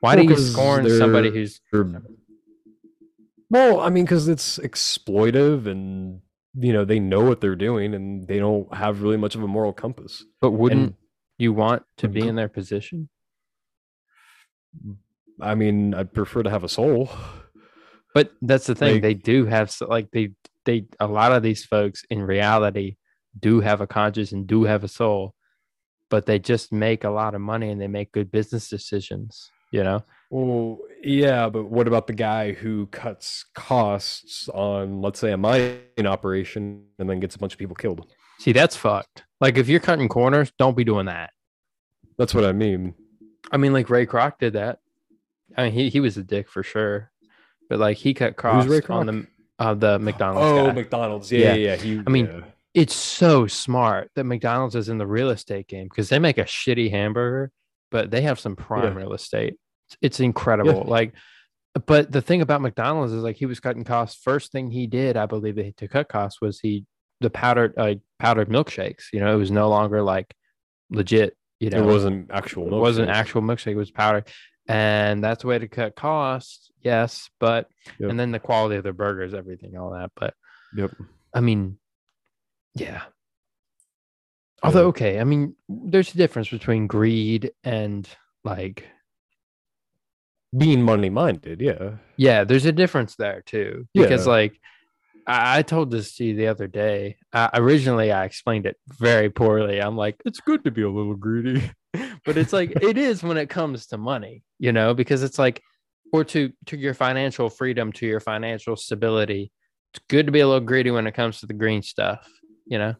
[0.00, 1.60] Why Well, do you scorn somebody who's
[3.48, 6.20] well, I mean, because it's exploitive and
[6.58, 9.48] you know they know what they're doing and they don't have really much of a
[9.48, 10.24] moral compass.
[10.40, 10.94] but wouldn't And
[11.38, 12.28] you want to be Mhm.
[12.28, 13.08] in their position?
[15.40, 17.10] I mean, I'd prefer to have a soul.
[18.14, 20.32] But that's the thing, Like- they do have like they
[20.64, 22.96] they a lot of these folks in reality
[23.38, 25.34] do have a conscience and do have a soul,
[26.08, 29.84] but they just make a lot of money and they make good business decisions, you
[29.84, 30.02] know?
[30.30, 36.06] Well, yeah, but what about the guy who cuts costs on, let's say, a mining
[36.06, 38.10] operation and then gets a bunch of people killed?
[38.38, 39.24] See, that's fucked.
[39.40, 41.30] Like if you're cutting corners, don't be doing that.
[42.18, 42.94] That's what I mean.
[43.50, 44.78] I mean, like Ray Kroc did that.
[45.56, 47.10] I mean, he, he was a dick for sure,
[47.68, 49.26] but like he cut costs Ray on the
[49.58, 50.72] uh, the McDonald's oh, guy.
[50.72, 51.32] McDonald's.
[51.32, 51.76] Yeah, yeah, yeah.
[51.76, 52.40] He, I mean, yeah.
[52.74, 56.44] it's so smart that McDonald's is in the real estate game because they make a
[56.44, 57.50] shitty hamburger,
[57.90, 58.94] but they have some prime Yeah.
[58.94, 59.56] real estate.
[59.88, 60.84] It's, it's incredible.
[60.84, 61.12] Like,
[61.86, 64.20] but the thing about McDonald's is like he was cutting costs.
[64.22, 66.84] First thing he did, I believe, to cut costs was he
[67.20, 69.04] the powdered like powdered milkshakes.
[69.12, 70.34] You know, it was no longer like
[70.90, 71.36] legit.
[71.60, 72.66] You know, it wasn't actual.
[72.74, 74.24] it wasn't actual milkshake, it was powder.
[74.68, 76.70] And that's the way to cut costs.
[76.82, 77.30] Yes.
[77.38, 77.68] But,
[78.00, 78.10] Yep.
[78.10, 80.10] and then the quality of their burgers, everything, all that.
[80.16, 80.34] But,
[80.76, 80.90] Yep.
[81.32, 81.78] I mean,
[82.74, 83.02] yeah.
[84.62, 84.86] Although, Yeah.
[84.88, 88.08] okay, I mean, there's a difference between greed and
[88.44, 88.84] like,
[90.56, 91.60] Being money minded.
[91.60, 91.96] Yeah.
[92.16, 93.86] yeah, there's a difference there too.
[93.94, 94.32] Because, Yeah.
[94.32, 94.60] like,
[95.26, 97.16] I, told this to you the other day.
[97.34, 99.80] Originally, I explained it very poorly.
[99.80, 101.70] I'm like, it's good to be a little greedy,
[102.24, 105.62] but it's like it is when it comes to money, you know, because it's like,
[106.12, 109.50] or to to your financial freedom, to your financial stability.
[109.92, 112.28] It's good to be a little greedy when it comes to the green stuff,
[112.64, 112.94] you know,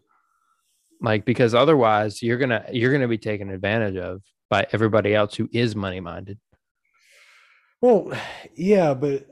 [1.00, 5.48] like because otherwise you're gonna you're gonna be taken advantage of by everybody else who
[5.52, 6.38] is money minded.
[7.80, 8.12] Well,
[8.54, 9.26] yeah, but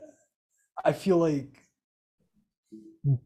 [0.83, 1.64] I feel like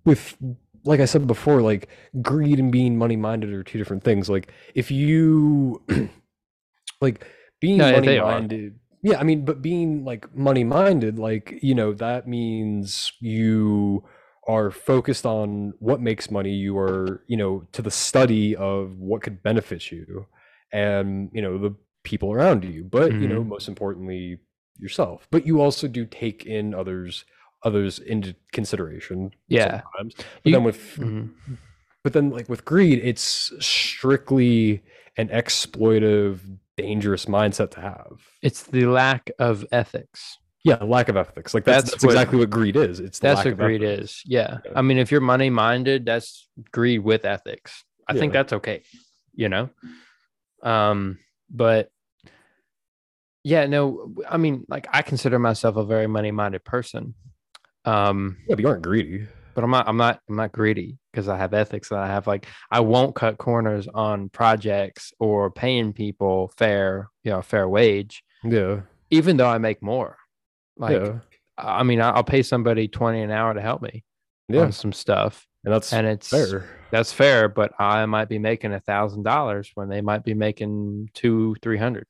[0.05, 0.37] with
[0.85, 1.89] like I said before, like
[2.21, 4.29] greed and being money minded are two different things.
[4.29, 5.81] Like if you
[7.01, 7.25] like
[7.59, 11.93] being No, money minded, yeah, I mean, but being like money minded, like you know,
[11.93, 14.03] that means you
[14.47, 16.53] are focused on what makes money.
[16.53, 20.25] You are, you know, to the study of what could benefit you,
[20.73, 22.83] and you know the people around you.
[22.83, 23.49] But you know, mm-hmm.
[23.49, 24.39] most importantly,
[24.77, 25.27] yourself.
[25.31, 27.25] But you also do take in others'
[27.63, 29.31] others into consideration.
[29.47, 29.81] Yeah.
[29.97, 30.15] sometimes.
[30.15, 31.29] But You- then with Mhm.
[32.03, 34.81] but then like with greed, it's strictly
[35.17, 36.39] an exploitive,
[36.77, 38.21] dangerous mindset to have.
[38.41, 40.37] It's the lack of ethics.
[40.63, 41.53] Yeah, lack of ethics.
[41.53, 42.99] Like that's, That's that's, what- exactly what greed is.
[42.99, 44.11] It's the That's lack what of greed ethics.
[44.11, 44.23] is.
[44.25, 44.59] Yeah.
[44.65, 44.71] Yeah.
[44.75, 47.83] I mean, if you're money minded, that's greed with ethics.
[48.07, 48.83] I think that's okay.
[49.33, 49.69] You know?
[50.63, 51.19] Um,
[51.49, 51.89] but
[53.43, 57.13] yeah, no, I mean, like I consider myself a very money minded person.
[57.89, 59.27] Um, Yeah, but you aren't greedy.
[59.55, 62.27] but I'm not I'm not I'm not greedy because I have ethics and I have
[62.27, 68.23] like I won't cut corners on projects or paying people fair, you know, fair wage,
[68.43, 68.81] Yeah.
[69.09, 70.17] even though I make more.
[70.77, 71.19] Like yeah.
[71.57, 74.03] I mean, I'll pay somebody 20 an hour to help me
[74.47, 74.61] Yeah.
[74.61, 75.45] on some stuff.
[75.65, 76.69] And that's And it's fair.
[76.91, 81.09] that's fair, but I might be making a thousand dollars when they might be making
[81.13, 82.07] two, three hundred.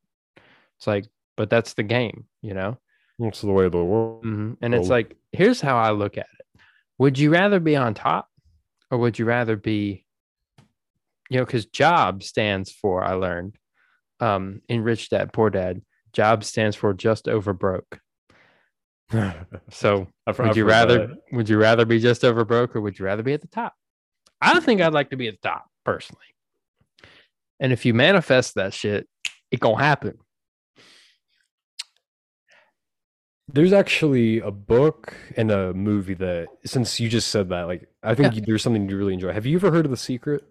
[0.78, 2.78] It's like, but that's the game, you know?
[3.20, 4.24] It's the way of the world.
[4.24, 4.58] Mhm.
[4.62, 6.62] And it's like, here's how I look at it.
[7.00, 8.28] Would you rather be on top
[8.92, 10.06] or would you rather be,
[11.30, 13.56] you know, because job stands for, I learned
[14.22, 15.82] um, in Rich Dad, Poor Dad,
[16.14, 18.00] job stands for just over broke.
[19.72, 21.18] So I've- would I've you rather that.
[21.32, 23.74] would you rather be just over broke or would you rather be at the top?
[24.42, 26.24] I think I'd like to be at the top personally.
[27.60, 29.08] And if you manifest that shit,
[29.52, 30.18] it gonna happen.
[33.54, 38.16] There's actually a book and a movie that, since you just said that, like I
[38.16, 38.42] think Yeah.
[38.46, 39.32] there's something you really enjoy.
[39.34, 40.44] Have you ever heard of The Secret?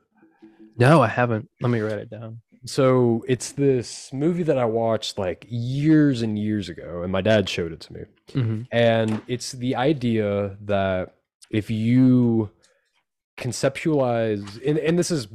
[0.76, 1.48] No, I haven't.
[1.60, 2.40] Let me write it down.
[2.64, 7.48] So it's this movie that I watched like years and years ago, and my dad
[7.48, 8.00] showed it to me.
[8.32, 8.62] Mm-hmm.
[8.72, 11.14] And it's the idea that
[11.50, 12.50] if you
[13.38, 15.28] conceptualize, and, and this is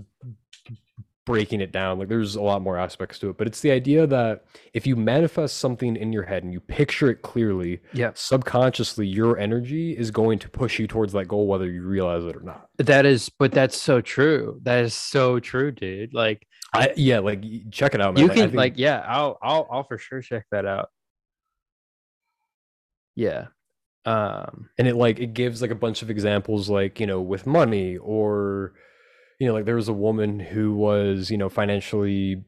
[1.25, 4.05] breaking it down, like there's a lot more aspects to it, but it's the idea
[4.05, 4.43] that
[4.73, 8.11] if you manifest something in your head and you picture it clearly, Yeah.
[8.13, 12.35] subconsciously your energy is going to push you towards that goal, whether you realize it
[12.35, 12.67] or not.
[12.77, 14.59] That is, but that's so true.
[14.63, 16.13] That is so true, dude.
[16.13, 18.23] Like I, yeah, like check it out, man.
[18.23, 20.89] you Like, can, think- like, yeah, I'll, I'll, I'll for sure check that out.
[23.15, 23.47] Yeah.
[24.05, 24.69] Um.
[24.77, 27.95] and it like it gives like a bunch of examples like you know with money
[27.95, 28.73] or
[29.43, 32.41] you know like there was a woman who was you know financially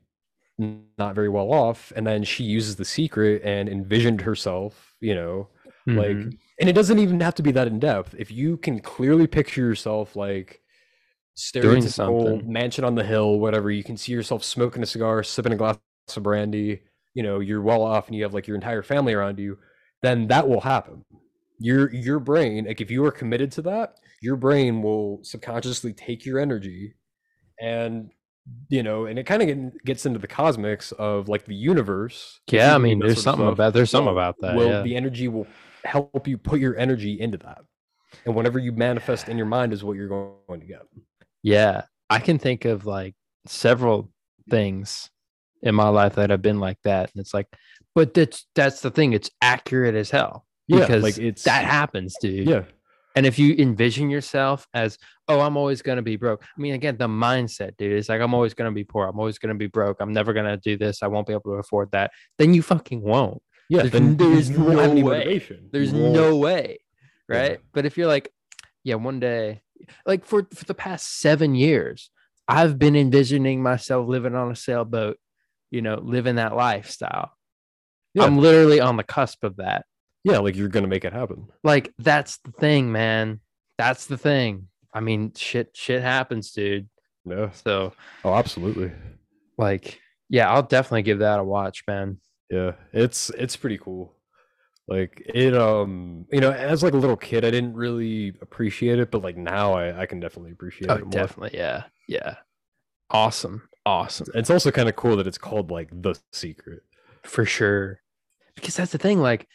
[0.98, 5.50] not very well off and then she uses the secret and envisioned herself you know
[5.88, 6.38] like mhm.
[6.58, 8.16] and it doesn't even have to be that in depth.
[8.18, 10.62] If you can clearly picture yourself like
[11.38, 15.58] stereotypical mansion on the hill whatever you can see yourself smoking a cigar sipping a
[15.58, 15.78] glass
[16.16, 16.82] of brandy
[17.14, 19.58] you know you're well off and you have like your entire family around you
[20.02, 21.04] then that will happen.
[21.60, 26.26] Your your brain like if you are committed to that your brain will subconsciously take
[26.26, 26.96] your energy
[27.62, 28.10] and
[28.70, 32.74] you know and it kind of gets into the cosmics of like the universe yeah,
[32.76, 34.56] I mean, there's something about there's something about that.
[34.56, 34.82] will yeah.
[34.82, 35.48] the energy will
[35.84, 37.60] help you put your energy into that
[38.26, 40.82] and whatever you manifest in your mind is what you're going to get
[41.44, 43.16] Yeah, I can think of like
[43.46, 44.12] several
[44.50, 45.10] things
[45.62, 47.48] in my life that have been like that, and it's like,
[47.94, 49.14] but that's that's the thing.
[49.14, 52.48] It's accurate as hell yeah because like it's that happens, dude.
[52.48, 52.64] yeah
[53.16, 54.98] And if you envision yourself as,
[55.30, 56.44] oh, I'm always gonna be broke.
[56.44, 57.94] I mean, again, the mindset, dude.
[57.94, 59.08] is like I'm always gonna be poor.
[59.08, 59.98] I'm always gonna be broke.
[60.02, 61.02] I'm never gonna do this.
[61.02, 62.12] I won't be able to afford that.
[62.38, 63.42] Then you fucking won't.
[63.70, 65.02] yeah There's- then there's no way.
[65.02, 65.70] motivation.
[65.72, 66.80] There's no way,
[67.30, 67.38] Yeah.
[67.40, 67.60] right?
[67.74, 68.32] But if you're like,
[68.84, 69.62] yeah, one day,
[70.06, 72.12] like for for the past seven years,
[72.48, 75.18] I've been envisioning myself living on a sailboat,
[75.72, 77.32] you know, living that lifestyle.
[78.14, 78.24] Yeah.
[78.26, 79.86] I'm literally on the cusp of that.
[80.26, 83.40] Yeah like you're gonna make it happen Like that's the thing, man.
[83.78, 84.68] That's the thing.
[84.94, 86.90] I mean, shit, shit happens, dude.
[87.26, 87.94] yeah So,
[88.24, 88.92] oh absolutely
[89.58, 90.00] like,
[90.30, 92.18] yeah, I'll definitely give that a watch, man.
[92.50, 94.14] Yeah, it's it's pretty cool.
[94.88, 99.12] Like it um you know, as like a little kid I didn't really appreciate it,
[99.12, 101.12] but like now I, I can definitely appreciate Oh, it more.
[101.12, 102.36] definitely, yeah, yeah.
[103.10, 104.28] Awesome, awesome.
[104.34, 106.84] It's also kind of cool that it's called like the secret.
[107.24, 108.00] for sure
[108.56, 109.48] because that's the thing like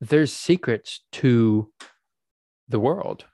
[0.00, 1.70] there's secrets to
[2.68, 3.24] the world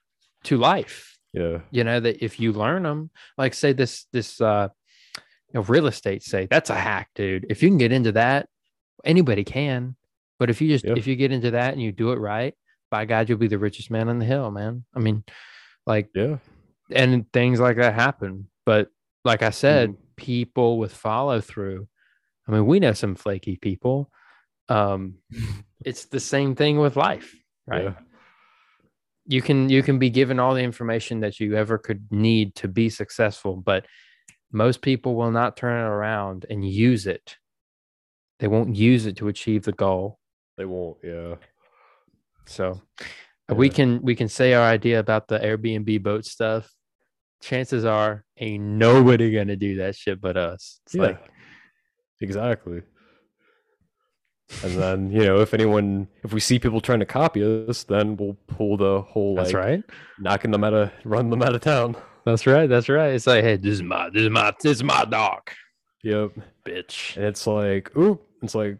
[0.45, 1.61] to life Yeah.
[1.71, 4.69] you know that if you learn them like say this this uh
[5.17, 8.49] you know real estate say that's a hack dude if you can get into that
[9.05, 9.97] anybody can
[10.39, 10.95] but if you just Yeah.
[10.97, 12.55] if you get into that and you do it right
[12.91, 15.25] by god you'll be the richest man on the hill man i mean
[15.87, 16.39] like Yeah.
[16.91, 18.89] and things like that happen but
[19.25, 19.97] like i said Mhm.
[20.17, 21.89] people with follow through
[22.49, 24.11] i mean we know some flaky people
[24.71, 25.17] um
[25.85, 27.35] it's the same thing with life
[27.67, 27.95] right Yeah.
[29.27, 32.69] you can you can be given all the information that you ever could need to
[32.69, 33.85] be successful but
[34.53, 37.37] most people will not turn it around and use it
[38.39, 40.19] they won't use it to achieve the goal
[40.57, 41.35] They won't, yeah.
[42.47, 42.81] so
[43.53, 46.71] We can we can say our idea about the Airbnb boat stuff.
[47.43, 50.81] Chances are ain't nobody gonna do that shit but us.
[50.87, 51.21] It's Yeah, like
[52.21, 52.83] exactly.
[54.65, 58.17] And then you know, if anyone, if we see people trying to copy us, then
[58.17, 59.83] we'll pull the whole like that's right.
[60.19, 61.97] knocking them out of, run them out of town.
[62.27, 62.69] That's right.
[62.69, 63.15] That's right.
[63.15, 65.43] It's like, hey, this is my this is my this is my dog,
[66.03, 66.33] Yep.
[66.67, 67.17] bitch.
[67.17, 68.79] And it's like, ooh, it's like,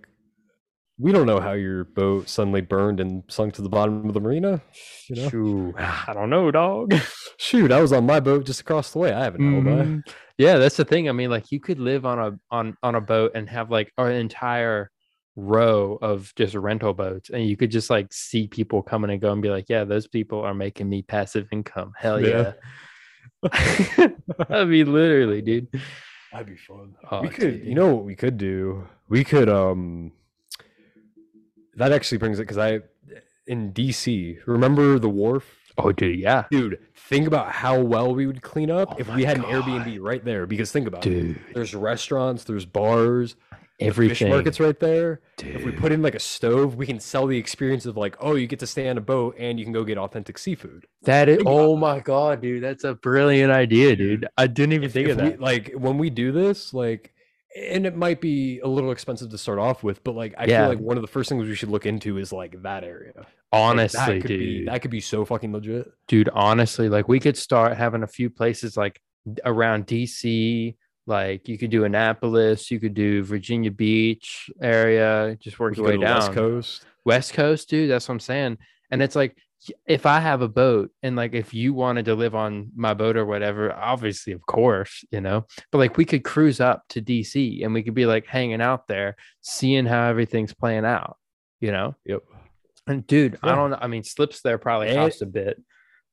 [0.99, 4.21] we don't know how your boat suddenly burned and sunk to the bottom of the
[4.21, 4.61] marina.
[5.09, 5.75] You know, Shoo.
[5.79, 6.95] I don't know, dog.
[7.39, 9.13] shoot, I was on my boat just across the way.
[9.13, 9.85] I have an alibi.
[9.85, 10.03] Mhm.
[10.37, 11.09] Yeah, that's the thing.
[11.09, 13.93] I mean, like you could live on a on on a boat and have like
[13.99, 14.91] an entire
[15.41, 19.33] row of just rental boats, and you could just like see people coming and go
[19.33, 21.93] and be like, yeah, those people are making me passive income.
[21.97, 22.53] Hell yeah.
[23.43, 24.09] Yeah.
[24.51, 25.69] I mean, literally, dude.
[26.33, 26.95] That'd be fun.
[27.11, 27.67] Oh, we could, dude.
[27.67, 28.87] you know, what we could do?
[29.09, 30.13] We could, um,
[31.75, 32.81] that actually brings it because I,
[33.47, 35.57] in DC, remember the wharf?
[35.79, 39.25] Oh, dude, yeah, Dude, think about how well we would clean up Oh if we
[39.25, 40.47] had an Airbnb right there.
[40.47, 41.11] Because think about it.
[41.11, 41.41] dude.
[41.55, 43.37] There's restaurants, there's bars,
[43.81, 44.15] the Everything.
[44.17, 45.21] fish markets right there.
[45.37, 45.57] dude.
[45.57, 48.35] If we put in like a stove, we can sell the experience of like, oh,
[48.35, 50.87] you get to stay on a boat and you can go get authentic seafood.
[51.03, 54.27] that is, oh my god, dude, that's a brilliant idea, dude.
[54.37, 55.41] I didn't even If- think if of we- that.
[55.41, 57.13] like when we do this, like,
[57.57, 60.61] and it might be a little expensive to start off with, but like I Yeah.
[60.61, 63.13] feel like one of the first things we should look into is like that area.
[63.17, 64.39] Like, Honestly, that could dude.
[64.39, 65.91] be that could be so fucking legit.
[66.07, 69.01] dude honestly like we could start having a few places like
[69.45, 75.77] around dc like you could do annapolis you could do virginia beach area just work
[75.77, 76.85] your way down West Coast.
[77.05, 78.59] West Coast, dude that's what i'm saying
[78.91, 79.37] and it's like
[79.87, 83.17] if i have a boat and like if you wanted to live on my boat
[83.17, 87.63] or whatever obviously of course you know but like we could cruise up to dc
[87.65, 91.17] and we could be like hanging out there seeing how everything's playing out
[91.61, 92.23] you know Yep.
[92.87, 93.79] and dude, I don't know.
[93.81, 95.63] I mean, slips there probably cost a bit,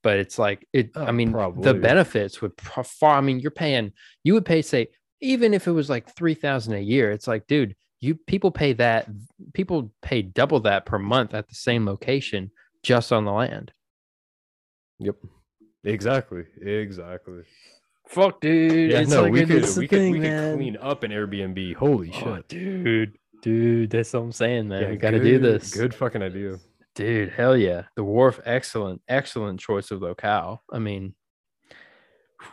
[0.08, 0.92] but it's like it.
[0.96, 3.18] I Oh, mean, the benefits would pro- far.
[3.18, 3.92] I mean, you're paying.
[4.24, 4.88] You would pay, say,
[5.20, 7.12] even if it was like three thousand a year.
[7.12, 9.10] It's like, dude, you people pay that.
[9.54, 12.52] People pay double that per month at the same location
[12.84, 13.74] just on the land.
[15.00, 15.18] Yep.
[15.84, 16.46] Exactly.
[16.62, 17.44] Exactly.
[18.08, 18.92] Fuck, dude.
[18.92, 21.76] Yeah, it's no, like we could we could thing, we could clean up an Airbnb.
[21.76, 22.48] Holy Oh, shit.
[22.48, 24.84] dude, dude, that's what I'm saying, man.
[24.84, 25.74] Yeah, we got to do this.
[25.76, 26.60] Good fucking idea.
[26.98, 27.84] Dude, hell yeah.
[27.96, 30.64] The wharf, excellent, excellent choice of locale.
[30.74, 31.14] I mean,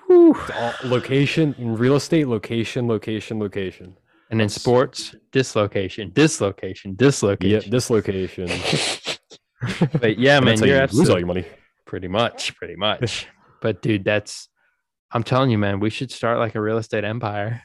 [0.07, 0.35] whew.
[0.39, 3.97] It's all location real estate, location, location, location.
[4.31, 7.71] and in sports, dislocation, dislocation, Yep, dislocation.
[7.71, 9.17] this location.
[10.01, 11.47] but yeah, man, you're you lose all your money.
[11.87, 13.27] pretty much, pretty much.
[13.63, 14.51] but dude, that's
[15.11, 17.63] I'm telling you, man, we should start like a real estate empire.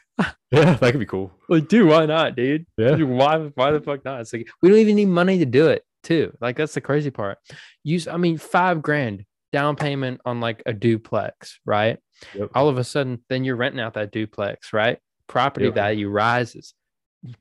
[0.51, 1.31] Yeah, that could be cool.
[1.49, 2.65] Like, dude, why not, dude?
[2.77, 2.95] Yeah.
[2.95, 4.21] Dude, Why, why the fuck not?
[4.21, 6.33] It's like we don't even need money to do it, too.
[6.41, 7.37] Like that's the crazy part.
[7.83, 11.97] Use, I mean, five grand down payment on like a duplex, right?
[12.35, 12.49] Yep.
[12.55, 14.97] All of a sudden, then you're renting out that duplex, right?
[15.27, 15.75] Property Yep.
[15.75, 16.73] value rises.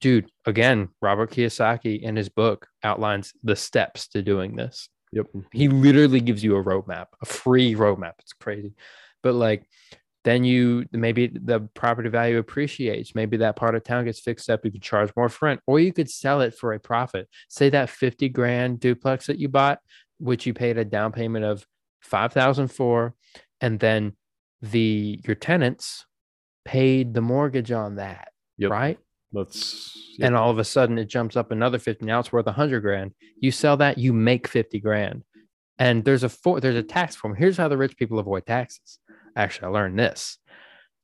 [0.00, 4.88] Dude, again, Robert Kiyosaki in his book outlines the steps to doing this.
[5.12, 5.26] Yep.
[5.52, 8.14] He literally gives you a roadmap, a free roadmap.
[8.20, 8.74] It's crazy.
[9.22, 9.64] But like
[10.24, 13.14] then you maybe the property value appreciates.
[13.14, 14.64] Maybe that part of town gets fixed up.
[14.64, 17.28] You could charge more for rent, or you could sell it for a profit.
[17.48, 19.78] Say that 50 grand duplex that you bought,
[20.18, 21.64] which you paid a down payment of
[22.00, 23.14] 5,000 for,
[23.60, 24.12] and then
[24.60, 26.04] the your tenants
[26.64, 28.28] paid the mortgage on that,
[28.58, 28.70] Yep.
[28.70, 28.98] right?
[29.32, 32.80] Let's and all of a sudden it jumps up another 50 now it's worth 100
[32.80, 35.22] grand you sell that you make 50 grand
[35.78, 38.98] and there's a for, there's a tax form here's how the rich people avoid taxes
[39.38, 40.38] actually i learned this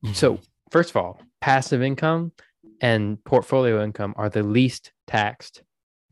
[0.04, 0.14] mm-hmm.
[0.14, 0.38] so
[0.70, 2.32] first of all passive income
[2.80, 5.62] and portfolio income are the least taxed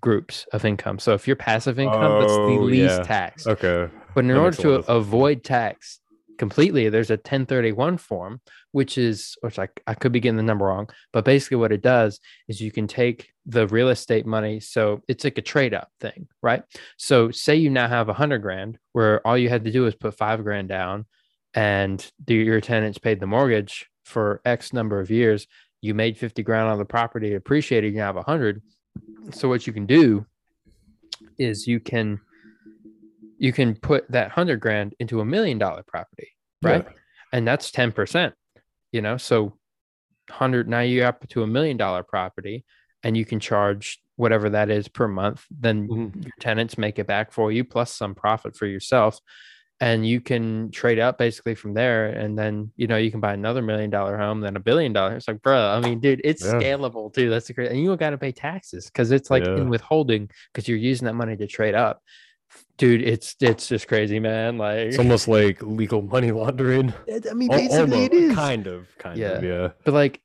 [0.01, 3.03] groups of income so if you're passive income that's the Oh, least yeah.
[3.03, 3.89] taxed okay.
[4.15, 4.97] but in That order to lot of sense.
[4.97, 6.01] avoid tax
[6.43, 8.40] completely, there's a 1031 form,
[8.73, 11.82] which is, which I, I could be getting the number wrong, but basically what it
[11.82, 12.19] does
[12.49, 14.59] is you can take the real estate money.
[14.59, 16.65] So it's like a trade up thing, right?
[16.97, 19.94] So say you now have a hundred grand where all you had to do is
[19.94, 21.07] put five grand down
[21.54, 25.46] and the, your tenants paid the mortgage for X number of years.
[25.80, 28.62] You made 50 grand on the property, appreciated, you have a hundred.
[29.32, 30.26] So what you can do
[31.38, 32.20] is you can
[33.38, 36.28] you can put that hundred grand into a million dollar property,
[36.62, 36.84] right?
[36.84, 36.92] Yeah.
[37.32, 38.32] And that's 10%,
[38.92, 39.58] you know, so
[40.30, 42.64] hundred now you're up to a million dollar property
[43.02, 45.44] and you can charge whatever that is per month.
[45.50, 46.24] Then Mhm.
[46.24, 49.18] your tenants make it back for you plus some profit for yourself.
[49.82, 52.06] And you can trade up basically from there.
[52.06, 55.16] And then, you know, you can buy another million dollar home, then a billion dollars.
[55.18, 56.52] It's like, bro, I mean, dude, it's Yeah.
[56.52, 57.28] scalable too.
[57.28, 57.70] That's the great.
[57.72, 59.56] And you got to pay taxes because it's like Yeah.
[59.56, 62.00] in withholding because you're using that money to trade up
[62.76, 64.59] dude, it's it's just crazy, man.
[64.59, 66.92] Like, It's almost like legal money laundering.
[67.30, 68.34] I mean, Al- basically it almost, is.
[68.34, 69.28] kind of, kind Yeah.
[69.38, 69.68] of, yeah.
[69.84, 70.20] But like,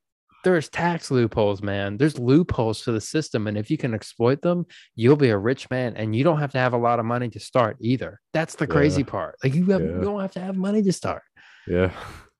[0.48, 1.98] there's tax loopholes, man.
[1.98, 4.66] There's loopholes to the system, and if you can exploit them,
[4.96, 7.28] you'll be a rich man, and you don't have to have a lot of money
[7.32, 8.22] to start either.
[8.32, 9.08] That's the crazy Yeah.
[9.12, 9.36] part.
[9.44, 9.88] Like, you have Yeah.
[9.96, 11.24] you don't have to have money to start.
[11.68, 11.92] Yeah.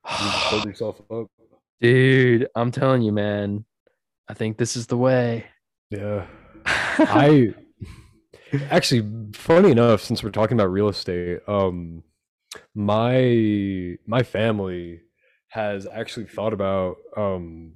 [0.22, 1.28] You just yourself up.
[1.82, 3.66] Dude, I'm telling you, man.
[4.30, 5.48] I think this is the way.
[5.90, 6.28] Yeah.
[6.66, 7.54] I
[8.72, 12.04] actually funny enough, since we're talking about real estate, um
[12.74, 15.02] my my family
[15.50, 17.74] has actually thought about um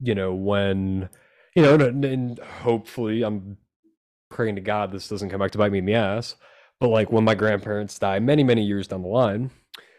[0.00, 1.08] you know when
[1.54, 3.56] you know and, and hopefully I'm
[4.30, 6.36] praying to God this doesn't come back to bite me in the ass,
[6.78, 9.50] but like when my grandparents die many many years down the line,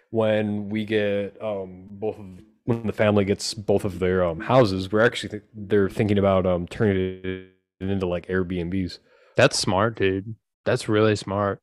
[0.10, 2.26] when we get um both of
[2.66, 6.46] when the family gets both of their um houses, we're actually th- they're thinking about
[6.46, 7.48] um turning it
[7.80, 9.00] into like Airbnbs.
[9.36, 10.36] That's smart, dude.
[10.66, 11.60] That's really smart.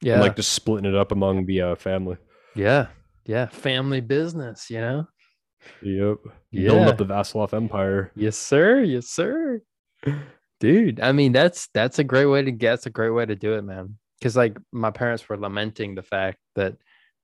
[0.00, 0.14] Yeah.
[0.14, 2.16] and like just splitting it up among the uh, family.
[2.54, 2.88] yeah.
[3.24, 3.46] Yeah.
[3.46, 5.06] Family business, you know?
[5.82, 6.18] Yep.
[6.52, 6.88] Building Yeah.
[6.88, 8.10] up the Vasilov Empire.
[8.14, 8.80] Yes, sir.
[8.82, 9.62] Yes, sir.
[10.60, 12.70] Dude, I mean, that's that's a great way to get.
[12.70, 13.96] That's a great way to do it, man.
[14.18, 16.76] Because like my parents were lamenting the fact that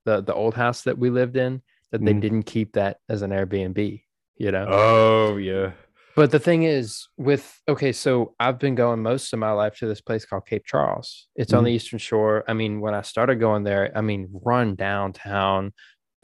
[0.05, 1.61] the the old house that we lived in
[1.91, 2.21] that they Mhm.
[2.21, 4.03] didn't keep that as an Airbnb.
[4.37, 4.65] You know.
[4.69, 5.71] Oh yeah.
[6.15, 9.87] But the thing is, with okay, so I've been going most of my life to
[9.87, 11.27] this place called Cape Charles.
[11.35, 12.43] It's on the Eastern Shore.
[12.47, 15.71] I mean, when I started going there, I mean, run downtown,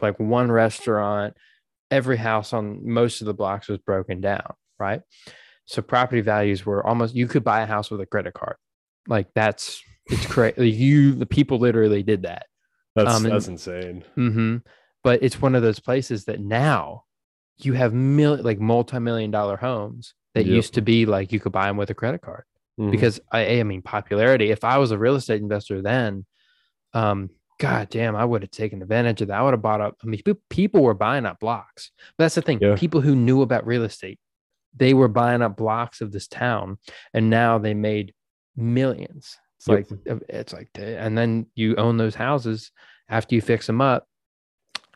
[0.01, 1.37] like one restaurant,
[1.91, 5.01] every house on most of the blocks was broken down, right?
[5.65, 8.55] So property values were almost you could buy a house with a credit card.
[9.07, 10.69] Like that's it's crazy.
[10.71, 12.45] You the people literally did that.
[12.95, 14.03] That's Um, and- that's insane.
[14.15, 14.57] hmm
[15.03, 17.03] But it's one of those places that now
[17.57, 20.55] you have mil- like multi-million dollar homes that Yep.
[20.55, 22.43] used to be like you could buy them with a credit card
[22.79, 22.91] Mhm.
[22.91, 24.51] because I, I mean popularity.
[24.51, 26.25] If I was a real estate investor then,
[26.93, 27.29] um,
[27.59, 29.39] god damn, I would have taken advantage of that.
[29.39, 29.97] I would have bought up.
[30.03, 31.91] I mean, people were buying up blocks.
[32.17, 32.59] But that's the thing.
[32.61, 32.75] Yeah.
[32.75, 34.19] People who knew about real estate,
[34.75, 36.77] they were buying up blocks of this town,
[37.13, 38.13] and now they made
[38.55, 39.37] millions.
[39.57, 39.77] It's Yep.
[39.91, 42.71] like uh, it's like, and then you own those houses
[43.09, 44.05] after you fix them up.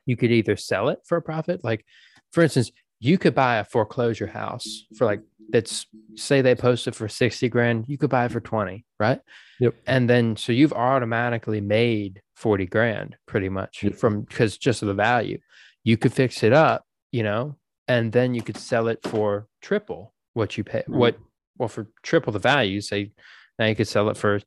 [0.05, 1.85] You could either sell it for a profit, like
[2.33, 5.21] for instance, you could buy a foreclosure house for like
[5.51, 5.85] that's
[6.15, 9.19] say they posted for 60 grand, you could buy it for 20, right?
[9.59, 9.75] Yep.
[9.87, 13.95] And then so you've automatically made 40 grand pretty much Yep.
[13.95, 15.39] from because just of the value.
[15.83, 17.55] You could fix it up, you know,
[17.87, 20.83] and then you could sell it for triple what you pay.
[20.87, 21.17] What
[21.57, 23.11] well for triple the value, say
[23.57, 24.39] now you could sell it for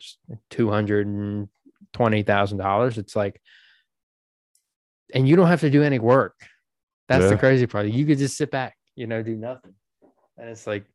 [0.51, 1.49] two hundred and
[1.93, 2.97] twenty thousand dollars.
[2.99, 3.41] It's like,
[5.15, 6.35] and you don't have to do any work.
[7.21, 7.87] That's the crazy part.
[7.87, 9.75] You could just sit back, you know, do nothing.
[10.39, 10.87] And it's like,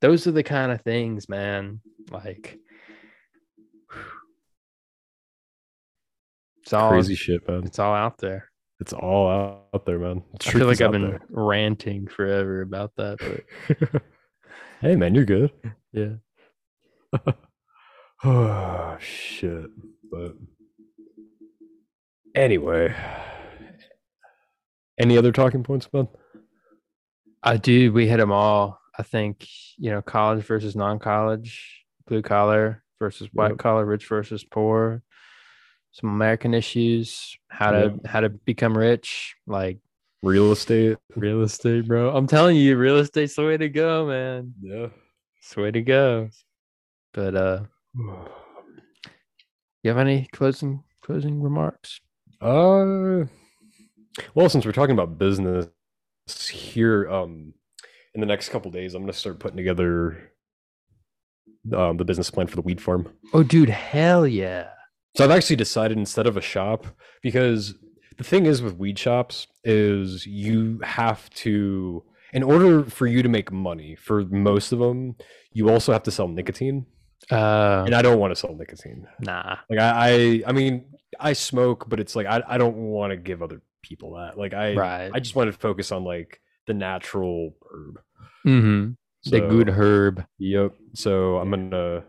[0.00, 1.80] those are the kind of things, man.
[2.10, 2.58] Like,
[6.62, 7.64] it's all crazy shit, man.
[7.64, 8.50] It's all out there.
[8.80, 10.22] It's all out there, man.
[10.46, 11.20] I feel like I've been there.
[11.30, 14.02] ranting forever about that, but
[14.80, 15.50] hey man, you're good.
[15.92, 16.14] yeah.
[18.24, 19.70] oh shit.
[20.10, 20.34] But
[22.34, 22.94] anyway.
[24.98, 26.08] Any other talking points, man?
[27.42, 27.92] I do.
[27.92, 28.80] We hit them all.
[28.98, 29.46] I think,
[29.76, 33.58] you know, college versus non college, blue collar versus white Yep.
[33.58, 35.02] collar, rich versus poor,
[35.92, 39.78] some American issues, how to how to become rich, like
[40.20, 40.98] Real estate.
[41.14, 42.10] real estate, bro.
[42.16, 44.52] I'm telling you, real estate's the way to go, man.
[44.60, 44.88] Yeah.
[45.38, 46.30] It's the way to go.
[47.14, 47.62] But uh
[49.84, 52.00] you have any closing closing remarks?
[52.40, 53.24] Uh,
[54.34, 55.68] well, since we're talking about business
[56.50, 57.54] here, um,
[58.14, 60.32] in the next couple days, I'm gonna start putting together
[61.74, 63.08] um the business plan for the weed farm.
[63.32, 64.68] Oh dude, hell yeah.
[65.16, 66.86] So I've actually decided instead of a shop
[67.22, 67.74] because
[68.16, 73.28] the thing is with weed shops is you have to in order for you to
[73.28, 75.16] make money for most of them,
[75.52, 76.86] you also have to sell nicotine,
[77.30, 79.06] Uh and I don't want to sell nicotine.
[79.20, 79.56] nah.
[79.70, 80.84] Like I, I, I mean,
[81.18, 84.36] I smoke, but it's like I, I don't want to give other people that.
[84.38, 85.10] Like I, Right.
[85.12, 88.00] I just want to focus on like the natural herb.
[88.46, 88.90] mm-hmm.
[89.30, 90.24] The good herb.
[90.38, 90.72] Yep.
[90.94, 92.04] So I'm gonna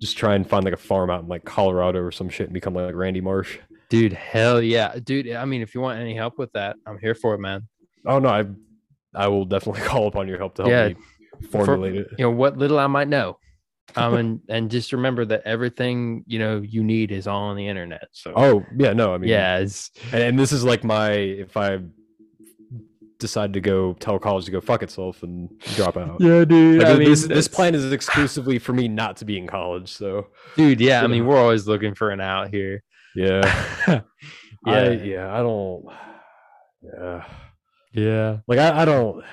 [0.00, 2.54] just try and find like a farm out in like Colorado or some shit and
[2.54, 3.58] become like Randy Marsh.
[3.88, 4.96] Dude, hell yeah.
[5.02, 7.68] Dude, I mean, if you want any help with that, I'm here for it, man.
[8.06, 8.46] Oh no, I
[9.14, 12.08] I will definitely call upon your help to help Yeah, me formulate it.
[12.18, 13.38] You know, what little I might know.
[13.96, 17.68] Um, and, and just remember that everything, you know, you need is all on the
[17.68, 18.08] internet.
[18.12, 21.56] So, Oh yeah, no, I mean yeah, it's, and, and this is like my if
[21.56, 21.80] I
[23.20, 26.20] decide to go tell college to go fuck itself and drop out.
[26.20, 26.82] Yeah, dude.
[26.82, 29.92] Like, this, this plan is exclusively for me not to be in college.
[29.92, 30.80] So dude.
[30.80, 32.82] Yeah, I mean, we're always looking for an out here.
[33.14, 33.42] yeah,
[33.88, 34.02] yeah,
[34.66, 35.84] I, yeah, I don't.
[36.82, 37.24] Yeah,
[37.92, 38.36] yeah.
[38.48, 39.24] like I, I don't.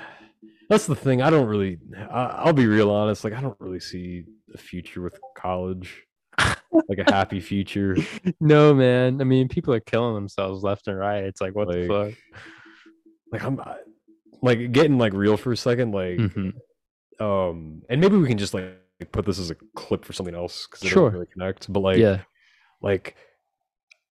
[0.69, 1.21] That's the thing.
[1.21, 1.79] I don't really.
[1.97, 3.23] I, I'll be real honest.
[3.23, 6.03] Like I don't really see a future with college.
[6.39, 7.95] like a happy future.
[8.39, 9.19] No, man.
[9.21, 11.23] I mean, people are killing themselves left and right.
[11.23, 12.41] It's like, what the fuck?
[13.31, 13.59] Like I'm.
[13.59, 13.77] I-
[14.43, 15.93] Like getting like real for a second.
[15.93, 16.53] Like Mhm.
[17.19, 18.75] um, and maybe we can just like
[19.11, 21.05] put this as a clip for something else because it Sure.
[21.05, 21.73] doesn't really connect.
[21.73, 22.21] But like, yeah,
[22.83, 23.15] like,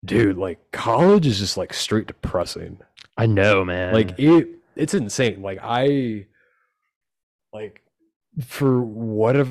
[0.05, 2.79] dude, like college is just like straight depressing.
[3.17, 3.95] I know, man.
[3.95, 6.27] like it it's insane like i
[7.53, 7.83] like
[8.45, 9.51] for whatever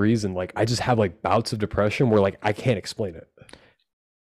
[0.00, 3.28] reason like i just have like bouts of depression where like i can't explain it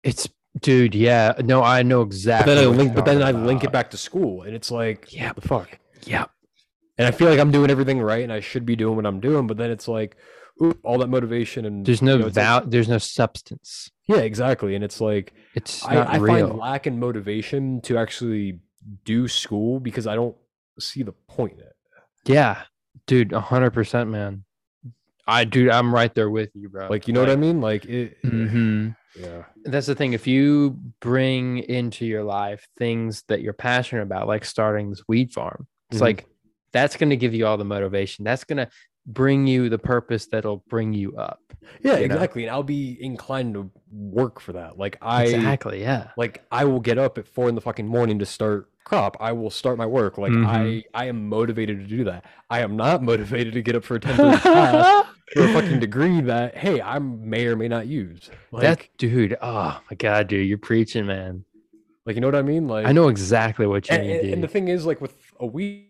[0.02, 0.28] it's,
[0.60, 0.94] dude.
[0.94, 2.54] Yeah, no, I know but exactly.
[2.54, 5.32] then i link but then i link it back to school and it's like Yeah.
[5.32, 6.26] the fuck yeah.
[6.98, 9.18] and i feel like i'm doing everything right and i should be doing what i'm
[9.20, 10.16] doing but then it's like
[10.62, 13.90] ooh, all that motivation and There's no you know, like- there's no substance.
[14.06, 18.60] yeah exactly and it's like It's I, I find lack in motivation to actually
[19.04, 20.36] do school because i don't
[20.78, 21.74] see the point in it
[22.26, 22.62] Yeah,
[23.06, 24.44] dude, hundred percent, man.
[25.26, 26.88] I, dude, I'm right there with you, bro.
[26.88, 30.12] like you know what i mean like it hmm yeah That's the thing.
[30.12, 35.32] If you bring into your life things that you're passionate about, like starting this weed
[35.32, 36.02] farm, it's Mhm.
[36.02, 36.26] like
[36.72, 38.24] that's going to give you all the motivation.
[38.24, 38.68] That's going to
[39.06, 41.38] bring you the purpose that'll bring you up.
[41.80, 42.16] Yeah, you know?
[42.16, 42.42] exactly.
[42.42, 44.76] And I'll be inclined to work for that.
[44.76, 45.80] Like I exactly.
[45.80, 46.08] Yeah.
[46.16, 49.16] like I will get up at four in the fucking morning to start crop.
[49.20, 50.18] I will start my work.
[50.18, 50.46] Like Mhm.
[50.46, 52.24] I I am motivated to do that.
[52.50, 56.20] I am not motivated to get up for a 10 class for a fucking degree
[56.22, 58.30] that hey, I may or may not use.
[58.52, 59.36] Like that dude.
[59.42, 61.44] Oh my god, dude, you're preaching, man.
[62.06, 62.68] like you know what I mean?
[62.68, 65.14] Like I know exactly what you and, mean, and, and the thing is like with
[65.40, 65.88] a weed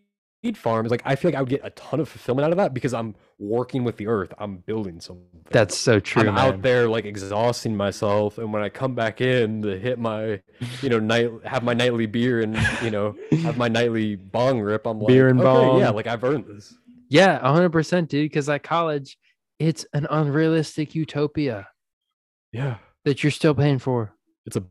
[0.52, 2.58] farm is like I feel like I would get a ton of fulfillment out of
[2.58, 4.32] that because I'm working with the earth.
[4.38, 5.24] I'm building something.
[5.50, 6.38] That's so true, I'm man.
[6.38, 10.40] out there like exhausting myself, and when I come back in to hit my,
[10.82, 14.86] you know, night have my nightly beer and you know have my nightly bong rip,
[14.86, 16.74] I'm like, Beer and okay, yeah, like I've earned this.
[17.08, 18.30] Yeah, hundred percent, dude.
[18.30, 19.18] Because at college,
[19.58, 21.68] it's an unrealistic utopia
[22.52, 24.14] Yeah, that you're still paying for.
[24.46, 24.64] it's a,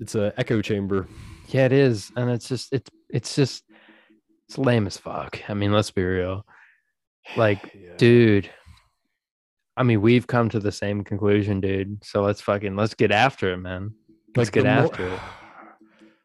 [0.00, 1.06] it's a echo chamber.
[1.48, 3.62] Yeah, it is, and it's just it's it's just
[4.48, 5.40] it's lame as fuck.
[5.48, 6.44] I mean, let's be real,
[7.36, 7.96] Like, Yeah.
[7.96, 8.50] dude.
[9.76, 12.02] I mean, we've come to the same conclusion, dude.
[12.04, 13.92] So let's fucking let's get after it, man.
[14.34, 15.20] Let's get the more- after it.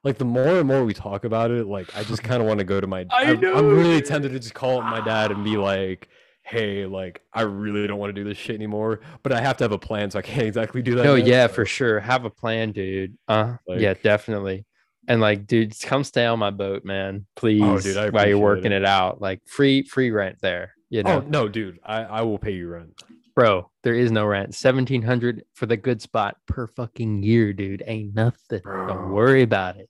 [0.04, 2.58] Like the more and more we talk about it, like I just kind of want
[2.58, 3.06] to go to my.
[3.12, 4.06] I I'm- know, I'm really dude.
[4.08, 6.08] tempted to just call up my dad and be like,
[6.42, 9.64] "Hey, like I really don't want to do this shit anymore, but I have to
[9.64, 12.00] have a plan, so I can't exactly do that." No, yet, yeah, so- for sure.
[12.00, 13.16] Have a plan, dude.
[13.28, 14.66] Uh, yeah, definitely.
[15.08, 17.26] And like, dude, come stay on my boat, man.
[17.26, 18.84] Oh, Please, Oh, dude, I while you're working it.
[18.84, 20.74] it out, like free free rent there.
[20.90, 23.02] You oh, know, Oh no, dude, I I will pay you rent.
[23.36, 24.54] bro, there is no rent.
[24.56, 27.84] Seventeen hundred for the good spot per fucking year, dude.
[27.88, 28.62] Ain't nothing.
[28.64, 29.90] Don't worry about it.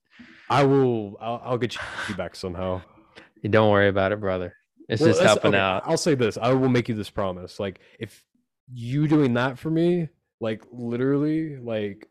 [0.50, 1.18] I will.
[1.22, 1.76] I'll, I'll get
[2.08, 2.82] you back somehow.
[3.50, 4.54] Don't worry about it, brother.
[4.88, 5.84] It's Well, just helping okay, out.
[5.86, 6.38] I'll say this.
[6.38, 7.60] I will make you this promise.
[7.60, 8.24] Like if
[8.72, 10.10] you doing that for me,
[10.40, 12.08] like literally, like,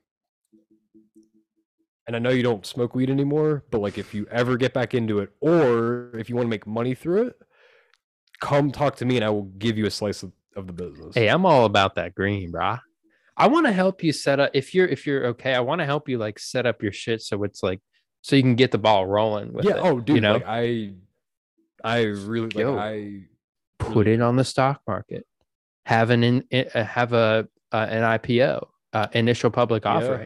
[2.10, 4.94] and I know you don't smoke weed anymore, but like if you ever get back
[4.94, 7.36] into it, or if you want to make money through it,
[8.40, 11.14] come talk to me, and I will give you a slice of, of the business.
[11.14, 12.80] Hey, I'm all about that green, brah.
[13.36, 15.54] I want to help you set up if you're if you're okay.
[15.54, 17.80] I want to help you like set up your shit so it's like
[18.22, 19.76] so you can get the ball rolling with yeah.
[19.76, 19.80] it.
[19.84, 20.16] Oh, dude.
[20.16, 20.94] you know, like I,
[21.84, 23.20] I really like I.
[23.78, 25.28] put it on the stock market,
[25.86, 30.24] have an in, uh, have a uh, an IPO, uh, initial public Yeah.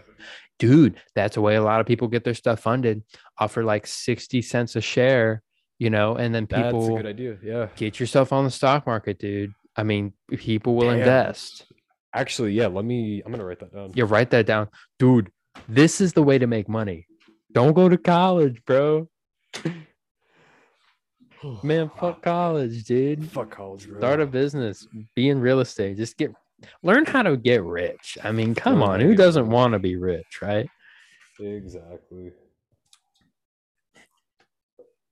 [0.58, 3.02] Dude, that's the way a lot of people get their stuff funded.
[3.38, 5.42] Offer like sixty cents a share,
[5.78, 7.36] you know, and then That's a people good idea.
[7.42, 7.68] Yeah.
[7.76, 9.52] get yourself on the stock market, dude.
[9.76, 11.00] I mean, people will Damn.
[11.00, 11.66] invest.
[12.14, 12.68] Actually, yeah.
[12.68, 13.22] Let me.
[13.24, 13.92] I'm gonna write that down.
[13.94, 14.68] Yeah, write that down,
[14.98, 15.30] dude.
[15.68, 17.06] This is the way to make money.
[17.52, 19.08] Don't go to college, bro.
[21.62, 23.30] Man, fuck college, dude.
[23.30, 23.98] Fuck college, bro.
[23.98, 25.96] Start a business, be in real estate.
[25.96, 26.32] Just get
[26.82, 28.18] learn how to get rich.
[28.22, 30.68] I mean, come on, who doesn't want to be rich, right?
[31.40, 32.32] Exactly.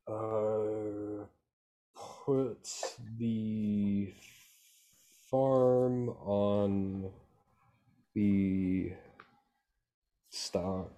[0.07, 1.25] Uh,
[1.95, 2.69] put
[3.19, 4.13] the
[5.31, 7.11] farm on
[8.15, 8.93] the
[10.31, 10.91] stock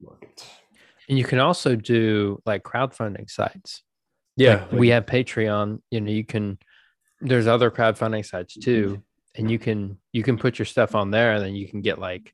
[0.00, 0.44] market.
[1.08, 3.82] And you can also do like crowdfunding sites.
[4.36, 5.80] Yeah, Like, we have Patreon.
[5.90, 6.58] You know, you can.
[7.20, 9.02] There's other crowdfunding sites too,
[9.36, 11.98] and you can you can put your stuff on there, and then you can get
[11.98, 12.32] like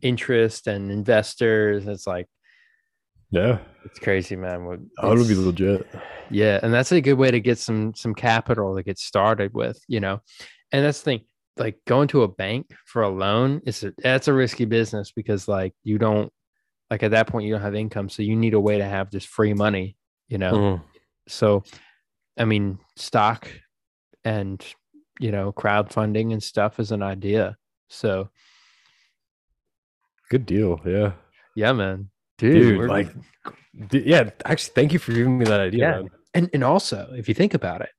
[0.00, 1.86] interest and investors.
[1.86, 2.26] It's like
[3.30, 3.58] Yeah.
[3.84, 4.64] It's crazy, man.
[4.64, 5.86] What- Oh, it'll be legit.
[6.30, 9.78] Yeah, and that's a good way to get some some capital to get started with,
[9.88, 10.20] you know.
[10.72, 11.20] And that's the thing,
[11.58, 15.46] like going to a bank for a loan is a, that's a risky business because
[15.48, 16.32] like you don't
[16.90, 19.10] like at that point you don't have income, so you need a way to have
[19.10, 19.96] just free money,
[20.28, 20.52] you know.
[20.52, 20.82] Mhm.
[21.28, 21.62] So,
[22.38, 23.48] I mean, stock
[24.24, 24.64] and
[25.20, 27.56] you know crowdfunding and stuff is an idea.
[27.88, 28.30] So
[30.30, 30.80] Good deal.
[30.86, 31.12] Yeah.
[31.54, 32.08] yeah, man,
[32.38, 33.08] dude, Dude, like,
[33.92, 35.96] yeah, actually, thank you for giving me that idea, Yeah.
[36.00, 36.10] man.
[36.34, 37.90] and and also if you think about it,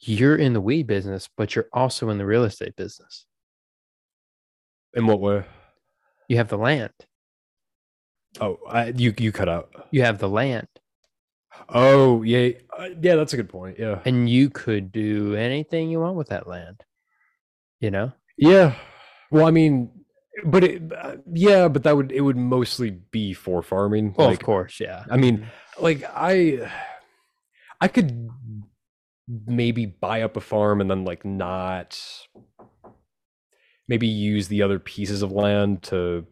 [0.00, 3.24] you're in the weed business, but you're also in the real estate business.
[4.94, 5.44] In what way?
[6.28, 6.92] You have the land.
[8.40, 9.70] Oh, I, you you cut out.
[9.90, 10.68] You have the land,
[11.68, 13.78] Oh, yeah, uh, yeah, that's a good point.
[13.78, 16.84] Yeah, and you could do anything you want with that land.
[17.80, 18.74] You know, yeah.
[19.30, 19.90] Well, I mean,
[20.44, 24.14] but it, uh, yeah, but that would it would mostly be for farming.
[24.16, 25.04] well, like, of course, yeah.
[25.10, 25.46] I mean,
[25.80, 26.70] like I,
[27.80, 28.28] I could
[29.46, 31.98] maybe buy up a farm and then like not
[33.88, 36.26] maybe use the other pieces of land to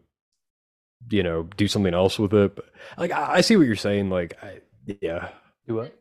[1.09, 2.65] you know do something else with it but
[2.97, 5.29] like i, I see what you're saying like I, yeah
[5.67, 5.95] do what?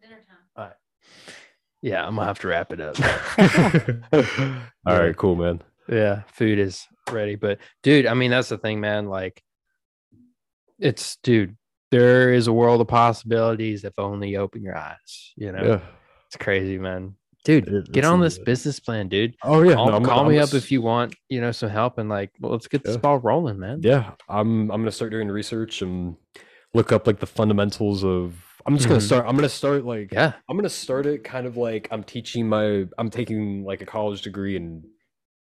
[1.82, 2.94] Yeah, I'm gonna have to wrap it up.
[4.86, 7.36] all right cool man Yeah, food is ready.
[7.36, 9.06] But dude, I mean, that's the thing, man.
[9.08, 9.42] Like,
[10.78, 11.56] it's dude,
[11.90, 15.32] there is a world of possibilities if only you open your eyes.
[15.36, 15.80] You know, yeah
[16.26, 17.14] it's crazy, man.
[17.44, 18.44] Dude, It- get on this legit.
[18.46, 19.34] business plan, dude.
[19.42, 21.50] oh yeah Call, no, I'm- call I'm me gonna up if you want, you know,
[21.52, 23.80] some help and like, well, let's get this ball rolling, man.
[23.82, 26.16] yeah i'm i'm gonna start doing research and
[26.74, 28.36] look up like the fundamentals of
[28.70, 29.04] i'm just gonna Mhm.
[29.06, 30.32] start i'm gonna start like Yeah.
[30.48, 34.22] I'm gonna start it kind of like I'm teaching my I'm taking like a college
[34.22, 34.84] degree in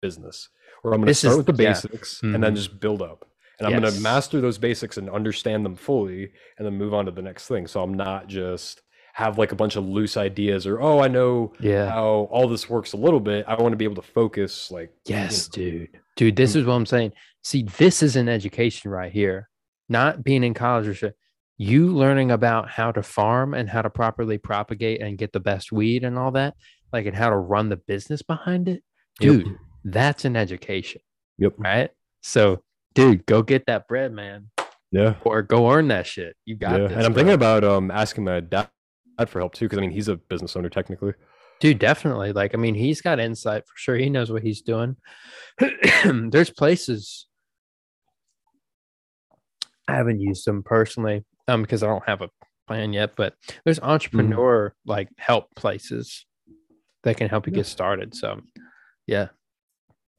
[0.02, 0.50] business,
[0.82, 1.70] where I'm gonna This start is- with the yeah.
[1.70, 2.56] basics and then Mhm.
[2.58, 3.26] just build up.
[3.60, 7.12] And I'm gonna master those basics and understand them fully, and then move on to
[7.12, 7.68] the next thing.
[7.68, 8.82] So I'm not just
[9.14, 11.90] have like a bunch of loose ideas or oh I know Yeah.
[11.90, 13.46] how all this works a little bit.
[13.48, 15.64] I want to be able to focus like you Yes, know.
[15.64, 15.90] dude.
[16.16, 17.14] Dude, this is what I'm saying.
[17.44, 19.50] See, this is an education right here.
[19.88, 21.16] Not being in college or shit.
[21.58, 25.72] You learning about how to farm and how to properly propagate and get the best
[25.72, 26.56] weed and all that,
[26.92, 28.84] like and how to run the business behind it.
[29.22, 29.32] Yep.
[29.32, 31.02] Dude, that's an education,
[31.38, 31.54] Yep.
[31.58, 31.92] right?
[32.22, 32.64] So,
[32.96, 34.50] dude, go get that bread, man.
[34.92, 35.16] Yeah.
[35.24, 36.36] Or go earn that shit.
[36.46, 36.88] You got yeah.
[36.88, 36.98] this.
[36.98, 37.20] And I'm bro.
[37.20, 38.70] thinking about um asking my dad
[39.28, 41.14] for help too, because I mean he's a business owner technically.
[41.60, 42.34] Dude, definitely.
[42.34, 43.96] Like, I mean, he's got insight for sure.
[43.96, 44.98] He knows what he's doing.
[46.04, 47.28] There's places
[49.88, 52.30] I haven't used them personally, um, because I don't have a
[52.68, 56.26] plan yet, but there's entrepreneur like help places
[57.04, 57.58] that can help you Yeah.
[57.58, 58.16] get started.
[58.16, 58.42] So
[59.08, 59.28] yeah.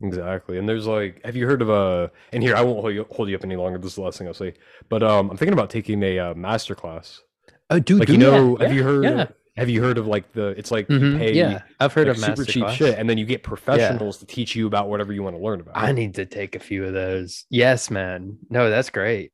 [0.03, 0.59] Exactly.
[0.59, 2.11] And there's like, have you heard of a?
[2.33, 3.79] And here, I won't hold you, hold you up any longer.
[3.79, 4.55] This is the last thing I'll say.
[4.89, 7.23] But um, I'm thinking about taking a uh, master class.
[7.71, 9.05] Oh, dude, Like you yeah, know, have yeah, you heard?
[9.05, 9.27] Yeah.
[9.57, 10.49] Have you heard of like the?
[10.49, 11.63] It's like you Mhm, pay yeah.
[11.79, 12.77] I've heard like, of super cheap class.
[12.77, 15.61] shit, and then you get professionals to teach you about whatever you want to learn
[15.61, 15.77] about.
[15.77, 17.47] I need to take a few of those.
[17.51, 18.37] Yes, man.
[18.51, 19.31] No, that's great.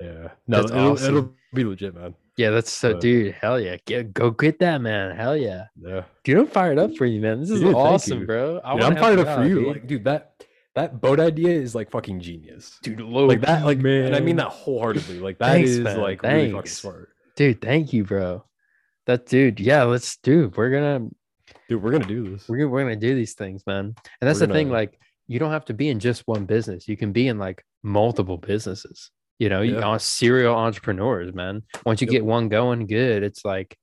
[0.00, 0.28] Yeah.
[0.46, 1.16] No, That's it'll, awesome.
[1.16, 2.14] it'll be legit, man.
[2.36, 3.34] Yeah, that's so, But- dude.
[3.34, 5.16] Hell yeah, get go get that, man.
[5.16, 5.64] Hell yeah.
[5.80, 6.02] Yeah.
[6.24, 7.40] Dude, I'm fired up for you, man.
[7.40, 8.60] This is Dude, awesome, bro.
[8.62, 9.54] I I'm fired up out, for you.
[9.60, 9.68] dude.
[9.68, 10.32] Like, dude, that
[10.74, 12.78] that boat idea is like fucking genius.
[12.82, 14.04] dude, Like that, like man.
[14.06, 15.18] and I mean that wholeheartedly.
[15.20, 15.98] Like that Thanks, is man.
[15.98, 16.72] like really fucking Thanks.
[16.72, 17.08] smart.
[17.36, 17.62] dude.
[17.62, 18.44] Thank you, bro.
[19.06, 19.84] That dude, yeah.
[19.84, 20.52] Let's do.
[20.54, 21.08] We're gonna
[21.68, 22.46] Dude, we're gonna do this.
[22.48, 23.86] we're gonna, we're gonna do these things, man.
[23.86, 24.66] And that's We're the thing.
[24.68, 26.86] gonna- Like, you don't have to be in just one business.
[26.86, 29.10] You can be in like multiple businesses.
[29.38, 29.82] You know, you Yeah.
[29.86, 31.62] are serial entrepreneurs, man.
[31.84, 32.12] Once you Yep.
[32.12, 33.76] get one going good, it's like,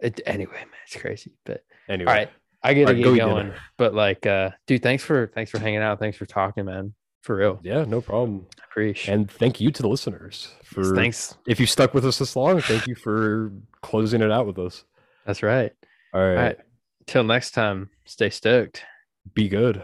[0.00, 1.32] it, anyway, man, it's crazy.
[1.46, 2.10] But Anyway.
[2.10, 2.30] all right,
[2.62, 3.26] I gotta right, get go dinner.
[3.26, 3.52] going.
[3.78, 5.98] But like, uh, dude, thanks for thanks for hanging out.
[5.98, 6.94] Thanks for talking, man.
[7.22, 8.46] For real, Yeah, no problem.
[8.68, 9.14] appreciate.
[9.14, 11.34] And thank you to the listeners for thanks.
[11.48, 12.60] if you stuck with us this long.
[12.60, 13.50] Thank you for
[13.80, 14.84] closing it out with us.
[15.24, 15.72] That's right.
[16.12, 16.58] All right, All right.
[17.06, 18.84] Till next time, stay stoked.
[19.32, 19.82] be good.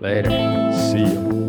[0.00, 0.30] Later.
[0.92, 1.47] See you.